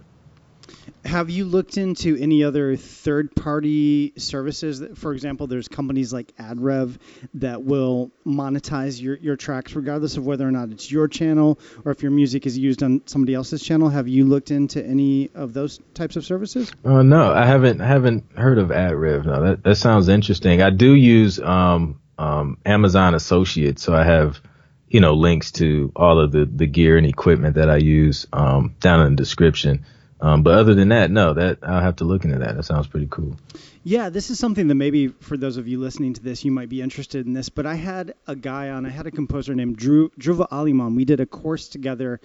Have 1.05 1.29
you 1.29 1.45
looked 1.45 1.77
into 1.77 2.17
any 2.17 2.45
other 2.45 2.77
third 2.77 3.35
party 3.37 4.15
services? 4.17 4.83
For 4.95 5.13
example, 5.13 5.47
there's 5.47 5.69
companies 5.69 6.15
like 6.15 6.35
AdRev 6.37 6.97
that 7.35 7.63
will 7.63 8.11
monetize 8.27 9.01
your, 9.01 9.17
your 9.17 9.37
tracks 9.37 9.75
regardless 9.75 10.17
of 10.17 10.25
whether 10.25 10.49
or 10.49 10.51
not 10.51 10.71
it's 10.71 10.91
your 10.91 11.07
channel 11.07 11.59
or 11.85 11.93
if 11.93 12.03
your 12.03 12.11
music 12.11 12.47
is 12.47 12.57
used 12.57 12.83
on 12.83 13.03
somebody 13.07 13.35
else's 13.35 13.63
channel. 13.63 13.91
Have 13.91 14.09
you 14.09 14.25
looked 14.25 14.51
into 14.51 14.85
any 14.85 15.31
of 15.35 15.53
those 15.53 15.79
types 15.93 16.17
of 16.17 16.25
services? 16.25 16.73
Uh, 16.85 17.03
no, 17.03 17.33
I 17.33 17.45
haven't 17.45 17.81
haven't 17.81 18.33
heard 18.37 18.59
of 18.59 18.69
AdRev. 18.69 19.27
No, 19.27 19.43
that, 19.43 19.63
that 19.63 19.77
sounds 19.77 20.09
interesting. 20.09 20.63
I 20.63 20.71
do 20.71 20.95
use 20.95 21.39
um, 21.39 22.01
um, 22.19 22.59
Amazon 22.65 23.15
Associates, 23.15 23.83
so 23.83 23.95
I 23.95 24.05
have 24.05 24.41
you 24.89 25.01
know 25.01 25.15
links 25.15 25.53
to 25.53 25.93
all 25.95 26.19
of 26.19 26.33
the, 26.33 26.47
the 26.47 26.67
gear 26.67 26.97
and 26.97 27.07
equipment 27.07 27.57
that 27.57 27.69
I 27.69 27.77
use 27.77 28.27
um, 28.33 28.75
down 28.81 29.07
in 29.07 29.17
the 29.17 29.23
description. 29.23 29.85
Um, 30.21 30.43
but 30.43 30.55
other 30.55 30.75
than 30.75 30.89
that, 30.89 31.11
no, 31.11 31.35
that 31.35 31.59
I'll 31.63 31.81
have 31.81 31.97
to 31.97 32.05
look 32.05 32.25
into 32.25 32.39
that. 32.39 32.57
That 32.57 32.63
sounds 32.63 32.87
pretty 32.87 33.09
cool. 33.11 33.37
Yeah, 33.83 34.09
this 34.09 34.31
is 34.31 34.39
something 34.39 34.69
that 34.69 34.75
maybe 34.75 35.09
for 35.09 35.37
those 35.37 35.57
of 35.57 35.69
you 35.69 35.79
listening 35.79 36.15
to 36.15 36.23
this, 36.23 36.45
you 36.45 36.51
might 36.51 36.69
be 36.69 36.81
interested 36.81 37.27
in 37.27 37.35
this. 37.35 37.49
But 37.51 37.67
I 37.67 37.75
had 37.75 38.15
a 38.27 38.35
guy 38.35 38.71
on, 38.71 38.87
I 38.87 38.89
had 38.91 39.07
a 39.07 39.11
composer 39.11 39.55
named 39.55 39.77
Drew 39.77 40.11
Dhruva 40.19 40.47
Aleman. 40.51 40.95
We 40.97 41.05
did 41.05 41.21
a 41.21 41.27
course 41.27 41.69
together 41.69 42.21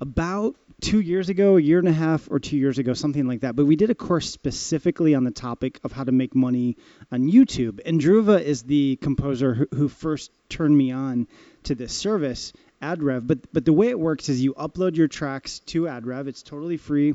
about 0.00 0.56
two 0.80 1.00
years 1.00 1.28
ago, 1.28 1.56
a 1.56 1.60
year 1.60 1.78
and 1.78 1.88
a 1.88 1.92
half 1.92 2.28
or 2.30 2.38
two 2.38 2.56
years 2.56 2.78
ago, 2.78 2.94
something 2.94 3.26
like 3.26 3.40
that. 3.40 3.56
But 3.56 3.66
we 3.66 3.76
did 3.76 3.90
a 3.90 3.94
course 3.94 4.30
specifically 4.30 5.14
on 5.14 5.24
the 5.24 5.30
topic 5.30 5.80
of 5.84 5.92
how 5.92 6.04
to 6.04 6.12
make 6.12 6.34
money 6.34 6.76
on 7.10 7.30
YouTube. 7.30 7.80
And 7.84 8.00
Dhruva 8.00 8.40
is 8.40 8.62
the 8.62 8.96
composer 8.96 9.54
who, 9.54 9.66
who 9.74 9.88
first 9.88 10.30
turned 10.48 10.76
me 10.76 10.92
on 10.92 11.26
to 11.64 11.74
this 11.74 11.92
service, 11.92 12.52
AdRev. 12.82 13.26
But 13.26 13.52
but 13.52 13.64
the 13.64 13.72
way 13.72 13.88
it 13.88 13.98
works 13.98 14.28
is 14.28 14.42
you 14.42 14.54
upload 14.54 14.96
your 14.96 15.08
tracks 15.08 15.60
to 15.66 15.82
AdRev. 15.82 16.26
It's 16.26 16.42
totally 16.42 16.76
free 16.76 17.14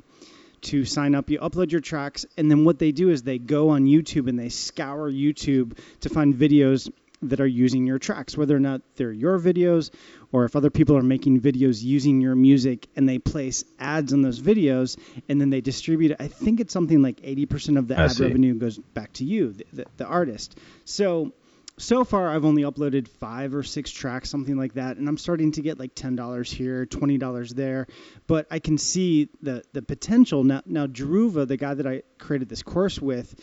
to 0.61 0.85
sign 0.85 1.15
up. 1.15 1.29
You 1.29 1.39
upload 1.39 1.71
your 1.71 1.81
tracks, 1.81 2.25
and 2.37 2.49
then 2.49 2.65
what 2.65 2.79
they 2.79 2.91
do 2.91 3.09
is 3.09 3.23
they 3.23 3.37
go 3.37 3.69
on 3.69 3.85
YouTube 3.85 4.29
and 4.29 4.39
they 4.39 4.49
scour 4.49 5.11
YouTube 5.11 5.77
to 6.01 6.09
find 6.09 6.33
videos 6.35 6.89
that 7.29 7.39
are 7.39 7.47
using 7.47 7.87
your 7.87 7.99
tracks, 7.99 8.37
whether 8.37 8.55
or 8.55 8.59
not 8.59 8.81
they're 8.95 9.11
your 9.11 9.39
videos 9.39 9.91
or 10.31 10.45
if 10.45 10.55
other 10.55 10.69
people 10.69 10.97
are 10.97 11.03
making 11.03 11.41
videos 11.41 11.81
using 11.81 12.21
your 12.21 12.35
music 12.35 12.87
and 12.95 13.07
they 13.07 13.19
place 13.19 13.63
ads 13.79 14.13
on 14.13 14.21
those 14.21 14.41
videos 14.41 14.97
and 15.29 15.39
then 15.39 15.49
they 15.49 15.61
distribute. 15.61 16.15
I 16.19 16.27
think 16.27 16.59
it's 16.59 16.73
something 16.73 17.01
like 17.01 17.21
80% 17.21 17.77
of 17.77 17.87
the 17.87 17.99
I 17.99 18.05
ad 18.05 18.11
see. 18.13 18.23
revenue 18.23 18.55
goes 18.55 18.77
back 18.77 19.13
to 19.13 19.25
you, 19.25 19.53
the, 19.53 19.65
the, 19.73 19.85
the 19.97 20.05
artist. 20.05 20.57
So 20.85 21.31
so 21.77 22.03
far 22.03 22.29
I've 22.29 22.45
only 22.45 22.63
uploaded 22.63 23.07
five 23.07 23.55
or 23.55 23.63
six 23.63 23.91
tracks, 23.91 24.29
something 24.29 24.57
like 24.57 24.73
that, 24.73 24.97
and 24.97 25.07
I'm 25.07 25.17
starting 25.17 25.51
to 25.53 25.61
get 25.61 25.79
like 25.79 25.95
ten 25.95 26.15
dollars 26.15 26.51
here, 26.51 26.85
twenty 26.85 27.17
dollars 27.17 27.51
there. 27.53 27.87
But 28.27 28.47
I 28.51 28.59
can 28.59 28.77
see 28.77 29.29
the 29.41 29.63
the 29.73 29.81
potential 29.81 30.43
now. 30.43 30.61
Now 30.65 30.87
Dhruva, 30.87 31.47
the 31.47 31.57
guy 31.57 31.73
that 31.73 31.87
I 31.87 32.03
created 32.19 32.49
this 32.49 32.63
course 32.63 33.01
with, 33.01 33.33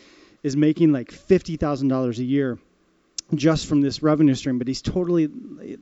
is 0.42 0.56
making 0.56 0.92
like 0.92 1.10
fifty 1.10 1.56
thousand 1.56 1.88
dollars 1.88 2.18
a 2.18 2.24
year 2.24 2.58
just 3.34 3.66
from 3.66 3.80
this 3.80 4.02
revenue 4.02 4.34
stream, 4.34 4.58
but 4.58 4.66
he's 4.66 4.82
totally 4.82 5.28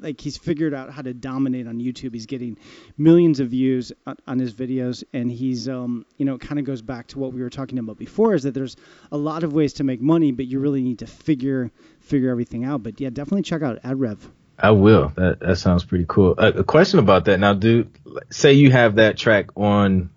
like 0.00 0.20
he's 0.20 0.36
figured 0.36 0.74
out 0.74 0.92
how 0.92 1.02
to 1.02 1.14
dominate 1.14 1.66
on 1.66 1.78
YouTube. 1.78 2.12
He's 2.12 2.26
getting 2.26 2.58
millions 2.96 3.40
of 3.40 3.48
views 3.48 3.92
on, 4.06 4.16
on 4.26 4.38
his 4.38 4.52
videos, 4.52 5.04
and 5.12 5.30
he's 5.30 5.68
um 5.68 6.04
you 6.16 6.24
know 6.24 6.34
it 6.34 6.40
kind 6.40 6.58
of 6.58 6.64
goes 6.64 6.82
back 6.82 7.06
to 7.08 7.18
what 7.18 7.32
we 7.32 7.40
were 7.40 7.50
talking 7.50 7.78
about 7.78 7.98
before 7.98 8.34
is 8.34 8.42
that 8.42 8.54
there's 8.54 8.76
a 9.12 9.16
lot 9.16 9.44
of 9.44 9.52
ways 9.52 9.74
to 9.74 9.84
make 9.84 10.00
money, 10.00 10.32
but 10.32 10.46
you 10.46 10.60
really 10.60 10.82
need 10.82 10.98
to 11.00 11.06
figure 11.06 11.70
figure 12.08 12.30
everything 12.30 12.64
out. 12.64 12.82
But 12.82 13.00
yeah, 13.00 13.10
definitely 13.10 13.42
check 13.42 13.62
out 13.62 13.82
AdRev. 13.82 14.18
I 14.58 14.72
will. 14.72 15.12
That 15.14 15.40
that 15.40 15.56
sounds 15.56 15.84
pretty 15.84 16.06
cool. 16.08 16.34
Uh, 16.36 16.52
a 16.56 16.64
question 16.64 16.98
about 16.98 17.26
that 17.26 17.38
now, 17.38 17.54
dude. 17.54 17.90
Say 18.30 18.54
you 18.54 18.70
have 18.72 18.96
that 18.96 19.16
track 19.16 19.50
on 19.56 20.10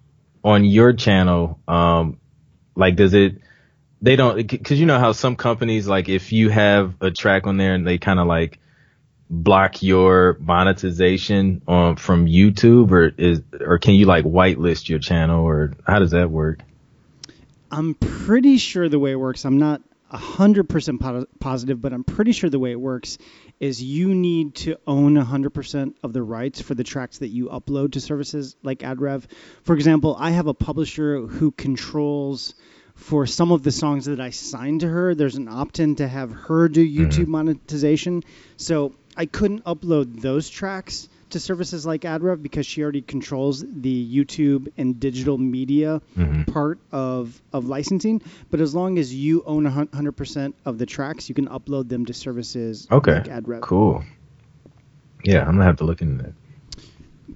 on 0.43 0.65
your 0.65 0.93
channel. 0.93 1.59
Um, 1.67 2.19
like, 2.75 2.95
does 2.95 3.13
it? 3.13 3.37
They 4.01 4.15
don't 4.15 4.35
because 4.47 4.79
you 4.79 4.87
know 4.87 4.97
how 4.97 5.11
some 5.11 5.35
companies 5.35 5.87
like 5.87 6.09
if 6.09 6.31
you 6.31 6.49
have 6.49 6.95
a 7.01 7.11
track 7.11 7.45
on 7.45 7.57
there 7.57 7.75
and 7.75 7.85
they 7.85 7.99
kind 7.99 8.19
of 8.19 8.25
like 8.25 8.57
block 9.29 9.83
your 9.83 10.37
monetization 10.39 11.61
on 11.67 11.95
from 11.97 12.25
YouTube 12.25 12.91
or 12.91 13.09
is 13.15 13.41
or 13.59 13.77
can 13.77 13.93
you 13.93 14.05
like 14.05 14.25
whitelist 14.25 14.89
your 14.89 14.97
channel 14.97 15.45
or 15.45 15.73
how 15.85 15.99
does 15.99 16.11
that 16.11 16.31
work? 16.31 16.61
I'm 17.69 17.93
pretty 17.93 18.57
sure 18.57 18.89
the 18.89 18.99
way 18.99 19.11
it 19.11 19.15
works, 19.15 19.45
I'm 19.45 19.59
not 19.59 19.81
100% 20.11 20.99
po- 20.99 21.25
positive, 21.39 21.81
but 21.81 21.93
I'm 21.93 22.03
pretty 22.03 22.31
sure 22.31 22.49
the 22.49 22.59
way 22.59 22.71
it 22.71 22.79
works 22.79 23.17
is 23.59 23.81
you 23.81 24.13
need 24.13 24.55
to 24.55 24.77
own 24.85 25.15
100% 25.15 25.95
of 26.03 26.13
the 26.13 26.21
rights 26.23 26.61
for 26.61 26.75
the 26.75 26.83
tracks 26.83 27.19
that 27.19 27.29
you 27.29 27.47
upload 27.47 27.93
to 27.93 28.01
services 28.01 28.55
like 28.63 28.79
AdRev. 28.79 29.23
For 29.63 29.75
example, 29.75 30.15
I 30.19 30.31
have 30.31 30.47
a 30.47 30.53
publisher 30.53 31.21
who 31.21 31.51
controls 31.51 32.55
for 32.95 33.25
some 33.25 33.51
of 33.51 33.63
the 33.63 33.71
songs 33.71 34.05
that 34.05 34.19
I 34.19 34.29
signed 34.29 34.81
to 34.81 34.87
her, 34.87 35.15
there's 35.15 35.35
an 35.35 35.47
opt-in 35.47 35.95
to 35.95 36.07
have 36.07 36.31
her 36.31 36.67
do 36.69 36.85
mm-hmm. 36.85 37.03
YouTube 37.03 37.27
monetization. 37.27 38.23
So 38.57 38.93
I 39.17 39.25
couldn't 39.25 39.63
upload 39.65 40.21
those 40.21 40.49
tracks 40.49 41.09
to 41.31 41.39
services 41.39 41.85
like 41.85 42.01
AdRev 42.01 42.41
because 42.41 42.65
she 42.65 42.81
already 42.83 43.01
controls 43.01 43.63
the 43.67 44.15
YouTube 44.15 44.71
and 44.77 44.99
digital 44.99 45.37
media 45.37 46.01
part 46.47 46.79
of, 46.91 47.41
of 47.53 47.65
licensing. 47.67 48.21
But 48.49 48.61
as 48.61 48.73
long 48.75 48.97
as 48.97 49.13
you 49.13 49.43
own 49.45 49.65
100% 49.65 50.53
of 50.65 50.77
the 50.77 50.85
tracks, 50.85 51.29
you 51.29 51.35
can 51.35 51.47
upload 51.47 51.89
them 51.89 52.05
to 52.05 52.13
services 52.13 52.87
Okay, 52.91 53.13
like 53.15 53.25
AdRev. 53.25 53.61
cool. 53.61 54.03
Yeah, 55.23 55.41
I'm 55.41 55.51
gonna 55.53 55.65
have 55.65 55.77
to 55.77 55.83
look 55.85 56.01
into 56.01 56.23
that. 56.23 56.33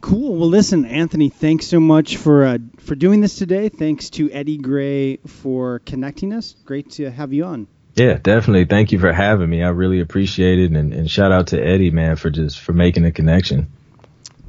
Cool. 0.02 0.36
Well, 0.36 0.50
listen, 0.50 0.86
Anthony, 0.86 1.30
thanks 1.30 1.68
so 1.68 1.80
much 1.80 2.18
for 2.18 2.46
uh, 2.46 2.58
for 2.80 2.96
doing 2.96 3.22
this 3.22 3.36
today. 3.38 3.70
Thanks 3.70 4.10
to 4.12 4.30
Eddie 4.32 4.58
Gray 4.58 5.18
for 5.18 5.80
connecting 5.80 6.34
us. 6.34 6.56
Great 6.66 6.92
to 6.92 7.10
have 7.10 7.32
you 7.34 7.46
on. 7.46 7.68
Yeah, 7.96 8.16
definitely. 8.22 8.66
Thank 8.66 8.92
you 8.92 9.00
for 9.00 9.14
having 9.14 9.50
me. 9.50 9.64
I 9.64 9.70
really 9.70 10.02
appreciate 10.02 10.60
it, 10.60 10.72
and, 10.72 10.94
and 10.94 11.10
shout 11.10 11.32
out 11.32 11.48
to 11.48 11.62
Eddie, 11.66 11.92
man, 11.92 12.18
for 12.18 12.30
just 12.30 12.60
for 12.60 12.74
making 12.74 13.04
the 13.04 13.12
connection. 13.12 13.68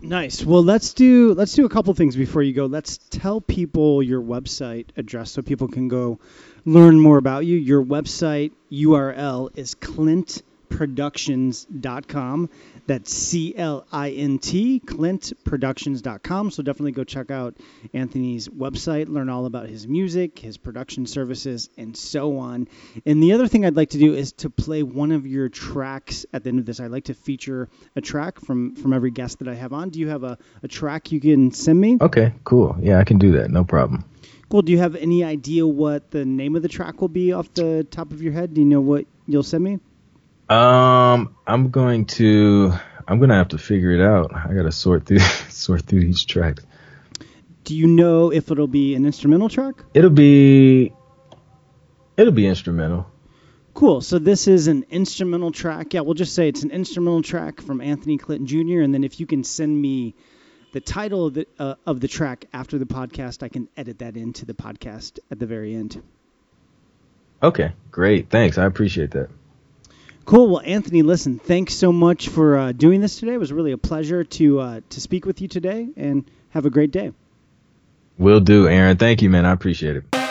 Nice. 0.07 0.42
Well, 0.44 0.62
let's 0.62 0.94
do 0.94 1.34
let's 1.34 1.54
do 1.54 1.66
a 1.66 1.68
couple 1.68 1.92
things 1.94 2.14
before 2.14 2.40
you 2.40 2.52
go. 2.52 2.66
Let's 2.66 2.98
tell 3.11 3.40
people 3.40 4.04
your 4.04 4.22
website 4.22 4.86
address 4.96 5.32
so 5.32 5.42
people 5.42 5.66
can 5.66 5.88
go 5.88 6.20
learn 6.64 7.00
more 7.00 7.18
about 7.18 7.44
you. 7.44 7.57
Your 7.57 7.84
website 7.84 8.52
URL 8.70 9.50
is 9.57 9.74
clintproductions.com. 9.74 12.50
That's 12.87 13.12
C 13.12 13.55
L 13.57 13.87
I 13.91 14.11
N 14.11 14.39
T 14.39 14.80
clintproductions.com. 14.84 16.51
So 16.51 16.62
definitely 16.62 16.93
go 16.93 17.05
check 17.05 17.30
out 17.30 17.57
Anthony's 17.93 18.49
website, 18.49 19.09
learn 19.09 19.28
all 19.28 19.47
about 19.47 19.68
his 19.68 19.89
music, 19.89 20.39
his 20.39 20.57
production 20.57 21.07
services, 21.07 21.68
and 21.76 21.97
so 21.97 22.39
on. 22.39 22.68
And 23.05 23.22
the 23.22 23.32
other 23.32 23.49
thing 23.49 23.66
I'd 23.66 23.76
like 23.76 23.91
to 23.91 23.99
do 23.99 24.14
is 24.14 24.32
to 24.34 24.51
play 24.51 24.82
one 24.82 25.12
of 25.12 25.26
your 25.26 25.49
tracks 25.49 26.26
at 26.32 26.45
the 26.45 26.51
end 26.51 26.61
of 26.61 26.66
this. 26.66 26.80
I'd 26.80 26.91
like 26.91 27.05
to 27.05 27.14
feature 27.14 27.68
a 27.97 28.01
track 28.01 28.41
from 28.41 28.76
from 28.76 28.93
every 28.93 29.11
guest 29.11 29.41
that 29.41 29.49
I 29.49 29.55
have 29.55 29.72
on. 29.72 29.91
Do 29.91 29.99
you 29.99 30.09
have 30.09 30.22
a, 30.22 30.39
a 30.62 30.68
track 30.68 31.11
you 31.12 31.20
can 31.20 31.51
send 31.53 31.80
me? 31.80 31.99
Okay, 32.01 32.34
cool. 32.45 32.76
Yeah, 32.80 32.99
I 32.99 33.05
can 33.05 33.18
do 33.18 33.32
that. 33.32 33.51
No 33.51 33.64
problem. 33.64 34.05
Cool. 34.49 34.62
Do 34.62 34.70
you 34.70 34.78
have 34.78 34.95
any 34.95 35.24
idea 35.24 35.66
what 35.66 36.12
the 36.12 36.24
name 36.24 36.55
of 36.55 36.62
the 36.62 36.68
track 36.68 37.01
will 37.01 37.09
be 37.09 37.32
off 37.32 37.53
the 37.55 37.84
top 37.91 38.12
of 38.12 38.22
your 38.22 38.32
head? 38.32 38.55
Do 38.55 38.61
you 38.61 38.66
know 38.66 38.80
what 38.80 39.07
you'll 39.26 39.43
send 39.43 39.64
me? 39.64 39.80
Um, 40.49 41.36
I'm 41.47 41.70
going 41.70 42.07
to. 42.07 42.72
I'm 43.09 43.20
gonna 43.20 43.34
have 43.34 43.49
to 43.49 43.59
figure 43.59 43.92
it 43.92 44.01
out. 44.01 44.34
I 44.34 44.53
gotta 44.55 44.72
sort 44.72 45.07
through 45.07 45.18
sort 45.49 45.82
through 45.82 46.01
these 46.01 46.24
tracks. 46.24 46.64
Do 47.64 47.74
you 47.74 47.86
know 47.86 48.30
if 48.30 48.51
it'll 48.51 48.68
be 48.68 48.94
an 48.94 49.07
instrumental 49.07 49.49
track? 49.49 49.74
It'll 49.94 50.11
be. 50.11 50.92
It'll 52.16 52.32
be 52.32 52.47
instrumental. 52.47 53.11
Cool. 53.74 54.01
So 54.01 54.18
this 54.18 54.49
is 54.49 54.68
an 54.68 54.86
instrumental 54.88 55.51
track. 55.51 55.92
Yeah, 55.92 56.01
we'll 56.01 56.14
just 56.14 56.34
say 56.34 56.49
it's 56.49 56.62
an 56.62 56.70
instrumental 56.70 57.22
track 57.22 57.61
from 57.61 57.82
Anthony 57.82 58.16
Clinton 58.16 58.47
Jr. 58.47 58.80
And 58.80 58.94
then 58.94 59.05
if 59.05 59.20
you 59.20 59.26
can 59.26 59.44
send 59.44 59.78
me 59.78 60.14
the 60.72 60.80
title 60.80 61.26
of 61.26 61.34
the, 61.34 61.47
uh, 61.59 61.74
of 61.84 62.01
the 62.01 62.09
track 62.09 62.47
after 62.55 62.78
the 62.78 62.86
podcast, 62.86 63.42
I 63.42 63.49
can 63.49 63.68
edit 63.76 63.99
that 63.99 64.16
into 64.16 64.47
the 64.47 64.55
podcast 64.55 65.18
at 65.30 65.38
the 65.38 65.44
very 65.44 65.74
end. 65.74 66.03
Okay, 67.42 67.72
great. 67.90 68.30
Thanks. 68.30 68.57
I 68.57 68.64
appreciate 68.64 69.11
that. 69.11 69.28
Cool. 70.26 70.48
Well, 70.48 70.62
Anthony, 70.64 71.02
listen, 71.02 71.38
thanks 71.38 71.74
so 71.74 71.92
much 71.92 72.28
for 72.28 72.58
uh, 72.58 72.72
doing 72.72 73.00
this 73.00 73.20
today. 73.20 73.34
It 73.34 73.38
was 73.38 73.52
really 73.52 73.70
a 73.70 73.78
pleasure 73.78 74.24
to 74.24 74.58
uh, 74.58 74.80
to 74.90 75.00
speak 75.00 75.24
with 75.24 75.40
you 75.40 75.46
today, 75.46 75.88
and 75.96 76.28
have 76.50 76.66
a 76.66 76.70
great 76.70 76.90
day. 76.90 77.12
Will 78.18 78.40
do, 78.40 78.66
Aaron. 78.66 78.96
Thank 78.96 79.22
you, 79.22 79.30
man. 79.30 79.46
I 79.46 79.52
appreciate 79.52 79.96
it. 79.96 80.25